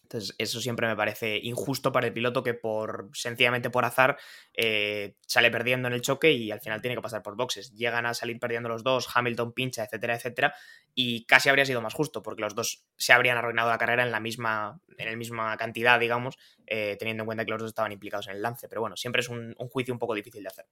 Entonces, 0.07 0.37
eso 0.39 0.61
siempre 0.61 0.87
me 0.87 0.95
parece 0.95 1.41
injusto 1.43 1.91
para 1.91 2.07
el 2.07 2.13
piloto 2.13 2.45
que 2.45 2.55
por 2.55 3.11
sencillamente 3.13 3.71
por 3.71 3.85
azar 3.85 4.17
eh, 4.55 5.17
sale 5.27 5.51
perdiendo 5.51 5.89
en 5.89 5.95
el 5.95 6.01
choque 6.01 6.33
y 6.33 6.53
al 6.53 6.61
final 6.61 6.81
tiene 6.81 6.95
que 6.95 7.03
pasar 7.03 7.25
por 7.25 7.35
boxes. 7.35 7.73
Llegan 7.73 8.07
a 8.07 8.15
salir 8.15 8.39
perdiendo 8.39 8.69
los 8.69 8.85
dos, 8.85 9.09
Hamilton 9.13 9.53
pincha, 9.53 9.83
etcétera, 9.83 10.15
etcétera, 10.15 10.55
y 10.95 11.27
casi 11.27 11.49
habría 11.49 11.65
sido 11.65 11.83
más 11.83 11.93
justo, 11.93 12.23
porque 12.23 12.43
los 12.43 12.55
dos 12.55 12.85
se 12.97 13.13
habrían 13.13 13.37
arruinado 13.37 13.69
la 13.69 13.79
carrera 13.79 14.05
en 14.05 14.13
la 14.13 14.21
misma, 14.21 14.81
en 14.97 15.11
la 15.11 15.17
misma 15.17 15.57
cantidad, 15.57 15.99
digamos, 15.99 16.39
eh, 16.67 16.97
teniendo 17.01 17.25
en 17.25 17.27
cuenta 17.27 17.45
que 17.45 17.51
los 17.51 17.61
dos 17.61 17.69
estaban 17.71 17.91
implicados 17.91 18.29
en 18.29 18.37
el 18.37 18.43
lance. 18.43 18.69
Pero 18.69 18.81
bueno, 18.81 18.97
siempre 18.97 19.21
es 19.21 19.29
un, 19.29 19.57
un 19.59 19.69
juicio 19.69 19.93
un 19.93 19.99
poco 19.99 20.15
difícil 20.15 20.45
de 20.45 20.49
hacer. 20.49 20.67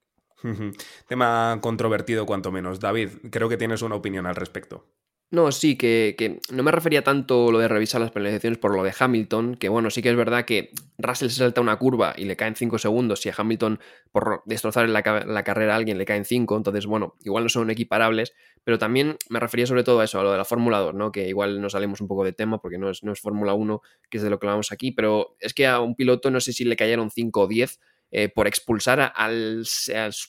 Tema 1.08 1.58
controvertido, 1.60 2.24
cuanto 2.24 2.52
menos. 2.52 2.78
David, 2.78 3.10
creo 3.32 3.48
que 3.48 3.56
tienes 3.56 3.82
una 3.82 3.96
opinión 3.96 4.26
al 4.26 4.36
respecto. 4.36 4.86
No, 5.34 5.50
sí, 5.50 5.74
que, 5.74 6.38
no 6.52 6.62
me 6.62 6.70
refería 6.70 7.02
tanto 7.02 7.50
lo 7.50 7.58
de 7.58 7.66
revisar 7.66 8.00
las 8.00 8.12
penalizaciones 8.12 8.56
por 8.56 8.72
lo 8.72 8.84
de 8.84 8.94
Hamilton, 8.96 9.56
que 9.56 9.68
bueno, 9.68 9.90
sí 9.90 10.00
que 10.00 10.10
es 10.10 10.14
verdad 10.14 10.44
que 10.44 10.70
Russell 10.96 11.28
se 11.28 11.38
salta 11.38 11.60
una 11.60 11.76
curva 11.76 12.14
y 12.16 12.24
le 12.24 12.36
caen 12.36 12.54
5 12.54 12.78
segundos. 12.78 13.26
Y 13.26 13.30
a 13.30 13.34
Hamilton 13.36 13.80
por 14.12 14.42
destrozar 14.46 14.88
la, 14.88 15.02
carrera 15.02 15.72
a 15.72 15.76
alguien 15.76 15.98
le 15.98 16.04
caen 16.04 16.24
5, 16.24 16.56
entonces 16.56 16.86
bueno, 16.86 17.16
igual 17.24 17.42
no 17.42 17.48
son 17.48 17.68
equiparables, 17.70 18.32
pero 18.62 18.78
también 18.78 19.16
me 19.28 19.40
refería 19.40 19.66
sobre 19.66 19.82
todo 19.82 19.98
a 19.98 20.04
eso, 20.04 20.20
a 20.20 20.22
lo 20.22 20.30
de 20.30 20.38
la 20.38 20.44
Fórmula 20.44 20.78
2, 20.78 20.94
¿no? 20.94 21.10
Que 21.10 21.26
igual 21.26 21.60
nos 21.60 21.72
salimos 21.72 22.00
un 22.00 22.06
poco 22.06 22.24
de 22.24 22.32
tema 22.32 22.58
porque 22.58 22.78
no 22.78 22.88
es, 22.88 23.02
no 23.02 23.10
es 23.10 23.20
Fórmula 23.20 23.54
1, 23.54 23.82
que 24.08 24.18
es 24.18 24.22
de 24.22 24.30
lo 24.30 24.38
que 24.38 24.46
hablamos 24.46 24.70
aquí, 24.70 24.92
pero 24.92 25.34
es 25.40 25.52
que 25.52 25.66
a 25.66 25.80
un 25.80 25.96
piloto 25.96 26.30
no 26.30 26.38
sé 26.38 26.52
si 26.52 26.64
le 26.64 26.76
cayeron 26.76 27.10
5 27.10 27.40
o 27.40 27.48
10 27.48 27.80
eh, 28.12 28.28
por 28.28 28.46
expulsar 28.46 29.12
al, 29.16 29.66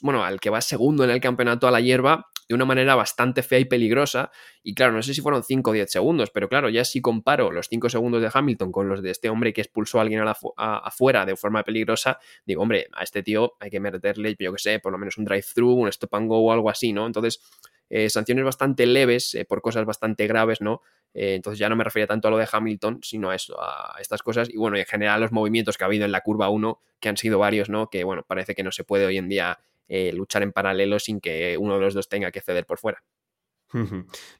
bueno, 0.02 0.24
al 0.24 0.40
que 0.40 0.50
va 0.50 0.62
segundo 0.62 1.04
en 1.04 1.12
el 1.12 1.22
campeonato 1.22 1.68
a 1.68 1.72
la 1.72 1.80
hierba 1.80 2.32
de 2.48 2.56
una 2.56 2.66
manera 2.66 2.96
bastante 2.96 3.44
fea 3.44 3.60
y 3.60 3.66
peligrosa. 3.66 4.32
Y 4.64 4.74
claro, 4.74 4.94
no 4.94 5.02
sé 5.02 5.14
si 5.14 5.22
fueron 5.22 5.44
5 5.44 5.70
o 5.70 5.74
10 5.74 5.92
segundos, 5.92 6.30
pero 6.32 6.48
claro, 6.50 6.70
ya 6.70 6.86
si 6.86 7.02
comparo 7.02 7.52
los 7.52 7.68
5 7.68 7.90
segundos 7.90 8.22
de 8.22 8.30
Hamilton 8.34 8.72
con 8.72 8.88
los 8.88 9.02
de 9.02 9.12
este 9.12 9.30
hombre 9.30 9.54
que 9.54 9.62
expulsó 9.62 10.00
a 10.00 10.02
alguien 10.04 10.24
afuera 10.58 11.26
de 11.26 11.36
forma 11.36 11.64
peligrosa, 11.64 12.20
digo, 12.46 12.62
hombre, 12.62 12.88
a 12.94 13.04
este 13.04 13.24
tío 13.24 13.54
hay 13.60 13.70
que 13.70 13.80
meterle, 13.80 14.36
yo 14.40 14.52
que 14.54 14.60
sé, 14.60 14.80
por 14.80 14.92
lo 14.92 14.98
menos 14.98 15.18
un 15.18 15.26
drive-thru, 15.26 15.74
un 15.74 15.88
stop 15.90 16.16
and 16.16 16.28
go 16.28 16.40
o 16.40 16.52
algo 16.52 16.70
así, 16.70 16.94
¿no? 16.94 17.06
Entonces, 17.06 17.42
eh, 17.90 18.10
sanciones 18.10 18.44
bastante 18.44 18.86
leves 18.86 19.36
eh, 19.36 19.46
por 19.46 19.62
cosas 19.62 19.86
bastante 19.86 20.28
graves, 20.28 20.62
¿no? 20.62 20.82
Eh, 21.14 21.36
entonces 21.36 21.60
ya 21.60 21.70
no 21.70 21.76
me 21.76 21.84
refería 21.84 22.08
tanto 22.08 22.28
a 22.28 22.32
lo 22.32 22.38
de 22.38 22.48
Hamilton, 22.52 23.00
sino 23.02 23.30
a, 23.30 23.36
eso, 23.36 23.56
a 23.62 23.96
estas 24.02 24.22
cosas. 24.22 24.50
Y 24.50 24.58
bueno, 24.58 24.78
en 24.78 24.86
general 24.86 25.22
los 25.22 25.32
movimientos 25.32 25.78
que 25.78 25.84
ha 25.84 25.88
habido 25.88 26.06
en 26.06 26.12
la 26.12 26.22
curva 26.22 26.50
1, 26.50 26.82
que 27.00 27.10
han 27.10 27.18
sido 27.18 27.40
varios, 27.40 27.70
¿no? 27.70 27.90
Que 27.90 28.04
bueno, 28.04 28.24
parece 28.28 28.54
que 28.54 28.64
no 28.64 28.72
se 28.72 28.84
puede 28.84 29.06
hoy 29.06 29.18
en 29.18 29.30
día 29.30 29.60
luchar 29.88 30.44
en 30.44 30.52
paralelo 30.52 31.00
sin 31.00 31.20
que 31.20 31.58
uno 31.58 31.76
de 31.76 31.82
los 31.82 31.94
dos 31.94 32.10
tenga 32.10 32.32
que 32.32 32.42
ceder 32.42 32.66
por 32.66 32.80
fuera. 32.80 33.04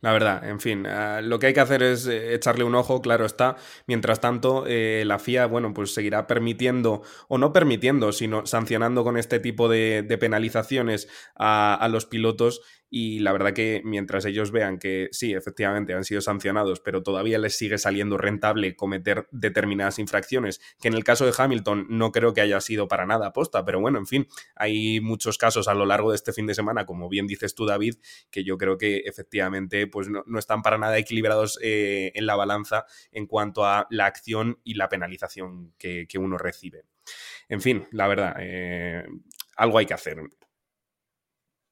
La 0.02 0.14
verdad, 0.14 0.48
en 0.48 0.60
fin, 0.60 0.86
ah, 0.88 1.22
lo 1.22 1.40
que 1.40 1.48
hay 1.48 1.54
que 1.54 1.60
hacer 1.60 1.84
es 1.84 2.08
eh, 2.08 2.34
echarle 2.34 2.64
un 2.64 2.76
ojo, 2.76 3.02
claro 3.02 3.26
está. 3.26 3.58
Mientras 3.88 4.22
tanto, 4.22 4.66
eh, 4.68 5.04
la 5.06 5.20
FIA, 5.20 5.48
bueno, 5.48 5.74
pues 5.74 5.94
seguirá 5.94 6.26
permitiendo, 6.28 7.02
o 7.28 7.38
no 7.38 7.52
permitiendo, 7.52 8.12
sino 8.12 8.46
sancionando 8.46 9.04
con 9.04 9.18
este 9.18 9.40
tipo 9.40 9.68
de, 9.68 10.04
penalizaciones 10.20 11.10
a, 11.36 11.86
los 11.92 12.06
pilotos 12.06 12.62
y 12.98 13.20
la 13.20 13.34
verdad 13.34 13.52
que 13.52 13.82
mientras 13.84 14.24
ellos 14.24 14.52
vean 14.52 14.80
que 14.80 15.10
sí, 15.12 15.34
efectivamente 15.34 15.94
han 15.94 16.06
sido 16.06 16.22
sancionados, 16.22 16.80
pero 16.80 17.04
todavía 17.04 17.38
les 17.38 17.58
sigue 17.58 17.78
saliendo 17.78 18.18
rentable 18.18 18.78
cometer 18.78 19.28
determinadas 19.32 20.00
infracciones, 20.00 20.62
que 20.80 20.88
en 20.88 20.94
el 20.94 21.04
caso 21.04 21.26
de 21.26 21.34
Hamilton 21.38 21.88
no 21.90 22.14
creo 22.14 22.34
que 22.34 22.40
haya 22.40 22.62
sido 22.62 22.88
para 22.88 23.06
nada 23.06 23.28
aposta, 23.28 23.66
pero 23.66 23.82
bueno, 23.82 24.00
en 24.00 24.08
fin, 24.08 24.28
hay 24.56 25.02
muchos 25.02 25.38
casos 25.38 25.68
a 25.68 25.74
lo 25.74 25.86
largo 25.86 26.12
de 26.12 26.16
este 26.16 26.32
fin 26.32 26.48
de 26.48 26.56
semana, 26.56 26.86
como 26.86 27.10
bien 27.10 27.28
dices 27.28 27.54
tú, 27.54 27.66
David, 27.66 27.96
que 28.32 28.46
yo 28.46 28.58
creo 28.58 28.78
que 28.78 29.00
efectivamente 29.00 29.88
pues 29.88 30.08
no, 30.08 30.24
están 30.40 30.62
para 30.62 30.78
nada 30.78 30.98
equilibrados 30.98 31.60
eh, 31.62 32.14
en 32.16 32.26
la 32.26 32.38
balanza 32.38 32.86
en 33.12 33.28
cuanto 33.28 33.66
a 33.66 33.88
la 33.90 34.06
acción 34.06 34.62
y 34.64 34.76
la 34.76 34.88
penalización 34.88 35.74
que, 35.78 36.08
uno 36.18 36.38
recibe. 36.38 36.86
En 37.50 37.60
fin, 37.60 37.88
la 37.92 38.08
verdad, 38.08 38.38
eh, 38.40 39.06
algo 39.58 39.80
hay 39.80 39.86
que 39.86 39.94
hacer. 39.94 40.18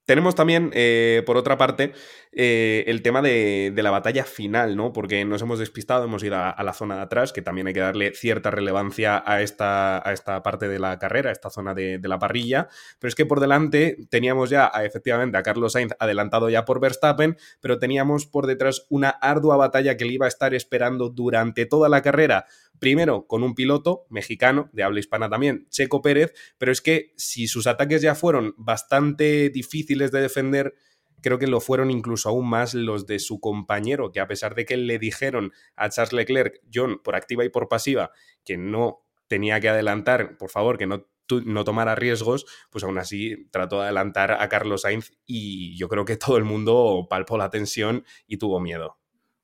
Tenemos 0.06 0.36
también, 0.36 0.70
eh, 0.74 1.24
por 1.26 1.38
otra 1.38 1.58
parte, 1.58 1.94
eh, 2.34 2.84
el 2.88 3.02
tema 3.02 3.22
de, 3.22 3.72
la 3.74 3.90
batalla 3.90 4.26
final, 4.26 4.76
¿no? 4.76 4.92
Porque 4.92 5.24
nos 5.24 5.42
hemos 5.42 5.60
despistado, 5.60 6.04
hemos 6.04 6.24
ido 6.24 6.36
a, 6.36 6.62
la 6.62 6.74
zona 6.74 6.98
de 6.98 7.02
atrás, 7.04 7.32
que 7.32 7.42
también 7.42 7.68
hay 7.68 7.74
que 7.74 7.80
darle 7.80 8.14
cierta 8.14 8.52
relevancia 8.52 9.24
a 9.26 9.42
esta, 9.42 10.06
a 10.08 10.12
esta 10.12 10.44
parte 10.44 10.68
de 10.68 10.78
la 10.78 11.00
carrera, 11.00 11.30
a 11.30 11.32
esta 11.32 11.50
zona 11.50 11.74
de, 11.74 12.02
la 12.04 12.20
parrilla. 12.20 12.68
Pero 13.00 13.10
es 13.10 13.16
que 13.16 13.26
por 13.26 13.40
delante 13.40 13.98
teníamos 14.10 14.50
ya, 14.50 14.68
efectivamente, 14.84 15.38
a 15.38 15.44
Carlos 15.44 15.72
Sainz 15.72 15.94
adelantado 16.00 16.50
ya 16.50 16.66
por 16.66 16.82
Verstappen, 16.82 17.38
pero 17.62 17.80
teníamos 17.80 18.26
por 18.26 18.46
detrás 18.46 18.86
una 18.90 19.10
ardua 19.10 19.56
batalla 19.56 19.96
que 19.96 20.04
le 20.04 20.14
iba 20.14 20.26
a 20.26 20.30
estar 20.30 20.54
esperando 20.54 21.10
durante 21.10 21.66
toda 21.66 21.88
la 21.88 22.02
carrera 22.02 22.46
Primero, 22.84 23.28
con 23.28 23.44
un 23.44 23.56
piloto 23.56 24.06
mexicano, 24.10 24.70
de 24.74 24.84
habla 24.84 25.00
hispana 25.00 25.30
también, 25.30 25.68
Checo 25.70 26.02
Pérez, 26.02 26.34
pero 26.58 26.70
es 26.70 26.82
que 26.82 27.14
si 27.16 27.48
sus 27.48 27.66
ataques 27.66 28.02
ya 28.02 28.14
fueron 28.14 28.56
bastante 28.58 29.50
difíciles 29.50 29.93
de 29.98 30.22
defender, 30.22 30.76
creo 31.22 31.40
que 31.40 31.48
lo 31.48 31.62
fueron 31.62 31.90
incluso 31.90 32.30
aún 32.30 32.50
más 32.50 32.74
los 32.74 33.08
de 33.08 33.20
su 33.20 33.40
compañero, 33.40 34.12
que 34.12 34.20
a 34.20 34.28
pesar 34.28 34.56
de 34.56 34.66
que 34.66 34.78
le 34.78 35.00
dijeron 35.00 35.52
a 35.76 35.90
Charles 35.90 36.14
Leclerc, 36.14 36.62
John, 36.72 37.00
por 37.04 37.16
activa 37.16 37.46
y 37.46 37.50
por 37.50 37.68
pasiva, 37.68 38.12
que 38.44 38.58
no 38.58 39.04
tenía 39.28 39.60
que 39.60 39.70
adelantar, 39.70 40.38
por 40.38 40.50
favor, 40.50 40.78
que 40.78 40.86
no, 40.86 41.08
no 41.46 41.64
tomara 41.64 41.96
riesgos, 41.96 42.46
pues 42.70 42.84
aún 42.84 42.98
así 42.98 43.48
trató 43.52 43.78
de 43.78 43.84
adelantar 43.84 44.32
a 44.32 44.50
Carlos 44.50 44.82
Sainz 44.82 45.12
y 45.26 45.78
yo 45.78 45.88
creo 45.90 46.06
que 46.06 46.18
todo 46.18 46.38
el 46.38 46.44
mundo 46.44 47.08
palpó 47.10 47.38
la 47.38 47.50
tensión 47.50 48.06
y 48.28 48.38
tuvo 48.38 48.60
miedo. 48.60 49.00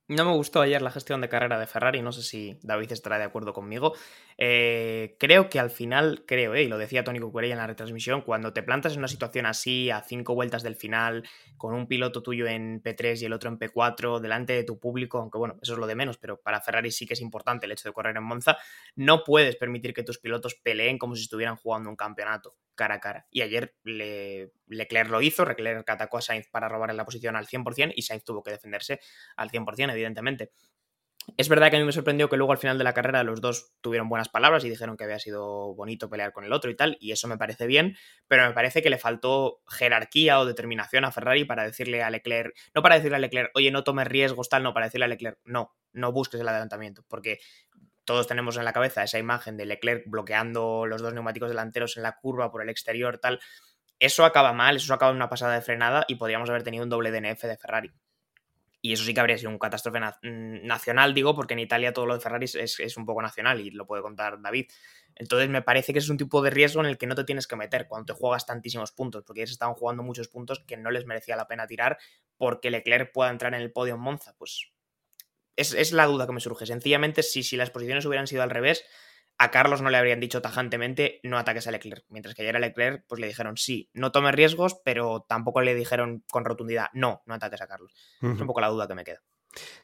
No 0.10 0.26
me 0.26 0.32
gustó 0.32 0.62
ayer 0.62 0.82
la 0.82 0.90
gestión 0.90 1.22
de 1.22 1.30
carrera 1.30 1.60
de 1.60 1.68
Ferrari, 1.68 2.02
no 2.02 2.12
sé 2.12 2.24
si 2.24 2.58
David 2.64 2.92
estará 2.94 3.20
de 3.20 3.26
acuerdo 3.26 3.54
conmigo. 3.54 3.94
Eh, 4.40 5.16
creo 5.20 5.50
que 5.52 5.60
al 5.60 5.70
final, 5.70 6.24
creo, 6.26 6.56
eh, 6.56 6.64
y 6.64 6.68
lo 6.68 6.80
decía 6.80 7.04
Tony 7.04 7.20
Cucurella 7.20 7.54
en 7.54 7.60
la 7.60 7.68
retransmisión, 7.68 8.24
cuando 8.24 8.52
te 8.52 8.64
plantas 8.64 8.94
en 8.94 9.00
una 9.00 9.08
situación 9.08 9.46
así, 9.46 9.92
a 9.92 10.02
cinco 10.02 10.34
vueltas 10.34 10.64
del 10.64 10.76
final, 10.76 11.30
con 11.58 11.76
un 11.76 11.88
piloto 11.88 12.24
tuyo 12.24 12.48
en 12.48 12.82
P3 12.82 13.22
y 13.22 13.26
el 13.26 13.34
otro 13.34 13.52
en 13.52 13.60
P4, 13.60 14.20
delante 14.20 14.54
de 14.54 14.64
tu 14.64 14.80
público, 14.80 15.20
aunque 15.20 15.38
bueno, 15.38 15.60
eso 15.62 15.74
es 15.74 15.80
lo 15.80 15.86
de 15.86 15.94
menos, 15.94 16.18
pero 16.18 16.42
para 16.42 16.60
Ferrari 16.60 16.90
sí 16.90 17.06
que 17.06 17.14
es 17.14 17.22
importante 17.22 17.68
el 17.68 17.74
hecho 17.74 17.88
de 17.88 17.94
correr 17.94 18.18
en 18.18 18.24
Monza, 18.24 18.58
no 18.96 19.24
puedes 19.24 19.58
permitir 19.58 19.94
que 19.94 20.02
tus 20.02 20.18
pilotos 20.18 20.56
peleen 20.56 20.98
como 20.98 21.16
si 21.16 21.22
estuvieran 21.22 21.56
jugando 21.56 21.88
un 21.88 21.96
campeonato 21.96 22.56
cara 22.80 22.96
a 22.96 23.00
cara. 23.02 23.28
Y 23.30 23.42
ayer 23.42 23.76
le, 23.84 24.54
Leclerc 24.68 25.10
lo 25.10 25.22
hizo, 25.22 25.44
Leclerc 25.44 25.88
atacó 25.90 26.18
a 26.18 26.22
Sainz 26.22 26.48
para 26.50 26.70
robarle 26.70 26.96
la 26.96 27.04
posición 27.04 27.36
al 27.36 27.46
100% 27.46 27.92
y 27.94 28.04
Sainz 28.04 28.24
tuvo 28.24 28.42
que 28.42 28.52
defenderse 28.52 29.02
al 29.36 29.52
100%, 29.52 29.92
evidentemente. 29.92 30.52
Es 31.38 31.50
verdad 31.50 31.70
que 31.70 31.76
a 31.76 31.80
mí 31.80 31.86
me 31.86 31.92
sorprendió 31.92 32.30
que 32.30 32.38
luego 32.38 32.54
al 32.54 32.58
final 32.58 32.78
de 32.78 32.84
la 32.84 32.94
carrera 32.94 33.24
los 33.24 33.42
dos 33.42 33.74
tuvieron 33.82 34.10
buenas 34.10 34.30
palabras 34.30 34.64
y 34.64 34.70
dijeron 34.70 34.98
que 34.98 35.04
había 35.04 35.20
sido 35.20 35.76
bonito 35.76 36.10
pelear 36.10 36.32
con 36.32 36.44
el 36.44 36.54
otro 36.54 36.72
y 36.72 36.76
tal, 36.76 36.98
y 37.00 37.12
eso 37.12 37.28
me 37.28 37.38
parece 37.38 37.68
bien, 37.68 37.98
pero 38.28 38.48
me 38.48 38.54
parece 38.54 38.82
que 38.82 38.90
le 38.90 38.98
faltó 38.98 39.62
jerarquía 39.68 40.40
o 40.40 40.46
determinación 40.46 41.06
a 41.06 41.12
Ferrari 41.12 41.46
para 41.46 41.64
decirle 41.64 42.02
a 42.02 42.10
Leclerc, 42.10 42.56
no 42.74 42.82
para 42.82 42.96
decirle 42.96 43.18
a 43.18 43.20
Leclerc, 43.20 43.52
oye, 43.54 43.70
no 43.70 43.84
tomes 43.84 44.08
riesgos, 44.08 44.50
tal, 44.50 44.64
no, 44.64 44.74
para 44.74 44.88
decirle 44.88 45.06
a 45.06 45.10
Leclerc, 45.10 45.38
no, 45.44 45.76
no 45.94 46.12
busques 46.12 46.40
el 46.40 46.48
adelantamiento, 46.48 47.04
porque 47.08 47.40
todos 48.10 48.26
tenemos 48.26 48.58
en 48.58 48.66
la 48.66 48.74
cabeza 48.74 49.04
esa 49.04 49.20
imagen 49.20 49.56
de 49.56 49.68
Leclerc 49.68 50.06
bloqueando 50.08 50.88
los 50.88 51.00
dos 51.00 51.14
neumáticos 51.14 51.48
delanteros 51.48 51.96
en 51.96 52.02
la 52.02 52.16
curva 52.16 52.50
por 52.50 52.64
el 52.64 52.70
exterior, 52.70 53.20
tal. 53.20 53.40
Eso 54.00 54.26
acaba 54.26 54.52
mal, 54.52 54.78
eso 54.78 54.92
acaba 54.96 55.12
en 55.12 55.18
una 55.18 55.30
pasada 55.30 55.54
de 55.54 55.62
frenada 55.62 56.06
y 56.08 56.16
podríamos 56.16 56.50
haber 56.50 56.64
tenido 56.64 56.84
un 56.84 56.90
doble 56.90 57.12
DNF 57.12 57.44
de 57.44 57.56
Ferrari. 57.56 57.92
Y 58.82 58.94
eso 58.94 59.04
sí 59.04 59.14
que 59.14 59.20
habría 59.20 59.38
sido 59.38 59.52
un 59.52 59.60
catástrofe 59.60 60.00
nacional, 60.24 61.14
digo, 61.14 61.36
porque 61.36 61.54
en 61.54 61.60
Italia 61.60 61.94
todo 61.94 62.08
lo 62.08 62.16
de 62.16 62.20
Ferrari 62.20 62.46
es, 62.46 62.98
un 62.98 63.06
poco 63.06 63.22
nacional 63.22 63.62
y 63.62 63.70
lo 63.70 63.86
puede 63.86 64.02
contar 64.02 64.42
David. 64.42 64.72
Entonces 65.14 65.48
me 65.48 65.62
parece 65.62 65.94
que 65.94 66.00
es 66.00 66.10
un 66.10 66.18
tipo 66.18 66.42
de 66.42 66.50
riesgo 66.50 66.82
en 66.82 66.88
el 66.88 66.98
que 66.98 67.06
no 67.06 67.14
te 67.14 67.26
tienes 67.26 67.46
que 67.46 67.58
meter 67.58 67.86
cuando 67.88 68.08
te 68.08 68.20
juegas 68.20 68.48
tantísimos 68.48 68.92
puntos, 68.92 69.24
porque 69.24 69.42
ellos 69.42 69.52
estaban 69.52 69.76
jugando 69.76 70.02
muchos 70.02 70.30
puntos 70.30 70.64
que 70.66 70.78
no 70.78 70.90
les 70.90 71.06
merecía 71.06 71.36
la 71.36 71.48
pena 71.48 71.68
tirar 71.68 72.00
porque 72.38 72.72
Leclerc 72.72 73.12
pueda 73.12 73.30
entrar 73.30 73.54
en 73.54 73.62
el 73.62 73.72
podio 73.72 73.94
en 73.94 74.02
Monza. 74.02 74.34
Pues 74.36 74.72
es, 75.60 75.74
es 75.74 75.92
la 75.92 76.06
duda 76.06 76.26
que 76.26 76.34
me 76.34 76.40
surge. 76.40 76.66
Sencillamente, 76.66 77.24
si, 77.24 77.44
si 77.44 77.58
las 77.58 77.70
posiciones 77.70 78.06
hubieran 78.06 78.28
sido 78.28 78.44
al 78.44 78.50
revés, 78.50 78.86
a 79.40 79.52
Carlos 79.52 79.82
no 79.82 79.90
le 79.90 79.98
habrían 79.98 80.20
dicho 80.20 80.42
tajantemente 80.42 81.22
no 81.24 81.38
ataques 81.38 81.66
a 81.66 81.72
Leclerc, 81.72 82.06
mientras 82.10 82.36
que 82.36 82.42
ayer 82.42 82.58
a 82.58 82.60
Leclerc 82.60 83.06
pues 83.08 83.22
le 83.22 83.28
dijeron 83.28 83.56
sí, 83.56 83.90
no 83.94 84.12
tomes 84.12 84.36
riesgos, 84.36 84.76
pero 84.84 85.26
tampoco 85.28 85.62
le 85.62 85.74
dijeron 85.76 86.24
con 86.30 86.44
rotundidad 86.44 86.88
no, 86.94 87.24
no 87.26 87.34
ataques 87.34 87.62
a 87.62 87.68
Carlos. 87.68 87.94
Es 88.22 88.42
un 88.42 88.48
poco 88.48 88.60
la 88.60 88.68
duda 88.68 88.88
que 88.88 88.96
me 88.96 89.06
queda. 89.06 89.22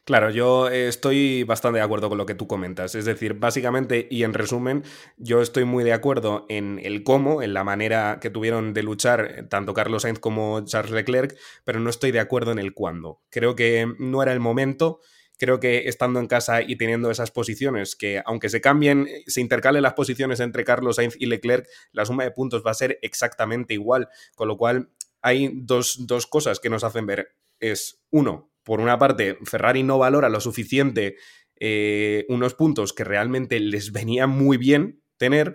Claro, 0.04 0.30
yo 0.30 0.68
estoy 0.68 1.42
bastante 1.42 1.78
de 1.78 1.84
acuerdo 1.84 2.08
con 2.08 2.18
lo 2.18 2.26
que 2.26 2.34
tú 2.34 2.46
comentas. 2.46 2.94
Es 2.94 3.04
decir, 3.04 3.34
básicamente 3.34 4.06
y 4.10 4.22
en 4.22 4.34
resumen, 4.34 4.84
yo 5.16 5.40
estoy 5.40 5.64
muy 5.64 5.82
de 5.82 5.92
acuerdo 5.92 6.46
en 6.48 6.78
el 6.84 7.02
cómo, 7.02 7.42
en 7.42 7.52
la 7.52 7.64
manera 7.64 8.18
que 8.20 8.30
tuvieron 8.30 8.74
de 8.74 8.82
luchar 8.82 9.46
tanto 9.48 9.74
Carlos 9.74 10.02
Sainz 10.02 10.20
como 10.20 10.64
Charles 10.64 10.92
Leclerc, 10.92 11.36
pero 11.64 11.80
no 11.80 11.90
estoy 11.90 12.12
de 12.12 12.20
acuerdo 12.20 12.52
en 12.52 12.58
el 12.58 12.74
cuándo. 12.74 13.22
Creo 13.30 13.56
que 13.56 13.92
no 13.98 14.22
era 14.22 14.32
el 14.32 14.40
momento 14.40 15.00
creo 15.38 15.60
que 15.60 15.88
estando 15.88 16.20
en 16.20 16.26
casa 16.26 16.62
y 16.62 16.76
teniendo 16.76 17.10
esas 17.10 17.30
posiciones, 17.30 17.96
que 17.96 18.22
aunque 18.24 18.48
se 18.48 18.60
cambien, 18.60 19.08
se 19.26 19.40
intercalen 19.40 19.82
las 19.82 19.94
posiciones 19.94 20.40
entre 20.40 20.64
Carlos 20.64 20.96
Sainz 20.96 21.16
y 21.18 21.26
Leclerc, 21.26 21.66
la 21.92 22.04
suma 22.04 22.24
de 22.24 22.30
puntos 22.30 22.62
va 22.64 22.70
a 22.70 22.74
ser 22.74 22.98
exactamente 23.02 23.74
igual. 23.74 24.08
Con 24.34 24.48
lo 24.48 24.56
cual, 24.56 24.90
hay 25.22 25.50
dos, 25.54 25.98
cosas 26.30 26.60
que 26.60 26.70
nos 26.70 26.84
hacen 26.84 27.06
ver. 27.06 27.34
Es 27.60 28.02
uno, 28.10 28.50
por 28.62 28.80
una 28.80 28.98
parte, 28.98 29.38
Ferrari 29.44 29.82
no 29.82 29.98
valora 29.98 30.28
lo 30.28 30.40
suficiente 30.40 31.16
eh, 31.58 32.26
unos 32.28 32.54
puntos 32.54 32.92
que 32.92 33.04
realmente 33.04 33.58
les 33.60 33.92
venía 33.92 34.26
muy 34.26 34.58
bien 34.58 35.02
tener, 35.16 35.54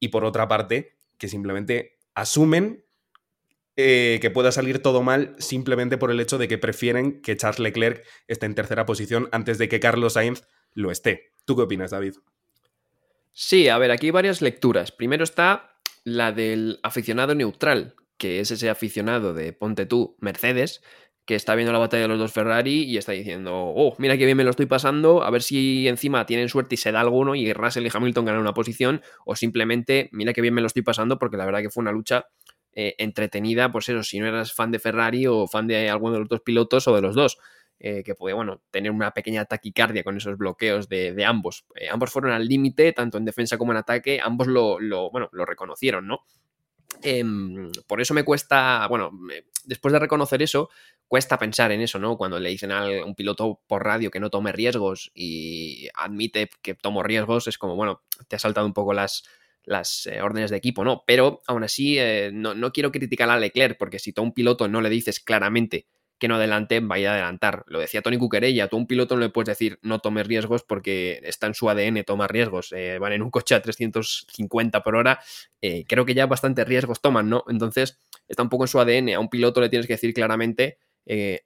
y 0.00 0.08
por 0.08 0.24
otra 0.24 0.48
parte, 0.48 0.98
que 1.16 1.28
simplemente 1.28 1.98
asumen 2.14 2.84
eh, 3.80 4.18
que 4.20 4.32
pueda 4.32 4.50
salir 4.50 4.82
todo 4.82 5.04
mal 5.04 5.36
simplemente 5.38 5.98
por 5.98 6.10
el 6.10 6.18
hecho 6.18 6.36
de 6.36 6.48
que 6.48 6.58
prefieren 6.58 7.22
que 7.22 7.36
Charles 7.36 7.60
Leclerc 7.60 8.04
esté 8.26 8.46
en 8.46 8.56
tercera 8.56 8.86
posición 8.86 9.28
antes 9.30 9.56
de 9.56 9.68
que 9.68 9.78
Carlos 9.78 10.14
Sainz 10.14 10.42
lo 10.74 10.90
esté. 10.90 11.30
¿Tú 11.44 11.54
qué 11.54 11.62
opinas, 11.62 11.92
David? 11.92 12.14
Sí, 13.32 13.68
a 13.68 13.78
ver, 13.78 13.92
aquí 13.92 14.06
hay 14.06 14.10
varias 14.10 14.42
lecturas. 14.42 14.90
Primero 14.90 15.22
está 15.22 15.76
la 16.02 16.32
del 16.32 16.80
aficionado 16.82 17.36
neutral, 17.36 17.94
que 18.16 18.40
es 18.40 18.50
ese 18.50 18.68
aficionado 18.68 19.32
de 19.32 19.52
Ponte 19.52 19.86
tú, 19.86 20.16
Mercedes, 20.18 20.82
que 21.24 21.36
está 21.36 21.54
viendo 21.54 21.72
la 21.72 21.78
batalla 21.78 22.02
de 22.02 22.08
los 22.08 22.18
dos 22.18 22.32
Ferrari 22.32 22.82
y 22.82 22.96
está 22.96 23.12
diciendo, 23.12 23.52
oh, 23.54 23.94
mira 23.98 24.18
qué 24.18 24.24
bien 24.24 24.36
me 24.36 24.42
lo 24.42 24.50
estoy 24.50 24.66
pasando, 24.66 25.22
a 25.22 25.30
ver 25.30 25.42
si 25.42 25.86
encima 25.86 26.26
tienen 26.26 26.48
suerte 26.48 26.74
y 26.74 26.78
se 26.78 26.90
da 26.90 27.00
alguno 27.00 27.36
y 27.36 27.52
Russell 27.52 27.86
y 27.86 27.90
Hamilton 27.94 28.24
ganan 28.24 28.40
una 28.40 28.54
posición, 28.54 29.02
o 29.24 29.36
simplemente, 29.36 30.08
mira 30.10 30.32
qué 30.32 30.40
bien 30.40 30.54
me 30.54 30.62
lo 30.62 30.66
estoy 30.66 30.82
pasando 30.82 31.20
porque 31.20 31.36
la 31.36 31.46
verdad 31.46 31.60
que 31.60 31.70
fue 31.70 31.82
una 31.82 31.92
lucha 31.92 32.26
eh, 32.72 32.94
entretenida, 32.98 33.72
pues 33.72 33.88
eso, 33.88 34.02
si 34.02 34.18
no 34.20 34.26
eras 34.26 34.52
fan 34.52 34.70
de 34.70 34.78
Ferrari 34.78 35.26
o 35.26 35.46
fan 35.46 35.66
de 35.66 35.90
alguno 35.90 36.14
de 36.14 36.20
los 36.20 36.28
dos 36.28 36.40
pilotos 36.40 36.86
o 36.88 36.94
de 36.94 37.02
los 37.02 37.14
dos. 37.14 37.38
Eh, 37.80 38.02
que 38.02 38.16
puede, 38.16 38.34
bueno, 38.34 38.60
tener 38.72 38.90
una 38.90 39.12
pequeña 39.12 39.44
taquicardia 39.44 40.02
con 40.02 40.16
esos 40.16 40.36
bloqueos 40.36 40.88
de, 40.88 41.24
ambos. 41.24 41.64
Eh, 41.76 41.88
ambos 41.88 42.10
fueron 42.10 42.32
al 42.32 42.44
límite, 42.44 42.92
tanto 42.92 43.18
en 43.18 43.24
defensa 43.24 43.56
como 43.56 43.70
en 43.70 43.78
ataque, 43.78 44.20
ambos 44.20 44.48
lo, 44.48 44.78
bueno, 45.12 45.28
lo 45.30 45.44
reconocieron, 45.44 46.08
¿no? 46.08 46.24
Em, 47.02 47.70
por 47.86 48.00
eso 48.00 48.14
me 48.14 48.24
cuesta, 48.24 48.84
bueno, 48.88 49.12
después 49.64 49.92
de 49.92 50.00
reconocer 50.00 50.42
eso, 50.42 50.70
cuesta 51.06 51.38
pensar 51.38 51.70
en 51.70 51.80
eso, 51.80 52.00
¿no? 52.00 52.16
Cuando 52.16 52.40
le 52.40 52.50
dicen 52.50 52.72
a 52.72 52.84
un 53.04 53.14
piloto 53.14 53.60
por 53.68 53.84
radio 53.84 54.10
que 54.10 54.18
no 54.18 54.30
tome 54.30 54.50
riesgos 54.50 55.12
y 55.14 55.88
admite 55.94 56.50
que 56.62 56.74
tomo 56.74 57.04
riesgos, 57.04 57.46
es 57.46 57.58
como, 57.58 57.76
bueno, 57.76 58.02
te 58.26 58.34
ha 58.34 58.38
saltado 58.40 58.66
un 58.66 58.74
poco 58.74 58.92
las, 58.92 59.22
las 59.68 60.06
eh, 60.06 60.20
órdenes 60.22 60.50
de 60.50 60.56
equipo, 60.56 60.84
¿no? 60.84 61.04
Pero 61.06 61.42
aún 61.46 61.62
así, 61.62 61.98
eh, 61.98 62.30
no, 62.32 62.72
quiero 62.72 62.90
criticar 62.90 63.30
a 63.30 63.38
Leclerc, 63.38 63.78
porque 63.78 63.98
si 63.98 64.12
tú 64.12 64.22
a 64.22 64.24
un 64.24 64.32
piloto 64.32 64.66
no 64.66 64.80
le 64.80 64.90
dices 64.90 65.20
claramente 65.20 65.86
que 66.18 66.26
no 66.26 66.34
adelante, 66.34 66.80
vaya 66.80 67.10
a 67.10 67.14
adelantar. 67.14 67.62
Lo 67.68 67.78
decía 67.78 68.02
Tony 68.02 68.18
Cuquerella, 68.18 68.66
tú 68.66 68.76
a 68.76 68.80
un 68.80 68.88
piloto 68.88 69.14
no 69.14 69.20
le 69.20 69.28
puedes 69.28 69.46
decir 69.46 69.78
no 69.82 70.00
tome 70.00 70.24
riesgos 70.24 70.64
porque 70.64 71.20
está 71.22 71.46
en 71.46 71.54
su 71.54 71.70
ADN 71.70 72.02
tomar 72.02 72.32
riesgos. 72.32 72.72
Eh, 72.72 72.98
van 72.98 73.12
en 73.12 73.22
un 73.22 73.30
coche 73.30 73.54
a 73.54 73.62
350 73.62 74.82
por 74.82 74.96
hora, 74.96 75.20
creo 75.60 76.04
que 76.04 76.14
ya 76.14 76.26
bastantes 76.26 76.66
riesgos 76.66 77.00
toman, 77.00 77.28
¿no? 77.28 77.44
Entonces, 77.48 78.00
está 78.26 78.42
un 78.42 78.48
poco 78.48 78.64
en 78.64 78.68
su 78.68 78.80
ADN. 78.80 79.14
A 79.14 79.20
un 79.20 79.28
piloto 79.28 79.60
le 79.60 79.68
tienes 79.68 79.86
que 79.86 79.92
decir 79.92 80.12
claramente 80.12 80.78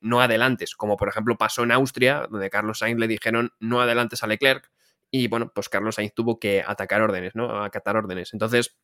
no 0.00 0.22
adelantes, 0.22 0.74
como 0.74 0.96
por 0.96 1.08
ejemplo 1.08 1.36
pasó 1.36 1.64
en 1.64 1.72
Austria, 1.72 2.26
donde 2.30 2.48
Carlos 2.48 2.78
Sainz 2.78 2.98
le 2.98 3.08
dijeron 3.08 3.52
no 3.60 3.82
adelantes 3.82 4.22
a 4.22 4.26
Leclerc 4.26 4.70
y 5.14 5.28
bueno, 5.28 5.52
pues 5.54 5.68
Carlos 5.68 5.96
Sainz 5.96 6.14
tuvo 6.14 6.40
que 6.40 6.64
atacar 6.66 7.02
órdenes, 7.02 7.34
¿no? 7.34 7.62
Acatar 7.62 7.96
órdenes. 7.96 8.32
Entonces, 8.32 8.78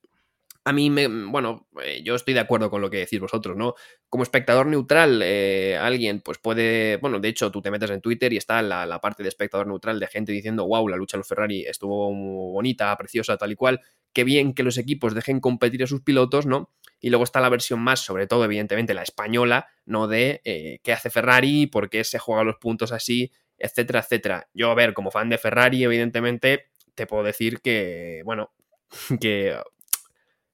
a 0.62 0.74
mí, 0.74 0.90
me, 0.90 1.08
bueno, 1.08 1.66
eh, 1.82 2.02
yo 2.04 2.14
estoy 2.14 2.34
de 2.34 2.40
acuerdo 2.40 2.68
con 2.68 2.82
lo 2.82 2.90
que 2.90 2.98
decís 2.98 3.18
vosotros, 3.18 3.56
¿no? 3.56 3.74
Como 4.10 4.24
espectador 4.24 4.66
neutral, 4.66 5.22
eh, 5.24 5.78
alguien 5.80 6.20
pues 6.20 6.36
puede, 6.36 6.98
bueno, 6.98 7.18
de 7.18 7.28
hecho 7.28 7.50
tú 7.50 7.62
te 7.62 7.70
metes 7.70 7.88
en 7.90 8.02
Twitter 8.02 8.30
y 8.34 8.36
está 8.36 8.60
la, 8.60 8.84
la, 8.84 9.00
parte 9.00 9.22
de 9.22 9.30
espectador 9.30 9.66
neutral 9.66 9.98
de 9.98 10.06
gente 10.06 10.32
diciendo, 10.32 10.66
wow, 10.66 10.86
la 10.86 10.98
lucha 10.98 11.16
de 11.16 11.20
los 11.20 11.28
Ferrari 11.28 11.64
estuvo 11.64 12.12
bonita, 12.52 12.94
preciosa, 12.98 13.38
tal 13.38 13.52
y 13.52 13.56
cual, 13.56 13.80
qué 14.12 14.24
bien 14.24 14.52
que 14.52 14.62
los 14.62 14.76
equipos 14.76 15.14
dejen 15.14 15.40
competir 15.40 15.82
a 15.84 15.86
sus 15.86 16.02
pilotos, 16.02 16.44
¿no? 16.44 16.70
Y 17.00 17.08
luego 17.08 17.24
está 17.24 17.40
la 17.40 17.48
versión 17.48 17.80
más, 17.80 18.00
sobre 18.00 18.26
todo, 18.26 18.44
evidentemente, 18.44 18.92
la 18.92 19.02
española, 19.02 19.68
¿no? 19.86 20.08
De 20.08 20.42
eh, 20.44 20.80
qué 20.82 20.92
hace 20.92 21.08
Ferrari, 21.08 21.66
por 21.66 21.88
qué 21.88 22.04
se 22.04 22.18
juega 22.18 22.44
los 22.44 22.56
puntos 22.56 22.92
así, 22.92 23.32
etcétera, 23.58 24.00
etcétera. 24.00 24.48
Yo, 24.54 24.70
a 24.70 24.74
ver, 24.74 24.94
como 24.94 25.10
fan 25.10 25.28
de 25.28 25.38
Ferrari, 25.38 25.84
evidentemente, 25.84 26.70
te 26.94 27.06
puedo 27.06 27.22
decir 27.22 27.60
que, 27.60 28.22
bueno, 28.24 28.52
que 29.20 29.52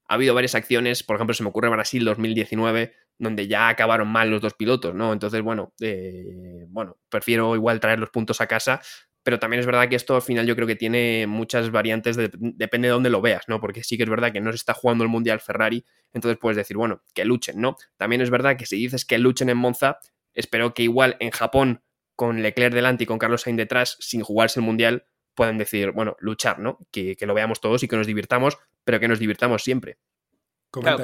ha 0.07 0.13
habido 0.13 0.33
varias 0.33 0.55
acciones, 0.55 1.03
por 1.03 1.15
ejemplo, 1.15 1.33
se 1.33 1.43
me 1.43 1.49
ocurre 1.49 1.69
Brasil 1.69 2.05
2019, 2.05 2.93
donde 3.17 3.47
ya 3.47 3.69
acabaron 3.69 4.07
mal 4.07 4.29
los 4.29 4.41
dos 4.41 4.53
pilotos, 4.53 4.93
¿no? 4.93 5.13
Entonces, 5.13 5.41
bueno, 5.41 5.73
eh, 5.79 6.65
bueno, 6.69 6.97
prefiero 7.09 7.55
igual 7.55 7.79
traer 7.79 7.99
los 7.99 8.09
puntos 8.09 8.41
a 8.41 8.47
casa, 8.47 8.81
pero 9.23 9.39
también 9.39 9.59
es 9.59 9.65
verdad 9.65 9.89
que 9.89 9.95
esto 9.95 10.15
al 10.15 10.21
final 10.21 10.45
yo 10.45 10.55
creo 10.55 10.67
que 10.67 10.75
tiene 10.75 11.25
muchas 11.25 11.71
variantes, 11.71 12.15
depende 12.15 12.89
de 12.89 12.91
dónde 12.91 13.09
lo 13.09 13.21
veas, 13.21 13.45
¿no? 13.47 13.59
Porque 13.59 13.83
sí 13.83 13.97
que 13.97 14.03
es 14.03 14.09
verdad 14.09 14.31
que 14.31 14.41
no 14.41 14.51
se 14.51 14.57
está 14.57 14.73
jugando 14.73 15.03
el 15.03 15.09
Mundial 15.09 15.39
Ferrari, 15.39 15.83
entonces 16.13 16.37
puedes 16.39 16.57
decir, 16.57 16.77
bueno, 16.77 17.01
que 17.15 17.25
luchen, 17.25 17.59
¿no? 17.59 17.75
También 17.97 18.21
es 18.21 18.29
verdad 18.29 18.57
que 18.57 18.67
si 18.67 18.75
dices 18.75 19.05
que 19.05 19.17
luchen 19.17 19.49
en 19.49 19.57
Monza, 19.57 19.97
espero 20.33 20.75
que 20.75 20.83
igual 20.83 21.17
en 21.19 21.31
Japón 21.31 21.81
con 22.15 22.41
Leclerc 22.41 22.73
delante 22.73 23.03
y 23.03 23.07
con 23.07 23.17
Carlos 23.17 23.41
Sainz 23.41 23.57
detrás, 23.57 23.97
sin 23.99 24.21
jugarse 24.21 24.59
el 24.59 24.65
Mundial, 24.65 25.05
pueden 25.35 25.57
decir, 25.57 25.91
bueno, 25.91 26.15
luchar, 26.19 26.59
¿no? 26.59 26.79
Que, 26.91 27.15
lo 27.21 27.33
veamos 27.33 27.61
todos 27.61 27.83
y 27.83 27.87
que 27.87 27.97
nos 27.97 28.07
divirtamos, 28.07 28.57
pero 28.83 28.99
que 28.99 29.07
nos 29.07 29.19
divirtamos 29.19 29.63
siempre. 29.63 29.99
Claro, 30.71 31.01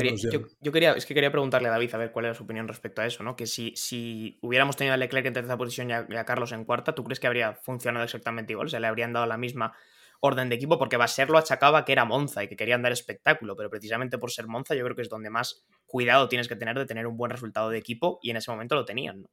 yo, 0.59 0.71
quería, 0.73 0.91
es 0.93 1.05
que 1.05 1.13
quería 1.13 1.31
preguntarle 1.31 1.69
a 1.69 1.71
David 1.71 1.95
a 1.95 1.97
ver 1.97 2.11
cuál 2.11 2.25
era 2.25 2.33
su 2.33 2.43
opinión 2.43 2.67
respecto 2.67 3.01
a 3.01 3.05
eso, 3.05 3.23
¿no? 3.23 3.37
Que 3.37 3.47
si, 3.47 3.73
si 3.77 4.37
hubiéramos 4.41 4.75
tenido 4.75 4.93
a 4.93 4.97
Leclerc 4.97 5.25
en 5.27 5.33
tercera 5.33 5.57
posición 5.57 5.89
y 5.89 5.93
a, 5.93 6.25
Carlos 6.25 6.51
en 6.51 6.65
cuarta, 6.65 6.93
¿tú 6.93 7.05
crees 7.05 7.21
que 7.21 7.27
habría 7.27 7.53
funcionado 7.53 8.03
exactamente 8.03 8.51
igual? 8.51 8.67
O 8.67 8.69
sea, 8.69 8.81
le 8.81 8.87
habrían 8.87 9.13
dado 9.13 9.27
la 9.27 9.37
misma 9.37 9.73
orden 10.19 10.49
de 10.49 10.55
equipo, 10.55 10.77
porque 10.77 10.97
Baser 10.97 11.29
lo 11.29 11.37
achacaba 11.37 11.85
que 11.85 11.93
era 11.93 12.03
Monza 12.03 12.43
y 12.43 12.49
que 12.49 12.57
querían 12.57 12.81
dar 12.81 12.91
espectáculo, 12.91 13.55
pero 13.55 13.69
precisamente 13.69 14.17
por 14.17 14.31
ser 14.31 14.47
Monza 14.47 14.75
yo 14.75 14.83
creo 14.83 14.95
que 14.95 15.03
es 15.03 15.09
donde 15.09 15.29
más 15.29 15.65
cuidado 15.85 16.27
tienes 16.27 16.49
que 16.49 16.57
tener 16.57 16.77
de 16.77 16.85
tener 16.85 17.07
un 17.07 17.15
buen 17.15 17.31
resultado 17.31 17.69
de 17.69 17.77
equipo 17.77 18.19
y 18.21 18.29
en 18.29 18.37
ese 18.37 18.51
momento 18.51 18.75
lo 18.75 18.83
tenían, 18.83 19.21
¿no? 19.21 19.29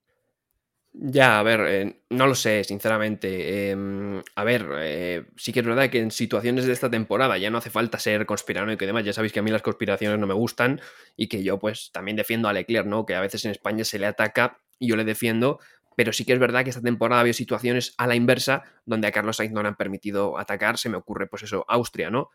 Ya, 0.92 1.38
a 1.38 1.42
ver, 1.42 1.60
eh, 1.68 2.02
no 2.10 2.26
lo 2.26 2.34
sé, 2.34 2.64
sinceramente. 2.64 3.70
Em, 3.70 4.22
a 4.34 4.42
ver, 4.44 4.66
eh, 4.78 5.26
sí 5.36 5.52
que 5.52 5.60
es 5.60 5.66
verdad 5.66 5.90
que 5.90 6.00
en 6.00 6.10
situaciones 6.10 6.64
de 6.66 6.72
esta 6.72 6.90
temporada 6.90 7.38
ya 7.38 7.50
no 7.50 7.58
hace 7.58 7.70
falta 7.70 7.98
ser 7.98 8.26
conspiranoico 8.26 8.82
y 8.84 8.86
demás. 8.86 9.04
Ya 9.04 9.12
sabéis 9.12 9.32
que 9.32 9.38
a 9.40 9.42
mí 9.42 9.50
las 9.50 9.62
conspiraciones 9.62 10.18
no 10.18 10.26
me 10.26 10.34
gustan 10.34 10.80
y 11.16 11.28
que 11.28 11.42
yo 11.44 11.58
pues 11.58 11.90
también 11.92 12.16
defiendo 12.16 12.48
a 12.48 12.52
Leclerc, 12.52 12.86
¿no? 12.86 13.06
Que 13.06 13.14
a 13.14 13.20
veces 13.20 13.44
en 13.44 13.50
España 13.52 13.84
se 13.84 13.98
le 13.98 14.06
ataca 14.06 14.60
y 14.78 14.88
yo 14.88 14.96
le 14.96 15.04
defiendo, 15.04 15.60
pero 15.94 16.12
sí 16.12 16.24
que 16.24 16.32
es 16.32 16.38
verdad 16.40 16.64
que 16.64 16.70
esta 16.70 16.82
temporada 16.82 17.18
ha 17.18 17.22
habido 17.22 17.34
situaciones 17.34 17.94
a 17.98 18.06
la 18.06 18.16
inversa 18.16 18.64
donde 18.84 19.06
a 19.08 19.12
Carlos 19.12 19.36
Sainz 19.36 19.52
no 19.52 19.62
le 19.62 19.68
han 19.68 19.76
permitido 19.76 20.38
atacar. 20.38 20.78
Se 20.78 20.88
me 20.88 20.96
ocurre 20.96 21.26
pues 21.28 21.42
eso, 21.44 21.64
Austria, 21.68 22.10
¿no? 22.10 22.30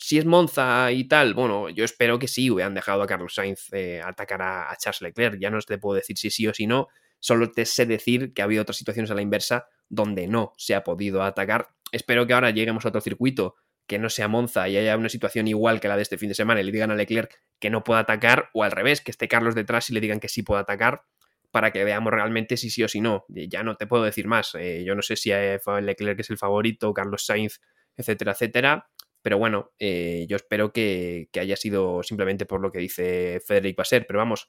Si 0.00 0.16
es 0.16 0.24
Monza 0.24 0.92
y 0.92 1.04
tal, 1.08 1.34
bueno, 1.34 1.68
yo 1.70 1.84
espero 1.84 2.20
que 2.20 2.28
sí 2.28 2.50
hubieran 2.50 2.72
dejado 2.72 3.02
a 3.02 3.06
Carlos 3.06 3.34
Sainz 3.34 3.72
eh, 3.72 4.00
atacar 4.02 4.40
a, 4.42 4.74
Charles 4.78 5.02
Leclerc. 5.02 5.38
Ya 5.40 5.50
no 5.50 5.60
te 5.60 5.76
puedo 5.76 5.96
decir 5.96 6.16
si 6.16 6.30
sí 6.30 6.46
o 6.46 6.54
si 6.54 6.68
no. 6.68 6.86
Solo 7.18 7.50
te 7.50 7.66
sé 7.66 7.84
decir 7.84 8.32
que 8.32 8.40
ha 8.40 8.44
habido 8.44 8.62
otras 8.62 8.76
situaciones 8.76 9.10
a 9.10 9.14
la 9.14 9.22
inversa 9.22 9.66
donde 9.88 10.28
no 10.28 10.52
se 10.56 10.76
ha 10.76 10.84
podido 10.84 11.22
atacar. 11.24 11.70
Espero 11.90 12.28
que 12.28 12.34
ahora 12.34 12.50
lleguemos 12.50 12.84
a 12.84 12.90
otro 12.90 13.00
circuito 13.00 13.56
que 13.88 13.98
no 13.98 14.08
sea 14.08 14.28
Monza 14.28 14.68
y 14.68 14.76
haya 14.76 14.96
una 14.96 15.08
situación 15.08 15.48
igual 15.48 15.80
que 15.80 15.88
la 15.88 15.96
de 15.96 16.02
este 16.02 16.16
fin 16.16 16.28
de 16.28 16.34
semana 16.34 16.60
y 16.60 16.64
le 16.64 16.70
digan 16.70 16.90
a 16.92 16.94
Leclerc 16.94 17.42
que 17.58 17.70
no 17.70 17.82
pueda 17.82 18.00
atacar 18.00 18.50
o 18.52 18.62
al 18.62 18.70
revés, 18.70 19.00
que 19.00 19.10
esté 19.10 19.26
Carlos 19.26 19.56
detrás 19.56 19.90
y 19.90 19.94
le 19.94 20.00
digan 20.00 20.20
que 20.20 20.28
sí 20.28 20.42
puede 20.42 20.60
atacar 20.60 21.02
para 21.50 21.72
que 21.72 21.82
veamos 21.82 22.12
realmente 22.12 22.56
si 22.56 22.70
sí 22.70 22.84
o 22.84 22.88
si 22.88 23.00
no. 23.00 23.24
Ya 23.28 23.64
no 23.64 23.76
te 23.76 23.86
puedo 23.86 24.04
decir 24.04 24.28
más. 24.28 24.54
Eh, 24.54 24.84
yo 24.86 24.94
no 24.94 25.02
sé 25.02 25.16
si 25.16 25.32
eh, 25.32 25.58
Leclerc 25.82 26.20
es 26.20 26.30
el 26.30 26.38
favorito, 26.38 26.92
Carlos 26.92 27.24
Sainz, 27.24 27.60
etcétera, 27.96 28.32
etcétera. 28.32 28.90
Pero 29.28 29.36
bueno, 29.36 29.72
eh, 29.78 30.24
yo 30.26 30.36
espero 30.36 30.72
que, 30.72 31.28
haya 31.38 31.54
sido 31.54 32.02
simplemente 32.02 32.46
por 32.46 32.62
lo 32.62 32.72
que 32.72 32.78
dice 32.78 33.42
Federic 33.44 33.76
Basser. 33.76 34.06
Pero 34.06 34.20
vamos, 34.20 34.48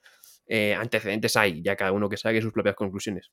antecedentes 0.78 1.36
hay, 1.36 1.62
ya 1.62 1.76
cada 1.76 1.92
uno 1.92 2.08
que 2.08 2.16
saque 2.16 2.42
sus 2.42 2.54
propias 2.54 2.76
conclusiones. 2.76 3.30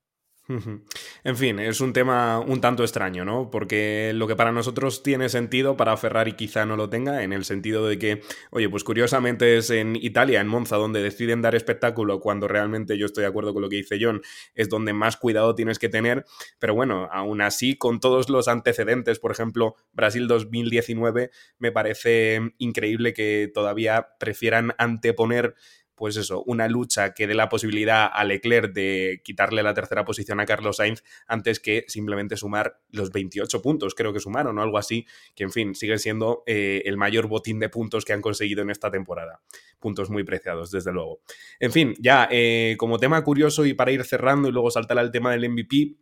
En 0.48 1.36
fin, 1.36 1.58
es 1.58 1.80
un 1.80 1.92
tema 1.92 2.38
un 2.38 2.60
tanto 2.60 2.84
extraño, 2.84 3.24
¿no? 3.24 3.50
Porque 3.50 4.12
lo 4.14 4.28
que 4.28 4.36
para 4.36 4.52
nosotros 4.52 5.02
tiene 5.02 5.28
sentido, 5.28 5.76
para 5.76 5.96
Ferrari 5.96 6.34
quizá 6.34 6.64
no 6.64 6.76
lo 6.76 6.88
tenga, 6.88 7.24
en 7.24 7.32
el 7.32 7.44
sentido 7.44 7.86
de 7.86 7.98
que, 7.98 8.22
oye, 8.50 8.68
pues 8.68 8.84
curiosamente 8.84 9.56
es 9.56 9.70
en 9.70 9.96
Italia, 9.96 10.40
en 10.40 10.46
Monza, 10.46 10.76
donde 10.76 11.02
deciden 11.02 11.42
dar 11.42 11.56
espectáculo, 11.56 12.20
cuando 12.20 12.46
realmente 12.46 12.96
yo 12.96 13.06
estoy 13.06 13.22
de 13.22 13.28
acuerdo 13.28 13.52
con 13.52 13.62
lo 13.62 13.68
que 13.68 13.76
dice 13.76 13.98
John, 14.00 14.22
es 14.54 14.68
donde 14.68 14.92
más 14.92 15.16
cuidado 15.16 15.54
tienes 15.56 15.80
que 15.80 15.88
tener, 15.88 16.24
pero 16.60 16.74
bueno, 16.74 17.08
aún 17.10 17.40
así, 17.40 17.76
con 17.76 17.98
todos 17.98 18.28
los 18.28 18.46
antecedentes, 18.46 19.18
por 19.18 19.32
ejemplo, 19.32 19.74
Brasil 19.92 20.28
2019, 20.28 21.30
me 21.58 21.72
parece 21.72 22.54
increíble 22.58 23.12
que 23.14 23.50
todavía 23.52 24.10
prefieran 24.20 24.74
anteponer 24.78 25.54
pues 25.96 26.16
eso, 26.16 26.42
una 26.44 26.68
lucha 26.68 27.14
que 27.14 27.26
dé 27.26 27.34
la 27.34 27.48
posibilidad 27.48 28.08
a 28.12 28.22
Leclerc 28.24 28.72
de 28.72 29.22
quitarle 29.24 29.62
la 29.62 29.74
tercera 29.74 30.04
posición 30.04 30.38
a 30.40 30.46
Carlos 30.46 30.76
Sainz 30.76 31.02
antes 31.26 31.58
que 31.58 31.84
simplemente 31.88 32.36
sumar 32.36 32.80
los 32.90 33.10
28 33.10 33.62
puntos, 33.62 33.94
creo 33.94 34.12
que 34.12 34.20
sumaron 34.20 34.58
o 34.58 34.62
algo 34.62 34.78
así, 34.78 35.06
que 35.34 35.44
en 35.44 35.50
fin, 35.50 35.74
sigue 35.74 35.98
siendo 35.98 36.42
eh, 36.46 36.82
el 36.84 36.96
mayor 36.98 37.26
botín 37.28 37.58
de 37.58 37.70
puntos 37.70 38.04
que 38.04 38.12
han 38.12 38.20
conseguido 38.20 38.62
en 38.62 38.70
esta 38.70 38.90
temporada. 38.90 39.40
Puntos 39.80 40.10
muy 40.10 40.22
preciados, 40.22 40.70
desde 40.70 40.92
luego. 40.92 41.20
En 41.58 41.72
fin, 41.72 41.94
ya 41.98 42.28
eh, 42.30 42.76
como 42.78 42.98
tema 42.98 43.24
curioso 43.24 43.64
y 43.64 43.72
para 43.72 43.90
ir 43.90 44.04
cerrando 44.04 44.48
y 44.48 44.52
luego 44.52 44.70
saltar 44.70 44.98
al 44.98 45.10
tema 45.10 45.32
del 45.32 45.48
MVP, 45.50 45.96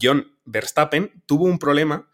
John 0.00 0.38
Verstappen 0.44 1.22
tuvo 1.26 1.44
un 1.44 1.58
problema 1.58 2.08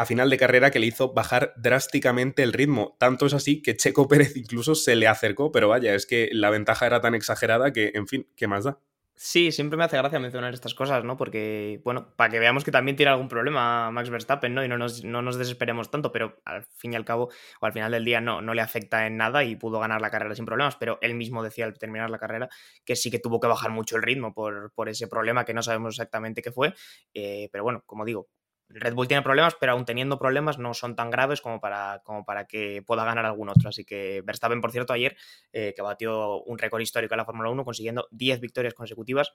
a 0.00 0.06
final 0.06 0.30
de 0.30 0.38
carrera 0.38 0.70
que 0.70 0.78
le 0.78 0.86
hizo 0.86 1.12
bajar 1.12 1.52
drásticamente 1.58 2.42
el 2.42 2.54
ritmo. 2.54 2.96
Tanto 2.98 3.26
es 3.26 3.34
así 3.34 3.60
que 3.60 3.76
Checo 3.76 4.08
Pérez 4.08 4.34
incluso 4.34 4.74
se 4.74 4.96
le 4.96 5.06
acercó, 5.06 5.52
pero 5.52 5.68
vaya, 5.68 5.94
es 5.94 6.06
que 6.06 6.30
la 6.32 6.48
ventaja 6.48 6.86
era 6.86 7.02
tan 7.02 7.14
exagerada 7.14 7.70
que, 7.74 7.92
en 7.94 8.08
fin, 8.08 8.26
¿qué 8.34 8.48
más 8.48 8.64
da? 8.64 8.78
Sí, 9.14 9.52
siempre 9.52 9.76
me 9.76 9.84
hace 9.84 9.98
gracia 9.98 10.18
mencionar 10.18 10.54
estas 10.54 10.72
cosas, 10.72 11.04
¿no? 11.04 11.18
Porque, 11.18 11.82
bueno, 11.84 12.14
para 12.16 12.30
que 12.30 12.38
veamos 12.38 12.64
que 12.64 12.70
también 12.70 12.96
tiene 12.96 13.12
algún 13.12 13.28
problema 13.28 13.90
Max 13.90 14.08
Verstappen, 14.08 14.54
¿no? 14.54 14.64
Y 14.64 14.68
no 14.68 14.78
nos, 14.78 15.04
no 15.04 15.20
nos 15.20 15.36
desesperemos 15.36 15.90
tanto, 15.90 16.10
pero 16.10 16.40
al 16.46 16.64
fin 16.64 16.94
y 16.94 16.96
al 16.96 17.04
cabo, 17.04 17.28
o 17.60 17.66
al 17.66 17.74
final 17.74 17.92
del 17.92 18.02
día, 18.06 18.22
no, 18.22 18.40
no 18.40 18.54
le 18.54 18.62
afecta 18.62 19.06
en 19.06 19.18
nada 19.18 19.44
y 19.44 19.56
pudo 19.56 19.78
ganar 19.80 20.00
la 20.00 20.10
carrera 20.10 20.34
sin 20.34 20.46
problemas. 20.46 20.76
Pero 20.76 20.98
él 21.02 21.14
mismo 21.14 21.42
decía 21.42 21.66
al 21.66 21.76
terminar 21.76 22.08
la 22.08 22.18
carrera 22.18 22.48
que 22.86 22.96
sí 22.96 23.10
que 23.10 23.18
tuvo 23.18 23.38
que 23.38 23.48
bajar 23.48 23.70
mucho 23.70 23.96
el 23.96 24.02
ritmo 24.02 24.32
por, 24.32 24.72
por 24.72 24.88
ese 24.88 25.06
problema 25.06 25.44
que 25.44 25.52
no 25.52 25.62
sabemos 25.62 25.96
exactamente 25.96 26.40
qué 26.40 26.52
fue. 26.52 26.72
Eh, 27.12 27.50
pero 27.52 27.62
bueno, 27.64 27.82
como 27.84 28.06
digo, 28.06 28.30
Red 28.72 28.94
Bull 28.94 29.08
tiene 29.08 29.22
problemas, 29.22 29.56
pero 29.58 29.72
aún 29.72 29.84
teniendo 29.84 30.18
problemas 30.18 30.58
no 30.58 30.74
son 30.74 30.94
tan 30.94 31.10
graves 31.10 31.40
como 31.40 31.60
para, 31.60 32.00
como 32.04 32.24
para 32.24 32.46
que 32.46 32.82
pueda 32.86 33.04
ganar 33.04 33.26
algún 33.26 33.48
otro. 33.48 33.68
Así 33.68 33.84
que 33.84 34.22
Verstappen, 34.24 34.60
por 34.60 34.70
cierto, 34.70 34.92
ayer, 34.92 35.16
eh, 35.52 35.74
que 35.74 35.82
batió 35.82 36.42
un 36.42 36.58
récord 36.58 36.80
histórico 36.80 37.14
en 37.14 37.18
la 37.18 37.24
Fórmula 37.24 37.50
1, 37.50 37.64
consiguiendo 37.64 38.06
10 38.12 38.40
victorias 38.40 38.74
consecutivas 38.74 39.34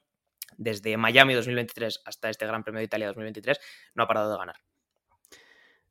desde 0.58 0.96
Miami 0.98 1.34
2023 1.34 2.02
hasta 2.06 2.30
este 2.30 2.46
Gran 2.46 2.64
Premio 2.64 2.80
de 2.80 2.86
Italia 2.86 3.08
2023, 3.08 3.60
no 3.96 4.04
ha 4.04 4.08
parado 4.08 4.32
de 4.32 4.38
ganar. 4.38 4.56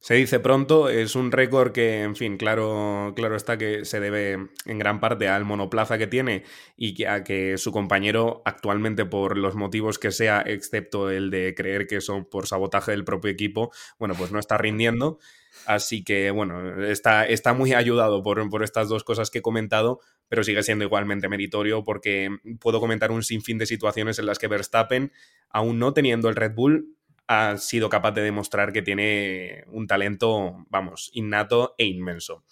Se 0.05 0.12
dice 0.12 0.38
pronto, 0.38 0.90
es 0.90 1.16
un 1.16 1.32
récord 1.32 1.72
que, 1.72 2.02
en 2.02 2.14
fin, 2.14 2.36
claro, 2.36 3.14
claro 3.16 3.36
está 3.36 3.57
que 3.57 3.86
se 3.86 4.00
debe 4.00 4.50
en 4.66 4.78
gran 4.78 5.00
parte 5.00 5.28
al 5.28 5.46
monoplaza 5.46 5.96
que 5.96 6.07
tiene 6.07 6.44
y 6.76 7.05
a 7.05 7.24
que 7.24 7.57
su 7.57 7.72
compañero 7.72 8.42
actualmente, 8.44 9.07
por 9.07 9.38
los 9.38 9.55
motivos 9.55 9.98
que 9.98 10.11
sea, 10.11 10.42
excepto 10.44 11.11
el 11.11 11.30
de 11.30 11.55
creer 11.57 11.86
que 11.86 12.02
son 12.02 12.26
por 12.26 12.46
sabotaje 12.46 12.90
del 12.90 13.07
propio 13.07 13.30
equipo, 13.30 13.72
bueno, 13.98 14.14
pues 14.14 14.30
no 14.30 14.38
está 14.38 14.59
rindiendo. 14.59 15.20
Así 15.64 16.05
que, 16.05 16.30
bueno, 16.30 16.84
está, 16.84 17.24
está 17.24 17.55
muy 17.55 17.72
ayudado 17.72 18.22
por, 18.22 18.46
por 18.50 18.62
estas 18.62 18.90
dos 18.90 19.05
cosas 19.05 19.30
que 19.30 19.38
he 19.38 19.42
comentado, 19.42 20.00
pero 20.28 20.44
sigue 20.44 20.62
siendo 20.62 20.84
igualmente 20.84 21.30
meritorio 21.30 21.82
porque 21.82 22.28
puedo 22.61 22.78
comentar 22.78 23.11
un 23.11 23.22
sinfín 23.22 23.57
de 23.57 23.64
situaciones 23.64 24.18
en 24.18 24.26
las 24.26 24.38
que 24.38 24.48
Verstappen, 24.48 25.12
aún 25.48 25.78
no 25.78 25.94
teniendo 25.94 26.28
el 26.28 26.36
Red 26.36 26.52
Bull, 26.55 26.94
ha 27.27 27.57
sido 27.59 27.89
capaz 27.89 28.12
de 28.12 28.22
demostrar 28.22 28.72
que 28.72 28.83
tiene 28.83 29.64
un 29.68 29.87
talento, 29.87 30.64
vamos, 30.68 31.11
innato 31.12 31.75
e 31.79 31.87
inmenso. 31.87 32.45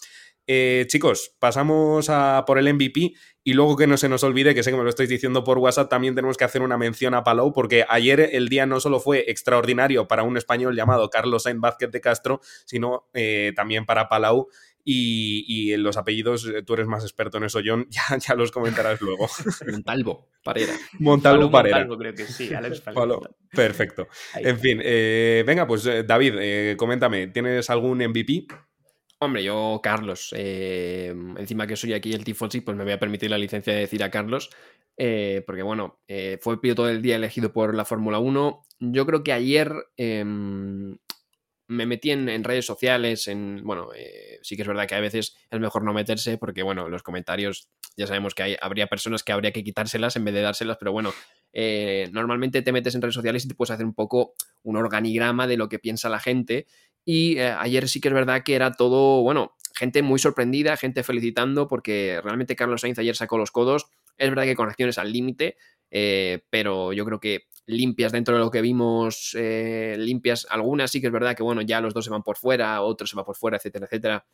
Eh, 0.46 0.86
chicos, 0.88 1.36
pasamos 1.38 2.10
por 2.46 2.58
el 2.58 2.74
MVP 2.74 3.12
y 3.44 3.52
luego 3.54 3.76
que 3.76 3.86
no 3.86 3.96
se 3.96 4.08
nos 4.08 4.24
olvide, 4.24 4.54
que 4.54 4.62
sé 4.62 4.70
que 4.70 4.76
me 4.76 4.82
lo 4.82 4.88
estáis 4.88 5.08
diciendo 5.08 5.44
por 5.44 5.58
WhatsApp, 5.58 5.88
también 5.88 6.14
tenemos 6.14 6.36
que 6.36 6.44
hacer 6.44 6.62
una 6.62 6.76
mención 6.76 7.14
a 7.14 7.22
Palau, 7.22 7.52
porque 7.52 7.84
ayer 7.88 8.30
el 8.32 8.48
día 8.48 8.66
no 8.66 8.80
solo 8.80 8.98
fue 8.98 9.24
extraordinario 9.28 10.08
para 10.08 10.24
un 10.24 10.36
español 10.36 10.74
llamado 10.74 11.10
Carlos 11.10 11.44
Sainz 11.44 11.60
Vázquez 11.60 11.90
de 11.90 12.00
Castro, 12.00 12.40
sino 12.64 13.08
eh, 13.14 13.52
también 13.54 13.86
para 13.86 14.08
Palau, 14.08 14.48
y, 14.84 15.72
en 15.72 15.82
los 15.82 15.96
apellidos, 15.96 16.46
eh, 16.46 16.62
tú 16.62 16.74
eres 16.74 16.86
más 16.86 17.04
experto 17.04 17.38
en 17.38 17.44
eso, 17.44 17.60
John, 17.64 17.86
ya, 17.90 18.16
ya 18.18 18.34
los 18.34 18.50
comentarás 18.50 19.00
luego. 19.00 19.28
Montalvo, 19.70 20.28
Parera. 20.42 20.72
Montalvo, 20.98 21.50
Parera. 21.50 21.78
Montalvo, 21.78 21.98
creo 21.98 22.14
que 22.14 22.24
sí, 22.24 22.52
Alex 22.52 22.82
Perfecto. 23.50 24.08
En 24.34 24.58
fin, 24.58 24.80
eh, 24.82 25.44
venga, 25.46 25.66
pues 25.66 25.86
eh, 25.86 26.02
David, 26.02 26.76
coméntame, 26.76 27.28
¿tienes 27.28 27.70
algún 27.70 27.98
MVP? 27.98 28.46
Hombre, 29.18 29.44
yo, 29.44 29.78
Carlos, 29.80 30.34
encima 30.36 31.66
que 31.68 31.76
soy 31.76 31.92
aquí 31.92 32.12
el 32.12 32.24
Tifosi, 32.24 32.60
pues 32.60 32.76
me 32.76 32.82
voy 32.82 32.92
a 32.92 32.98
permitir 32.98 33.30
la 33.30 33.38
licencia 33.38 33.72
de 33.72 33.80
decir 33.80 34.02
a 34.02 34.10
Carlos, 34.10 34.50
porque 34.96 35.62
bueno, 35.62 36.00
fue 36.40 36.54
el 36.54 36.60
piloto 36.60 36.86
del 36.86 37.02
día 37.02 37.14
elegido 37.14 37.52
por 37.52 37.72
la 37.76 37.84
Fórmula 37.84 38.18
1. 38.18 38.66
Yo 38.80 39.06
creo 39.06 39.22
que 39.22 39.32
ayer 39.32 39.72
em, 39.96 40.98
me 41.72 41.86
metí 41.86 42.10
en, 42.10 42.44
redes 42.44 42.66
sociales, 42.66 43.26
en, 43.28 43.62
bueno, 43.64 43.88
eh, 43.96 44.38
sí 44.42 44.56
que 44.56 44.62
es 44.62 44.68
verdad 44.68 44.86
que 44.86 44.94
a 44.94 45.00
veces 45.00 45.36
es 45.50 45.60
mejor 45.60 45.82
no 45.84 45.92
meterse 45.92 46.38
porque, 46.38 46.62
bueno, 46.62 46.88
los 46.88 47.02
comentarios 47.02 47.68
ya 47.96 48.06
sabemos 48.06 48.34
que 48.34 48.42
hay, 48.42 48.56
habría 48.60 48.86
personas 48.86 49.22
que 49.22 49.32
habría 49.32 49.52
que 49.52 49.64
quitárselas 49.64 50.16
en 50.16 50.24
vez 50.24 50.34
de 50.34 50.42
dárselas, 50.42 50.76
pero 50.78 50.92
bueno, 50.92 51.12
eh, 51.52 52.08
normalmente 52.12 52.62
te 52.62 52.72
metes 52.72 52.94
en 52.94 53.02
redes 53.02 53.14
sociales 53.14 53.44
y 53.44 53.48
te 53.48 53.54
puedes 53.54 53.70
hacer 53.70 53.86
un 53.86 53.94
poco 53.94 54.34
un 54.62 54.76
organigrama 54.76 55.46
de 55.46 55.56
lo 55.56 55.68
que 55.68 55.78
piensa 55.78 56.08
la 56.08 56.20
gente. 56.20 56.66
Y 57.04 57.38
eh, 57.38 57.50
ayer 57.50 57.88
sí 57.88 58.00
que 58.00 58.08
es 58.08 58.14
verdad 58.14 58.42
que 58.44 58.54
era 58.54 58.72
todo, 58.72 59.22
bueno, 59.22 59.56
gente 59.74 60.02
muy 60.02 60.18
sorprendida, 60.18 60.76
gente 60.76 61.02
felicitando 61.02 61.68
porque 61.68 62.20
realmente 62.22 62.56
Carlos 62.56 62.82
Sainz 62.82 62.98
ayer 62.98 63.16
sacó 63.16 63.38
los 63.38 63.50
codos, 63.50 63.86
es 64.18 64.28
verdad 64.28 64.44
que 64.44 64.54
con 64.54 64.68
acciones 64.68 64.98
al 64.98 65.12
límite, 65.12 65.56
pero 66.50 66.92
yo 66.92 67.04
creo 67.04 67.20
que 67.20 67.48
limpias 67.66 68.12
dentro 68.12 68.34
de 68.34 68.40
lo 68.40 68.50
que 68.50 68.60
vimos, 68.60 69.36
eh, 69.38 69.96
limpias 69.98 70.46
algunas, 70.50 70.90
sí 70.90 71.00
que 71.00 71.06
es 71.08 71.12
verdad 71.12 71.36
que 71.36 71.42
bueno, 71.42 71.62
ya 71.62 71.80
los 71.80 71.94
dos 71.94 72.04
se 72.04 72.10
van 72.10 72.22
por 72.22 72.36
fuera, 72.36 72.82
otros 72.82 73.10
se 73.10 73.16
van 73.16 73.24
por 73.24 73.36
fuera, 73.36 73.56
etcétera, 73.56 73.86
etcétera. 73.86 74.26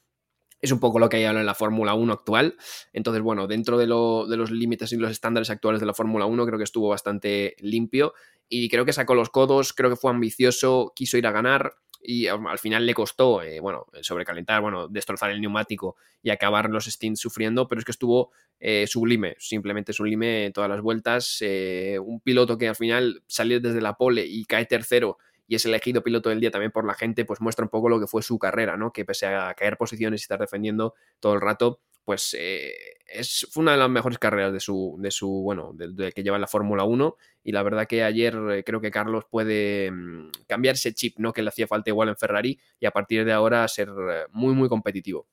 Es 0.61 0.73
un 0.73 0.81
poco 0.81 0.99
lo 0.99 1.09
que 1.09 1.19
hay 1.19 1.25
ahora 1.25 1.41
en 1.41 1.47
la 1.47 1.55
Fórmula 1.55 1.95
1 1.95 2.13
actual. 2.13 2.57
Entonces, 2.93 3.23
bueno, 3.23 3.47
dentro 3.47 3.79
de, 3.79 3.85
de 3.85 4.37
los 4.37 4.51
límites 4.51 4.93
y 4.93 4.97
los 4.97 5.11
estándares 5.11 5.51
actuales 5.51 5.81
de 5.81 5.87
la 5.87 5.95
Fórmula 5.95 6.27
1, 6.27 6.47
creo 6.47 6.59
que 6.59 6.65
estuvo 6.65 6.89
bastante 6.89 7.55
limpio 7.61 8.13
y 8.49 8.69
creo 8.69 8.85
que 8.85 8.93
sacó 8.93 9.15
los 9.15 9.31
codos, 9.31 9.73
creo 9.73 9.91
que 9.91 9.97
fue 9.97 10.11
ambicioso, 10.11 10.93
quiso 10.97 11.17
ir 11.17 11.27
a 11.27 11.33
ganar 11.33 11.75
y 12.01 12.27
al 12.27 12.59
final 12.59 12.87
le 12.87 12.95
costó, 12.95 13.43
eh, 13.43 13.61
bueno, 13.61 13.87
sobrecalentar, 14.03 14.63
bueno, 14.63 14.89
destrozar 14.89 15.31
el 15.31 15.41
neumático 15.41 15.97
y 16.23 16.31
acabar 16.31 16.71
los 16.71 16.87
stints 16.87 17.21
sufriendo, 17.21 17.67
pero 17.67 17.81
es 17.81 17.85
que 17.85 17.93
estuvo 17.93 18.31
eh, 18.61 18.87
sublime, 18.87 19.35
simplemente 19.39 19.93
sublime 19.93 20.51
todas 20.55 20.71
las 20.71 20.81
vueltas. 20.81 21.39
Eh, 21.41 21.99
un 22.01 22.21
piloto 22.21 22.57
que 22.57 22.69
al 22.69 22.77
final 22.77 23.23
salió 23.27 23.61
desde 23.61 23.81
la 23.81 23.95
pole 23.95 24.25
y 24.27 24.45
cae 24.45 24.67
tercero 24.67 25.19
y 25.47 25.55
es 25.55 25.65
elegido 25.65 26.03
piloto 26.03 26.29
del 26.29 26.41
día 26.41 26.51
también 26.51 26.71
por 26.71 26.87
la 26.87 26.95
gente, 26.95 27.25
pues 27.25 27.41
muestra 27.41 27.65
un 27.65 27.71
poco 27.71 27.89
lo 27.89 27.99
que 27.99 28.07
fue 28.07 28.23
su 28.23 28.39
carrera, 28.39 28.77
¿no? 28.77 28.93
Que 28.93 29.05
pese 29.07 29.27
a 29.27 29.55
caer 29.55 29.79
posiciones 29.79 30.21
y 30.21 30.25
estar 30.25 30.39
defendiendo 30.39 30.95
todo 31.21 31.35
el 31.35 31.41
rato, 31.41 31.81
pues 32.09 32.35
es, 32.39 33.47
fue 33.51 33.61
una 33.61 33.73
de 33.73 33.77
las 33.77 33.91
mejores 33.91 34.19
carreras 34.19 34.51
de 34.51 34.61
su, 34.61 34.97
de 34.99 35.11
su 35.11 35.29
bueno, 35.29 35.73
de, 35.75 36.11
que 36.11 36.23
lleva 36.23 36.39
en 36.39 36.41
la 36.41 36.47
Fórmula 36.47 36.85
1 36.85 37.17
y 37.45 37.53
la 37.53 37.63
verdad 37.63 37.87
que 37.87 38.03
ayer 38.03 38.35
eh, 38.51 38.65
creo 38.65 38.81
que 38.81 38.91
Carlos 38.91 39.25
puede 39.31 39.91
mm, 39.91 40.31
cambiar 40.47 40.77
ese 40.77 40.95
chip, 40.95 41.19
¿no? 41.19 41.35
Que 41.35 41.43
le 41.43 41.51
hacía 41.51 41.67
falta 41.67 41.91
igual 41.91 42.09
en 42.09 42.17
Ferrari 42.17 42.59
y 42.81 42.87
a 42.87 42.93
partir 42.93 43.27
de 43.27 43.35
ahora 43.35 43.69
ser 43.69 43.91
eh, 43.91 44.25
muy, 44.31 44.55
muy 44.55 44.71
competitivo. 44.71 45.29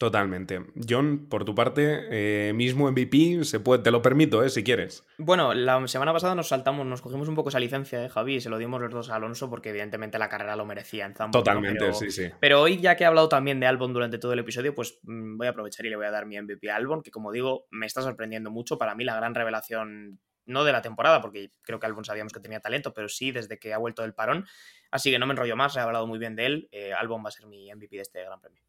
Totalmente. 0.00 0.64
John, 0.88 1.26
por 1.28 1.44
tu 1.44 1.54
parte, 1.54 2.06
eh, 2.10 2.54
mismo 2.54 2.90
MVP, 2.90 3.44
se 3.44 3.60
puede, 3.60 3.82
te 3.82 3.90
lo 3.90 4.00
permito, 4.00 4.42
eh, 4.42 4.48
si 4.48 4.64
quieres. 4.64 5.04
Bueno, 5.18 5.52
la 5.52 5.86
semana 5.88 6.14
pasada 6.14 6.34
nos 6.34 6.48
saltamos, 6.48 6.86
nos 6.86 7.02
cogimos 7.02 7.28
un 7.28 7.34
poco 7.34 7.50
esa 7.50 7.60
licencia, 7.60 8.02
eh, 8.02 8.08
Javi, 8.08 8.36
y 8.36 8.40
se 8.40 8.48
lo 8.48 8.56
dimos 8.56 8.80
los 8.80 8.90
dos 8.90 9.10
a 9.10 9.16
Alonso 9.16 9.50
porque 9.50 9.68
evidentemente 9.68 10.18
la 10.18 10.30
carrera 10.30 10.56
lo 10.56 10.64
merecía 10.64 11.04
en. 11.04 11.12
Totalmente, 11.30 11.92
sí, 11.92 12.10
sí. 12.10 12.30
Pero 12.40 12.62
hoy, 12.62 12.80
ya 12.80 12.96
que 12.96 13.04
he 13.04 13.06
hablado 13.06 13.28
también 13.28 13.60
de 13.60 13.66
Albon 13.66 13.92
durante 13.92 14.16
todo 14.16 14.32
el 14.32 14.38
episodio, 14.38 14.74
pues 14.74 15.00
mm, 15.02 15.36
voy 15.36 15.46
a 15.46 15.50
aprovechar 15.50 15.84
y 15.84 15.90
le 15.90 15.96
voy 15.96 16.06
a 16.06 16.10
dar 16.10 16.24
mi 16.24 16.40
MVP 16.40 16.70
a 16.70 16.76
Albon, 16.76 17.02
que 17.02 17.10
como 17.10 17.30
digo, 17.30 17.66
me 17.70 17.84
está 17.84 18.00
sorprendiendo 18.00 18.50
mucho. 18.50 18.78
Para 18.78 18.94
mí, 18.94 19.04
la 19.04 19.16
gran 19.16 19.34
revelación 19.34 20.18
no 20.46 20.64
de 20.64 20.72
la 20.72 20.80
temporada, 20.80 21.20
porque 21.20 21.52
creo 21.60 21.78
que 21.78 21.84
Albon 21.84 22.06
sabíamos 22.06 22.32
que 22.32 22.40
tenía 22.40 22.60
talento, 22.60 22.94
pero 22.94 23.10
sí 23.10 23.32
desde 23.32 23.58
que 23.58 23.74
ha 23.74 23.78
vuelto 23.78 24.00
del 24.00 24.14
parón. 24.14 24.46
Así 24.90 25.10
que 25.10 25.18
no 25.18 25.26
me 25.26 25.32
enrollo 25.32 25.56
más, 25.56 25.76
he 25.76 25.80
hablado 25.80 26.06
muy 26.06 26.18
bien 26.18 26.36
de 26.36 26.46
él. 26.46 26.68
Eh, 26.72 26.94
Albon 26.94 27.22
va 27.22 27.28
a 27.28 27.32
ser 27.32 27.44
mi 27.46 27.70
MVP 27.70 27.96
de 27.96 28.02
este 28.02 28.24
Gran 28.24 28.40
Premio. 28.40 28.62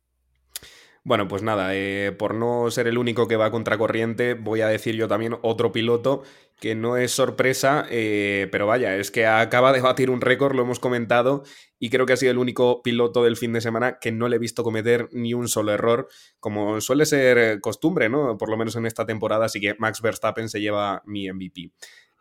Bueno, 1.04 1.28
pues 1.28 1.42
nada, 1.42 1.76
eh, 1.76 2.12
por 2.12 2.36
no 2.36 2.70
ser 2.70 2.86
el 2.88 3.00
único 3.00 3.28
que 3.28 3.36
va 3.36 3.48
a 3.48 3.52
contracorriente, 3.52 4.36
voy 4.36 4.62
a 4.62 4.68
decir 4.68 4.96
yo 4.96 5.08
también 5.08 5.36
otro 5.42 5.72
piloto 5.72 6.22
que 6.60 6.76
no 6.76 6.96
es 6.96 7.12
sorpresa, 7.12 7.88
eh, 7.90 8.48
pero 8.52 8.68
vaya, 8.68 8.96
es 8.96 9.10
que 9.10 9.26
acaba 9.26 9.74
de 9.74 9.82
batir 9.82 10.12
un 10.12 10.22
récord, 10.22 10.56
lo 10.56 10.62
hemos 10.62 10.80
comentado, 10.80 11.42
y 11.80 11.90
creo 11.90 12.06
que 12.06 12.14
ha 12.14 12.18
sido 12.18 12.32
el 12.32 12.38
único 12.38 12.84
piloto 12.84 13.24
del 13.24 13.36
fin 13.36 13.52
de 13.52 13.62
semana 13.62 13.98
que 14.00 14.12
no 14.12 14.30
le 14.30 14.36
he 14.36 14.40
visto 14.40 14.64
cometer 14.64 15.10
ni 15.12 15.34
un 15.34 15.48
solo 15.48 15.74
error, 15.74 16.08
como 16.40 16.80
suele 16.82 17.08
ser 17.08 17.60
costumbre, 17.62 18.08
¿no? 18.08 18.38
Por 18.38 18.52
lo 18.52 18.58
menos 18.58 18.76
en 18.76 18.86
esta 18.86 19.08
temporada, 19.08 19.46
así 19.46 19.60
que 19.60 19.74
Max 19.80 20.04
Verstappen 20.04 20.50
se 20.50 20.62
lleva 20.62 21.02
mi 21.08 21.28
MVP. 21.32 21.72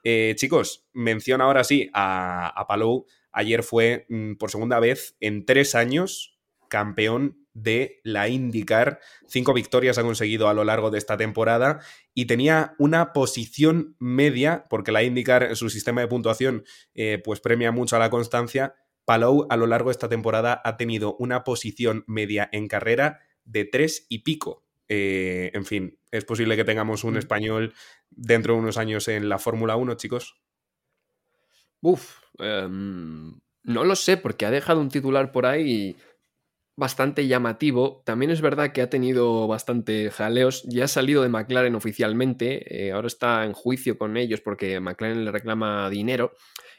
Eh, 0.04 0.34
chicos, 0.36 0.86
mención 0.94 1.42
ahora 1.42 1.64
sí 1.64 1.90
a, 1.92 2.48
a 2.48 2.66
Palou. 2.66 3.04
Ayer 3.32 3.62
fue 3.62 4.06
mm, 4.08 4.36
por 4.36 4.50
segunda 4.50 4.80
vez 4.80 5.16
en 5.20 5.44
tres 5.44 5.74
años 5.74 6.29
campeón 6.70 7.46
de 7.52 8.00
la 8.04 8.28
IndyCar. 8.28 9.00
Cinco 9.26 9.52
victorias 9.52 9.98
ha 9.98 10.02
conseguido 10.02 10.48
a 10.48 10.54
lo 10.54 10.64
largo 10.64 10.90
de 10.90 10.96
esta 10.96 11.18
temporada 11.18 11.80
y 12.14 12.24
tenía 12.24 12.74
una 12.78 13.12
posición 13.12 13.96
media, 13.98 14.66
porque 14.70 14.92
la 14.92 15.02
IndyCar, 15.02 15.54
su 15.56 15.68
sistema 15.68 16.00
de 16.00 16.08
puntuación, 16.08 16.64
eh, 16.94 17.20
pues 17.22 17.40
premia 17.40 17.72
mucho 17.72 17.96
a 17.96 17.98
la 17.98 18.08
constancia. 18.08 18.74
Palou 19.04 19.46
a 19.50 19.56
lo 19.56 19.66
largo 19.66 19.90
de 19.90 19.92
esta 19.92 20.08
temporada 20.08 20.62
ha 20.64 20.76
tenido 20.76 21.16
una 21.18 21.44
posición 21.44 22.04
media 22.06 22.48
en 22.52 22.68
carrera 22.68 23.20
de 23.44 23.64
tres 23.64 24.06
y 24.08 24.20
pico. 24.20 24.64
Eh, 24.88 25.50
en 25.54 25.64
fin, 25.64 25.98
es 26.10 26.24
posible 26.24 26.56
que 26.56 26.64
tengamos 26.64 27.04
un 27.04 27.14
mm. 27.14 27.18
español 27.18 27.74
dentro 28.10 28.54
de 28.54 28.60
unos 28.60 28.78
años 28.78 29.08
en 29.08 29.28
la 29.28 29.38
Fórmula 29.38 29.76
1, 29.76 29.94
chicos. 29.94 30.40
Uf, 31.80 32.18
em, 32.38 33.40
no 33.62 33.84
lo 33.84 33.96
sé, 33.96 34.16
porque 34.16 34.46
ha 34.46 34.50
dejado 34.50 34.80
un 34.80 34.90
titular 34.90 35.32
por 35.32 35.46
ahí 35.46 35.96
bastante 36.80 37.28
llamativo. 37.28 38.02
También 38.04 38.30
es 38.32 38.40
verdad 38.40 38.72
que 38.72 38.80
ha 38.80 38.88
tenido 38.90 39.46
bastante 39.46 40.10
jaleos. 40.10 40.64
Ya 40.64 40.84
ha 40.84 40.88
salido 40.88 41.22
de 41.22 41.28
McLaren 41.28 41.74
oficialmente. 41.74 42.86
Eh, 42.86 42.92
ahora 42.92 43.06
está 43.06 43.44
en 43.44 43.52
juicio 43.52 43.98
con 43.98 44.16
ellos 44.16 44.40
porque 44.40 44.80
McLaren 44.80 45.26
le 45.26 45.30
reclama 45.30 45.90
dinero. 45.90 46.32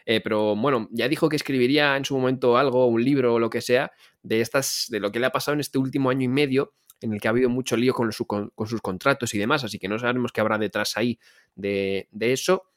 Eh, 0.06 0.20
pero 0.20 0.56
bueno, 0.56 0.90
ya 0.92 1.08
dijo 1.08 1.30
que 1.30 1.36
escribiría 1.36 1.96
en 1.96 2.04
su 2.04 2.18
momento 2.18 2.58
algo, 2.58 2.88
un 2.88 3.04
libro 3.04 3.36
o 3.36 3.40
lo 3.40 3.52
que 3.52 3.62
sea, 3.62 3.92
de 4.24 4.42
estas, 4.42 4.88
de 4.90 5.00
lo 5.00 5.12
que 5.12 5.20
le 5.20 5.28
ha 5.28 5.32
pasado 5.32 5.54
en 5.54 5.60
este 5.60 5.78
último 5.78 6.10
año 6.10 6.24
y 6.24 6.28
medio, 6.28 6.74
en 7.00 7.14
el 7.14 7.22
que 7.22 7.28
ha 7.28 7.32
habido 7.32 7.50
mucho 7.50 7.78
lío 7.78 7.94
con, 7.94 8.10
con, 8.56 8.68
sus 8.68 8.82
contratos 8.82 9.36
y 9.36 9.38
demás. 9.38 9.64
Así 9.64 9.78
que 9.78 9.88
no 9.88 10.00
sabemos 10.00 10.32
qué 10.32 10.42
habrá 10.42 10.58
detrás 10.58 10.98
ahí 10.98 11.20
de 11.56 12.08
eso. 12.20 12.71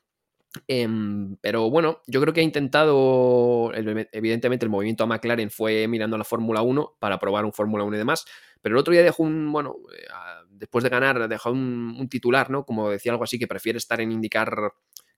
Em, 0.68 1.36
pero 1.40 1.70
bueno, 1.70 2.00
yo 2.06 2.20
creo 2.20 2.32
que 2.32 2.40
ha 2.40 2.44
intentado, 2.44 3.72
evidentemente 3.74 4.64
el 4.64 4.70
movimiento 4.70 5.04
a 5.04 5.06
McLaren 5.06 5.50
fue 5.50 5.88
mirando 5.88 6.16
a 6.16 6.18
la 6.18 6.24
Fórmula 6.24 6.62
1 6.62 6.96
para 6.98 7.18
probar 7.18 7.44
un 7.44 7.52
Fórmula 7.52 7.84
1 7.84 7.96
y 7.96 7.98
demás, 7.98 8.24
pero 8.62 8.76
el 8.76 8.80
otro 8.80 8.92
día 8.92 9.02
dejó 9.02 9.24
un, 9.24 9.52
bueno, 9.52 9.76
eh, 9.96 10.06
después 10.50 10.84
de 10.84 10.90
ganar, 10.90 11.28
dejó 11.28 11.50
un, 11.50 12.08
titular, 12.08 12.50
¿no? 12.50 12.64
Como 12.64 12.90
decía 12.90 13.12
algo 13.12 13.24
así, 13.24 13.38
que 13.38 13.46
prefiere 13.46 13.78
estar 13.78 14.00
en 14.00 14.12
indicar 14.12 14.72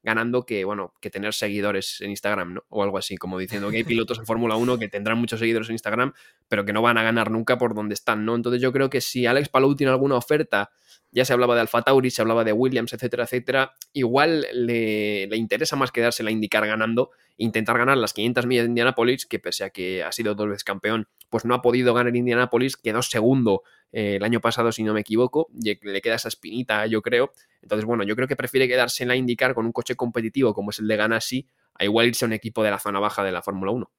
ganando 0.06 0.46
que, 0.46 0.64
bueno, 0.64 0.94
que 1.00 1.10
tener 1.10 1.34
seguidores 1.34 2.00
en 2.00 2.10
Instagram, 2.10 2.54
¿no? 2.54 2.64
O 2.68 2.82
algo 2.82 2.96
así, 2.96 3.16
como 3.16 3.38
diciendo 3.38 3.70
que 3.70 3.78
hay 3.78 3.84
pilotos 3.84 4.18
en 4.18 4.24
Fórmula 4.24 4.54
1 4.56 4.78
que 4.78 4.88
tendrán 4.88 5.18
muchos 5.18 5.40
seguidores 5.40 5.68
en 5.68 5.74
Instagram, 5.74 6.14
pero 6.48 6.64
que 6.64 6.72
no 6.72 6.80
van 6.80 6.96
a 6.96 7.02
ganar 7.02 7.30
nunca 7.30 7.58
por 7.58 7.74
donde 7.74 7.94
están, 7.94 8.24
¿no? 8.24 8.36
Entonces 8.36 8.62
yo 8.62 8.72
creo 8.72 8.88
que 8.88 9.00
si 9.00 9.26
Alex 9.26 9.48
Palou 9.48 9.74
tiene 9.74 9.90
alguna 9.90 10.14
oferta 10.14 10.70
ya 11.16 11.24
se 11.24 11.32
hablaba 11.32 11.54
de 11.54 11.62
Alfa 11.62 11.80
Tauri, 11.80 12.10
se 12.10 12.20
hablaba 12.20 12.44
de 12.44 12.52
Williams, 12.52 12.92
etcétera, 12.92 13.24
etcétera, 13.24 13.72
igual 13.94 14.46
le, 14.52 15.28
interesa 15.34 15.74
más 15.74 15.90
quedarse 15.90 16.22
la 16.22 16.30
indicar 16.30 16.66
ganando, 16.66 17.10
intentar 17.38 17.78
ganar 17.78 17.96
las 17.96 18.12
500 18.12 18.44
millas 18.46 18.64
de 18.64 18.68
Indianapolis, 18.68 19.24
que 19.24 19.38
pese 19.38 19.64
a 19.64 19.70
que 19.70 20.02
ha 20.02 20.12
sido 20.12 20.34
dos 20.34 20.48
veces 20.48 20.64
campeón, 20.64 21.08
pues 21.28 21.44
no 21.44 21.54
ha 21.54 21.62
podido 21.62 21.94
ganar 21.94 22.14
Indianapolis, 22.14 22.76
quedó 22.76 23.02
segundo 23.02 23.62
eh, 23.92 24.16
el 24.16 24.24
año 24.24 24.40
pasado, 24.40 24.72
si 24.72 24.82
no 24.82 24.94
me 24.94 25.00
equivoco, 25.00 25.48
y 25.54 25.78
le 25.86 26.00
queda 26.00 26.16
esa 26.16 26.28
espinita, 26.28 26.86
yo 26.86 27.02
creo. 27.02 27.32
Entonces, 27.62 27.84
bueno, 27.84 28.04
yo 28.04 28.14
creo 28.14 28.28
que 28.28 28.36
prefiere 28.36 28.68
quedarse 28.68 29.02
en 29.02 29.08
la 29.08 29.16
indicar 29.16 29.54
con 29.54 29.66
un 29.66 29.72
coche 29.72 29.96
competitivo 29.96 30.54
como 30.54 30.70
es 30.70 30.78
el 30.78 30.88
de 30.88 30.96
Ganassi, 30.96 31.46
a 31.74 31.84
igual 31.84 32.06
irse 32.06 32.24
a 32.24 32.28
un 32.28 32.32
equipo 32.32 32.62
de 32.62 32.70
la 32.70 32.78
zona 32.78 33.00
baja 33.00 33.22
de 33.24 33.32
la 33.32 33.42
Fórmula 33.42 33.72
1. 33.72 33.90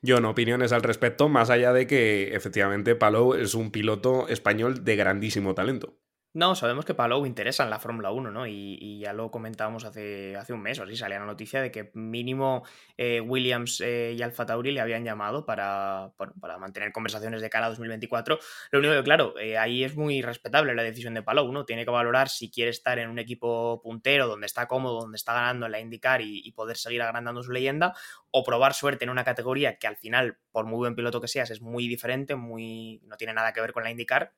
Yo 0.00 0.20
no 0.20 0.30
opiniones 0.30 0.72
al 0.72 0.82
respecto, 0.82 1.28
más 1.28 1.50
allá 1.50 1.72
de 1.72 1.86
que 1.86 2.34
efectivamente 2.34 2.94
Palou 2.94 3.34
es 3.34 3.54
un 3.54 3.70
piloto 3.70 4.28
español 4.28 4.84
de 4.84 4.96
grandísimo 4.96 5.54
talento. 5.54 5.98
No, 6.32 6.54
sabemos 6.54 6.84
que 6.84 6.94
Palou 6.94 7.26
interesa 7.26 7.64
en 7.64 7.70
la 7.70 7.80
Fórmula 7.80 8.12
1, 8.12 8.30
¿no? 8.30 8.46
Y, 8.46 9.00
ya 9.00 9.12
lo 9.12 9.32
comentábamos 9.32 9.84
hace, 9.84 10.36
hace 10.36 10.52
un 10.52 10.62
mes 10.62 10.78
o 10.78 10.84
así, 10.84 10.96
salía 10.96 11.18
la 11.18 11.26
noticia 11.26 11.60
de 11.60 11.72
que 11.72 11.90
mínimo 11.94 12.62
eh, 12.96 13.20
Williams 13.20 13.80
eh, 13.80 14.14
y 14.16 14.22
Alfa 14.22 14.46
Tauri 14.46 14.70
le 14.70 14.80
habían 14.80 15.04
llamado 15.04 15.44
para, 15.44 16.12
para 16.40 16.58
mantener 16.58 16.92
conversaciones 16.92 17.42
de 17.42 17.50
cara 17.50 17.66
a 17.66 17.70
2024. 17.70 18.38
Lo 18.70 18.78
único 18.78 18.94
que, 18.94 19.02
claro, 19.02 19.36
eh, 19.40 19.58
ahí 19.58 19.82
es 19.82 19.96
muy 19.96 20.22
respetable 20.22 20.72
la 20.76 20.84
decisión 20.84 21.14
de 21.14 21.22
Palou, 21.24 21.50
¿no? 21.50 21.64
Tiene 21.64 21.84
que 21.84 21.90
valorar 21.90 22.28
si 22.28 22.48
quiere 22.48 22.70
estar 22.70 23.00
en 23.00 23.10
un 23.10 23.18
equipo 23.18 23.80
puntero, 23.82 24.28
donde 24.28 24.46
está 24.46 24.68
cómodo, 24.68 25.00
donde 25.00 25.16
está 25.16 25.34
ganando 25.34 25.66
en 25.66 25.72
la 25.72 25.80
IndyCar 25.80 26.20
y, 26.20 26.42
y 26.44 26.52
poder 26.52 26.76
seguir 26.76 27.02
agrandando 27.02 27.42
su 27.42 27.50
leyenda, 27.50 27.96
o 28.30 28.44
probar 28.44 28.74
suerte 28.74 29.04
en 29.04 29.10
una 29.10 29.24
categoría 29.24 29.78
que 29.78 29.88
al 29.88 29.96
final, 29.96 30.38
por 30.52 30.64
muy 30.64 30.78
buen 30.78 30.94
piloto 30.94 31.20
que 31.20 31.26
seas, 31.26 31.50
es 31.50 31.60
muy 31.60 31.88
diferente, 31.88 32.36
muy 32.36 33.00
no 33.02 33.16
tiene 33.16 33.34
nada 33.34 33.52
que 33.52 33.60
ver 33.60 33.72
con 33.72 33.82
la 33.82 33.90
IndyCar 33.90 34.32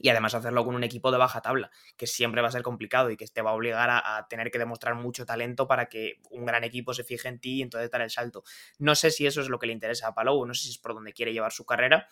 y 0.00 0.08
además 0.08 0.34
hacerlo 0.34 0.64
con 0.64 0.74
un 0.74 0.84
equipo 0.84 1.10
de 1.10 1.18
baja 1.18 1.40
tabla, 1.40 1.70
que 1.96 2.06
siempre 2.06 2.42
va 2.42 2.48
a 2.48 2.52
ser 2.52 2.62
complicado 2.62 3.10
y 3.10 3.16
que 3.16 3.26
te 3.26 3.42
va 3.42 3.50
a 3.50 3.54
obligar 3.54 3.90
a, 3.90 4.26
tener 4.28 4.50
que 4.50 4.58
demostrar 4.58 4.94
mucho 4.94 5.24
talento 5.24 5.66
para 5.66 5.88
que 5.88 6.20
un 6.30 6.44
gran 6.44 6.64
equipo 6.64 6.94
se 6.94 7.04
fije 7.04 7.28
en 7.28 7.38
ti 7.38 7.56
y 7.56 7.62
entonces 7.62 7.90
dar 7.90 8.02
el 8.02 8.10
salto. 8.10 8.42
No 8.78 8.94
sé 8.94 9.10
si 9.10 9.26
eso 9.26 9.40
es 9.40 9.48
lo 9.48 9.58
que 9.58 9.66
le 9.66 9.72
interesa 9.72 10.08
a 10.08 10.14
Palou, 10.14 10.44
no 10.44 10.54
sé 10.54 10.64
si 10.64 10.70
es 10.70 10.78
por 10.78 10.94
donde 10.94 11.12
quiere 11.12 11.32
llevar 11.32 11.52
su 11.52 11.64
carrera. 11.64 12.08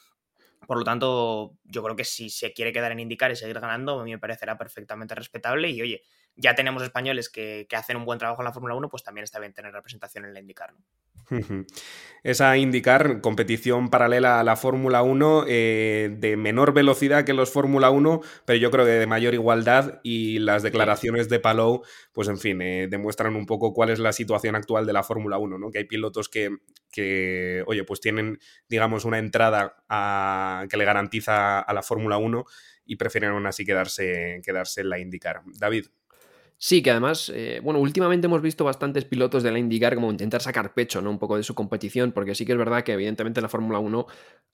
Por 0.66 0.78
lo 0.78 0.84
tanto, 0.84 1.58
yo 1.64 1.82
creo 1.82 1.96
que 1.96 2.04
si 2.04 2.30
se 2.30 2.52
quiere 2.52 2.72
quedar 2.72 2.92
en 2.92 3.00
indicar 3.00 3.30
y 3.30 3.36
seguir 3.36 3.60
ganando, 3.60 4.00
a 4.00 4.04
mí 4.04 4.10
me 4.10 4.18
parecerá 4.18 4.56
perfectamente 4.56 5.14
respetable. 5.14 5.70
Y 5.70 5.82
oye, 5.82 6.02
ya 6.36 6.54
tenemos 6.54 6.82
españoles 6.82 7.28
que, 7.28 7.66
hacen 7.72 7.96
un 7.96 8.04
buen 8.04 8.18
trabajo 8.18 8.42
en 8.42 8.44
la 8.44 8.52
Fórmula 8.52 8.74
1, 8.74 8.88
pues 8.88 9.02
también 9.02 9.24
está 9.24 9.40
bien 9.40 9.52
tener 9.52 9.72
representación 9.72 10.24
en 10.24 10.34
la 10.34 10.40
indicar. 10.40 10.72
¿no? 10.72 10.84
Esa 12.22 12.56
indicar 12.56 13.20
competición 13.20 13.90
paralela 13.90 14.40
a 14.40 14.44
la 14.44 14.56
Fórmula 14.56 15.02
1 15.02 15.44
eh, 15.48 16.14
de 16.18 16.36
menor 16.36 16.72
velocidad 16.72 17.24
que 17.24 17.32
los 17.32 17.50
Fórmula 17.50 17.90
1, 17.90 18.20
pero 18.44 18.58
yo 18.58 18.70
creo 18.70 18.84
que 18.84 18.92
de 18.92 19.06
mayor 19.06 19.34
igualdad 19.34 20.00
y 20.02 20.38
las 20.38 20.62
declaraciones 20.62 21.28
de 21.28 21.40
Palou, 21.40 21.82
pues 22.12 22.28
en 22.28 22.38
fin, 22.38 22.60
eh, 22.62 22.86
demuestran 22.88 23.34
un 23.34 23.46
poco 23.46 23.72
cuál 23.72 23.90
es 23.90 23.98
la 23.98 24.12
situación 24.12 24.56
actual 24.56 24.86
de 24.86 24.92
la 24.92 25.02
Fórmula 25.02 25.38
1, 25.38 25.58
¿no? 25.58 25.70
Que 25.70 25.78
hay 25.78 25.84
pilotos 25.84 26.28
que, 26.28 26.50
que, 26.90 27.62
oye, 27.66 27.84
pues 27.84 28.00
tienen, 28.00 28.38
digamos, 28.68 29.04
una 29.04 29.18
entrada 29.18 29.76
que 30.68 30.76
le 30.76 30.84
garantiza 30.84 31.60
a 31.60 31.72
la 31.72 31.82
Fórmula 31.82 32.18
1 32.18 32.44
y 32.84 32.96
prefieren 32.96 33.30
aún 33.30 33.46
así 33.46 33.64
quedarse, 33.64 34.40
quedarse 34.44 34.82
en 34.82 34.90
la 34.90 34.98
indicar. 34.98 35.42
David. 35.58 35.86
Sí, 36.58 36.82
que 36.82 36.90
además, 36.90 37.30
eh, 37.34 37.60
bueno, 37.62 37.80
últimamente 37.80 38.26
hemos 38.26 38.40
visto 38.40 38.64
bastantes 38.64 39.04
pilotos 39.04 39.42
de 39.42 39.52
la 39.52 39.58
IndyCar 39.58 39.94
como 39.94 40.10
intentar 40.10 40.40
sacar 40.40 40.72
pecho, 40.72 41.02
¿no? 41.02 41.10
Un 41.10 41.18
poco 41.18 41.36
de 41.36 41.42
su 41.42 41.54
competición, 41.54 42.12
porque 42.12 42.34
sí 42.34 42.46
que 42.46 42.52
es 42.52 42.58
verdad 42.58 42.82
que 42.82 42.92
evidentemente 42.92 43.42
la 43.42 43.50
Fórmula 43.50 43.78
1 43.78 44.06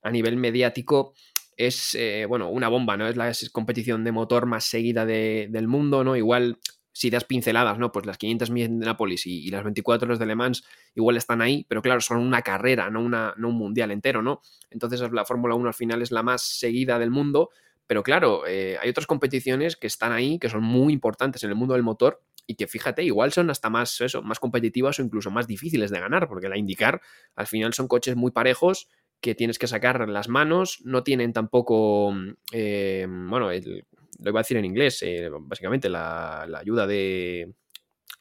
a 0.02 0.10
nivel 0.10 0.36
mediático 0.36 1.14
es, 1.56 1.94
eh, 1.94 2.26
bueno, 2.28 2.48
una 2.48 2.68
bomba, 2.68 2.96
¿no? 2.96 3.06
Es 3.06 3.16
la 3.16 3.32
competición 3.52 4.02
de 4.02 4.10
motor 4.10 4.46
más 4.46 4.64
seguida 4.64 5.06
del 5.06 5.68
mundo, 5.68 6.02
¿no? 6.02 6.16
Igual, 6.16 6.58
si 6.90 7.08
das 7.08 7.24
pinceladas, 7.24 7.78
¿no? 7.78 7.92
Pues 7.92 8.04
las 8.04 8.18
500 8.18 8.50
millas 8.50 8.70
de 8.70 8.84
Nápoles 8.84 9.24
y, 9.26 9.48
las 9.50 9.62
24 9.62 10.06
horas 10.06 10.18
de 10.18 10.26
Le 10.26 10.34
Mans 10.34 10.64
igual 10.96 11.16
están 11.16 11.40
ahí, 11.40 11.64
pero 11.68 11.82
claro, 11.82 12.00
son 12.00 12.18
una 12.18 12.42
carrera, 12.42 12.90
no, 12.90 13.00
una, 13.00 13.32
no 13.36 13.48
un 13.48 13.56
mundial 13.56 13.92
entero, 13.92 14.22
¿no? 14.22 14.40
Entonces 14.70 15.00
la 15.12 15.24
Fórmula 15.24 15.54
1 15.54 15.68
al 15.68 15.74
final 15.74 16.02
es 16.02 16.10
la 16.10 16.24
más 16.24 16.42
seguida 16.42 16.98
del 16.98 17.10
mundo 17.10 17.50
pero 17.92 18.02
claro, 18.02 18.46
eh, 18.46 18.78
hay 18.80 18.88
otras 18.88 19.06
competiciones 19.06 19.76
que 19.76 19.86
están 19.86 20.12
ahí, 20.12 20.38
que 20.38 20.48
son 20.48 20.62
muy 20.62 20.94
importantes 20.94 21.44
en 21.44 21.50
el 21.50 21.56
mundo 21.56 21.74
del 21.74 21.82
motor 21.82 22.22
y 22.46 22.54
que 22.54 22.66
fíjate, 22.66 23.04
igual 23.04 23.32
son 23.32 23.50
hasta 23.50 23.68
más, 23.68 24.00
eso, 24.00 24.22
más 24.22 24.40
competitivas 24.40 24.98
o 24.98 25.02
incluso 25.02 25.30
más 25.30 25.46
difíciles 25.46 25.90
de 25.90 26.00
ganar, 26.00 26.26
porque 26.26 26.48
la 26.48 26.56
IndyCar 26.56 27.02
al 27.36 27.46
final 27.46 27.74
son 27.74 27.88
coches 27.88 28.16
muy 28.16 28.30
parejos 28.30 28.88
que 29.20 29.34
tienes 29.34 29.58
que 29.58 29.66
sacar 29.66 30.08
las 30.08 30.28
manos, 30.28 30.80
no 30.86 31.02
tienen 31.02 31.34
tampoco, 31.34 32.14
eh, 32.50 33.06
bueno, 33.06 33.50
lo 33.50 33.52
iba 33.52 34.40
a 34.40 34.42
decir 34.42 34.56
en 34.56 34.64
inglés, 34.64 35.02
eh, 35.02 35.28
básicamente 35.30 35.90
la, 35.90 36.44
ayuda 36.44 36.86
de... 36.86 37.52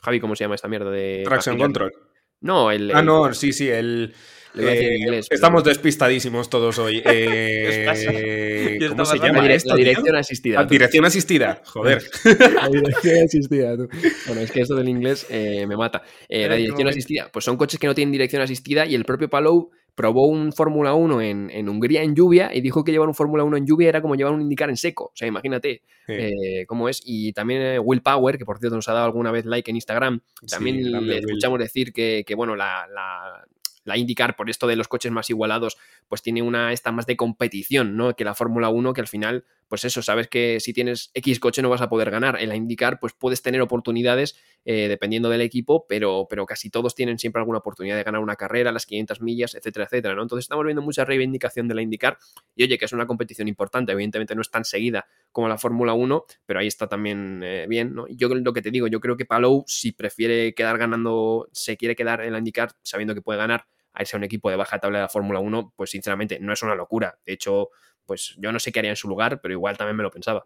Javi, 0.02 0.20
¿cómo 0.20 0.36
se 0.36 0.44
llama 0.44 0.56
esta 0.56 0.68
mierda 0.68 0.92
de... 0.92 1.22
Traction 1.24 1.58
Control. 1.58 1.94
No, 2.42 2.72
el, 2.72 2.92
Ah, 2.94 3.02
no, 3.02 3.34
sí, 3.34 3.54
sí, 3.54 3.70
el... 3.70 4.14
Lo 4.54 4.62
voy 4.64 4.72
a 4.72 4.74
decir 4.74 4.88
en 4.90 4.94
Eh, 4.94 5.00
inglés, 5.00 5.28
pero- 5.30 5.36
Estamos 5.38 5.64
despistadísimos 5.64 6.50
todos 6.50 6.78
hoy. 6.80 7.02
Eh, 7.06 8.78
¿Qué 8.80 8.88
¿Cómo 8.90 9.06
se 9.06 9.18
llama 9.18 9.40
La, 9.40 9.44
dire- 9.44 9.56
esto, 9.56 9.70
la 9.70 9.76
tío? 9.76 9.86
dirección 9.86 10.16
asistida. 10.16 10.60
Ah, 10.60 10.68
tú. 10.68 10.72
dirección 10.74 11.06
asistida. 11.06 11.62
Joder. 11.66 12.02
La 12.56 12.68
dirección 12.70 13.26
asistida, 13.26 13.78
tú. 13.78 13.88
Bueno, 14.28 14.42
es 14.42 14.52
que 14.52 14.62
esto 14.62 14.76
del 14.76 14.90
inglés 14.90 15.26
eh, 15.30 15.66
me 15.68 15.76
mata. 15.78 16.02
Eh, 16.30 16.48
la 16.48 16.56
dirección 16.56 16.88
asistida, 16.88 17.30
pues 17.32 17.46
son 17.46 17.58
coches 17.58 17.80
que 17.80 17.88
no 17.88 17.96
tienen 17.96 18.12
dirección 18.12 18.42
asistida 18.42 18.86
y 18.86 18.96
el 18.96 19.06
propio 19.06 19.30
Palou 19.30 19.72
probó 19.94 20.28
un 20.28 20.54
Fórmula 20.54 20.94
1 20.94 21.22
en, 21.22 21.50
en 21.52 21.68
Hungría 21.70 22.02
en 22.02 22.16
lluvia 22.16 22.50
y 22.54 22.62
dijo 22.62 22.84
que 22.84 22.92
llevar 22.94 23.10
un 23.10 23.14
Fórmula 23.14 23.44
1 23.44 23.58
en 23.58 23.66
lluvia 23.68 23.90
era 23.90 24.02
como 24.02 24.16
llevar 24.16 24.34
un 24.34 24.42
indicar 24.42 24.70
en 24.70 24.78
seco. 24.78 25.06
O 25.06 25.12
sea, 25.16 25.28
imagínate 25.28 25.82
Sí. 26.08 26.14
eh, 26.14 26.66
cómo 26.66 26.90
es. 26.90 27.02
Y 27.06 27.32
también 27.34 27.62
eh, 27.62 27.80
Will 27.80 28.02
Power, 28.02 28.38
que 28.38 28.46
por 28.46 28.58
cierto 28.58 28.76
nos 28.76 28.88
ha 28.90 28.94
dado 28.94 29.06
alguna 29.06 29.32
vez 29.32 29.46
like 29.46 29.70
en 29.70 29.76
Instagram, 29.78 30.22
también 30.50 30.78
Sí, 30.78 30.84
le 30.90 30.98
Will. 30.98 31.12
escuchamos 31.12 31.60
decir 31.60 31.94
que, 31.94 32.24
que, 32.26 32.34
bueno, 32.36 32.56
la, 32.56 32.88
la, 32.94 33.46
la 33.84 33.98
IndyCar, 33.98 34.36
por 34.36 34.50
esto 34.50 34.68
de 34.68 34.76
los 34.76 34.88
coches 34.88 35.12
más 35.12 35.30
igualados, 35.30 35.78
pues 36.08 36.22
tiene 36.22 36.42
una 36.42 36.74
esta 36.74 36.92
más 36.92 37.06
de 37.06 37.18
competición, 37.18 37.96
¿no? 37.96 38.16
Que 38.16 38.24
la 38.24 38.36
Fórmula 38.36 38.70
1, 38.70 38.94
que 38.94 39.02
al 39.02 39.08
final, 39.08 39.46
pues 39.68 39.86
eso, 39.86 40.02
sabes 40.02 40.28
que 40.28 40.60
si 40.60 40.74
tienes 40.74 41.12
X 41.14 41.40
coche 41.40 41.62
no 41.62 41.70
vas 41.70 41.82
a 41.82 41.90
poder 41.90 42.12
ganar. 42.12 42.42
En 42.42 42.50
la 42.50 42.56
IndyCar, 42.56 43.00
pues 43.00 43.14
puedes 43.14 43.42
tener 43.42 43.62
oportunidades 43.62 44.36
eh, 44.64 44.88
dependiendo 44.88 45.30
del 45.30 45.42
equipo, 45.42 45.88
pero, 45.88 46.28
pero 46.30 46.46
casi 46.46 46.70
todos 46.70 46.94
tienen 46.94 47.18
siempre 47.18 47.40
alguna 47.40 47.60
oportunidad 47.60 47.96
de 47.98 48.04
ganar 48.04 48.22
una 48.22 48.36
carrera, 48.36 48.72
las 48.72 48.86
500 48.86 49.22
millas, 49.22 49.56
etcétera, 49.56 49.86
etcétera, 49.86 50.14
¿no? 50.14 50.22
Entonces 50.22 50.44
estamos 50.44 50.66
viendo 50.66 50.84
mucha 50.84 51.04
reivindicación 51.04 51.68
de 51.68 51.74
la 51.74 51.82
IndyCar 51.82 52.20
y 52.56 52.64
oye, 52.64 52.78
que 52.78 52.86
es 52.86 52.94
una 52.94 53.08
competición 53.08 53.48
importante, 53.48 53.92
evidentemente 53.92 54.36
no 54.36 54.42
es 54.42 54.52
tan 54.52 54.64
seguida 54.64 55.08
como 55.32 55.48
la 55.48 55.58
Fórmula 55.58 55.94
1, 55.94 56.26
pero 56.46 56.60
ahí 56.60 56.68
está 56.68 56.88
también 56.88 57.42
eh, 57.44 57.66
bien, 57.68 57.96
¿no? 57.96 58.06
Yo 58.10 58.30
lo 58.30 58.54
que 58.54 58.62
te 58.62 58.70
digo, 58.70 58.88
yo 58.88 59.00
creo 59.00 59.18
que 59.18 59.26
Palou, 59.26 59.64
si 59.66 59.92
prefiere 59.92 60.54
quedar 60.54 60.78
ganando, 60.78 61.50
se 61.52 61.76
quiere 61.78 61.96
quedar 61.96 62.22
en 62.22 62.34
la 62.34 62.38
IndyCar 62.38 62.74
sabiendo 62.84 63.16
que 63.16 63.22
puede 63.22 63.40
ganar, 63.40 63.66
a 63.94 64.02
irse 64.02 64.18
un 64.18 64.24
equipo 64.24 64.50
de 64.50 64.56
baja 64.56 64.80
tabla 64.80 65.00
de 65.00 65.04
la 65.04 65.10
Fórmula 65.10 65.40
1, 65.40 65.74
pues 65.76 65.92
sinceramente 65.92 66.40
no 66.40 66.54
es 66.54 66.62
una 66.64 66.76
locura. 66.76 67.20
De 67.26 67.34
hecho, 67.34 67.70
pues 68.06 68.36
yo 68.38 68.52
no 68.52 68.60
sé 68.60 68.72
qué 68.72 68.80
haría 68.80 68.92
en 68.92 68.98
su 68.98 69.08
lugar, 69.08 69.42
pero 69.42 69.54
igual 69.54 69.78
también 69.78 69.98
me 69.98 70.04
lo 70.04 70.12
pensaba. 70.12 70.46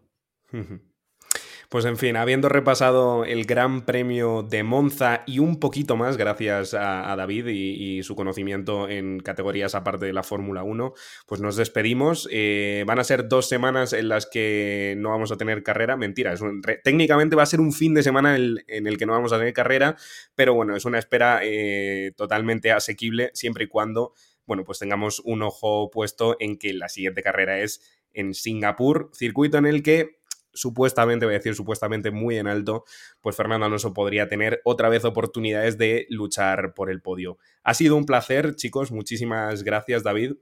Pues 1.68 1.84
en 1.84 1.96
fin, 1.96 2.16
habiendo 2.16 2.48
repasado 2.48 3.24
el 3.24 3.44
Gran 3.44 3.84
Premio 3.84 4.42
de 4.42 4.62
Monza 4.62 5.24
y 5.26 5.40
un 5.40 5.58
poquito 5.58 5.96
más, 5.96 6.16
gracias 6.16 6.74
a, 6.74 7.14
David 7.16 7.48
y, 7.48 8.02
su 8.02 8.14
conocimiento 8.14 8.88
en 8.88 9.18
categorías 9.18 9.74
aparte 9.74 10.06
de 10.06 10.12
la 10.12 10.22
Fórmula 10.22 10.62
1, 10.62 10.92
pues 11.26 11.40
nos 11.40 11.56
despedimos. 11.56 12.28
Eh, 12.30 12.84
van 12.86 13.00
a 13.00 13.04
ser 13.04 13.26
dos 13.28 13.48
semanas 13.48 13.92
en 13.92 14.08
las 14.08 14.26
que 14.26 14.94
no 14.98 15.10
vamos 15.10 15.32
a 15.32 15.36
tener 15.36 15.62
carrera. 15.62 15.96
Mentira, 15.96 16.32
es 16.32 16.40
técnicamente 16.84 17.34
va 17.34 17.42
a 17.42 17.46
ser 17.46 17.60
un 17.60 17.72
fin 17.72 17.94
de 17.94 18.02
semana 18.02 18.36
en 18.36 18.86
el 18.86 18.96
que 18.96 19.06
no 19.06 19.12
vamos 19.12 19.32
a 19.32 19.38
tener 19.38 19.52
carrera, 19.52 19.96
pero 20.34 20.54
bueno, 20.54 20.76
es 20.76 20.84
una 20.84 20.98
espera 20.98 21.40
eh, 21.42 22.12
totalmente 22.16 22.70
asequible 22.70 23.30
siempre 23.34 23.64
y 23.64 23.68
cuando, 23.68 24.12
bueno, 24.46 24.62
pues 24.64 24.78
tengamos 24.78 25.20
un 25.24 25.42
ojo 25.42 25.90
puesto 25.90 26.36
en 26.38 26.58
que 26.58 26.72
la 26.74 26.88
siguiente 26.88 27.22
carrera 27.22 27.58
es 27.58 27.80
en 28.12 28.34
Singapur, 28.34 29.10
circuito 29.14 29.58
en 29.58 29.66
el 29.66 29.82
que 29.82 30.15
supuestamente, 30.56 31.26
voy 31.26 31.36
a 31.36 31.38
decir 31.38 31.54
supuestamente 31.54 32.10
muy 32.10 32.36
en 32.36 32.48
alto, 32.48 32.84
pues 33.20 33.36
Fernando 33.36 33.66
Alonso 33.66 33.94
podría 33.94 34.28
tener 34.28 34.60
otra 34.64 34.88
vez 34.88 35.04
oportunidades 35.04 35.78
de 35.78 36.06
luchar 36.10 36.74
por 36.74 36.90
el 36.90 37.00
podio. 37.00 37.38
Ha 37.62 37.74
sido 37.74 37.96
un 37.96 38.06
placer, 38.06 38.56
chicos, 38.56 38.90
muchísimas 38.90 39.62
gracias, 39.62 40.02
David. 40.02 40.32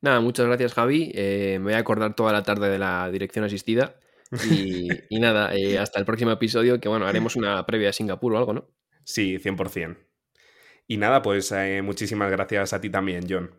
Nada, 0.00 0.20
muchas 0.20 0.46
gracias 0.46 0.74
Javi. 0.74 1.10
Eh, 1.14 1.56
me 1.58 1.64
voy 1.64 1.72
a 1.72 1.78
acordar 1.78 2.14
toda 2.14 2.32
la 2.32 2.42
tarde 2.42 2.68
de 2.68 2.78
la 2.78 3.10
dirección 3.10 3.44
asistida. 3.44 3.96
Y, 4.50 4.88
y 5.08 5.18
nada, 5.18 5.54
eh, 5.56 5.78
hasta 5.78 5.98
el 5.98 6.04
próximo 6.04 6.30
episodio, 6.30 6.78
que 6.78 6.88
bueno, 6.88 7.06
haremos 7.06 7.36
una 7.36 7.64
previa 7.64 7.88
de 7.88 7.94
Singapur 7.94 8.34
o 8.34 8.38
algo, 8.38 8.52
¿no? 8.52 8.68
Sí, 9.04 9.38
100%. 9.38 9.96
Y 10.86 10.98
nada, 10.98 11.22
pues 11.22 11.50
eh, 11.52 11.80
muchísimas 11.82 12.30
gracias 12.30 12.72
a 12.72 12.80
ti 12.80 12.90
también, 12.90 13.24
John. 13.28 13.50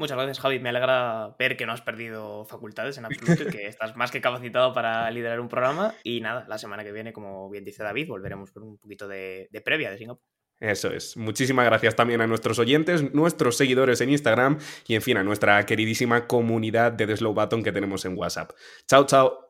Muchas 0.00 0.16
gracias, 0.16 0.40
Javi. 0.40 0.58
Me 0.60 0.70
alegra 0.70 1.36
ver 1.38 1.58
que 1.58 1.66
no 1.66 1.72
has 1.72 1.82
perdido 1.82 2.46
facultades 2.46 2.96
en 2.96 3.04
absoluto 3.04 3.42
y 3.42 3.50
que 3.52 3.66
estás 3.66 3.96
más 3.96 4.10
que 4.10 4.22
capacitado 4.22 4.72
para 4.72 5.10
liderar 5.10 5.40
un 5.40 5.48
programa. 5.48 5.94
Y 6.02 6.22
nada, 6.22 6.46
la 6.48 6.56
semana 6.56 6.82
que 6.84 6.90
viene, 6.90 7.12
como 7.12 7.50
bien 7.50 7.66
dice 7.66 7.82
David, 7.82 8.08
volveremos 8.08 8.50
con 8.50 8.62
un 8.62 8.78
poquito 8.78 9.06
de, 9.06 9.48
de 9.50 9.60
previa 9.60 9.90
de 9.90 9.98
Singapur. 9.98 10.24
Eso 10.58 10.88
es. 10.88 11.18
Muchísimas 11.18 11.66
gracias 11.66 11.96
también 11.96 12.22
a 12.22 12.26
nuestros 12.26 12.58
oyentes, 12.58 13.12
nuestros 13.12 13.58
seguidores 13.58 14.00
en 14.00 14.08
Instagram 14.08 14.58
y, 14.86 14.94
en 14.94 15.02
fin, 15.02 15.18
a 15.18 15.22
nuestra 15.22 15.66
queridísima 15.66 16.26
comunidad 16.26 16.92
de 16.92 17.06
The 17.06 17.18
Slow 17.18 17.34
Button 17.34 17.62
que 17.62 17.70
tenemos 17.70 18.02
en 18.06 18.16
WhatsApp. 18.16 18.52
Chao, 18.86 19.04
chao. 19.04 19.49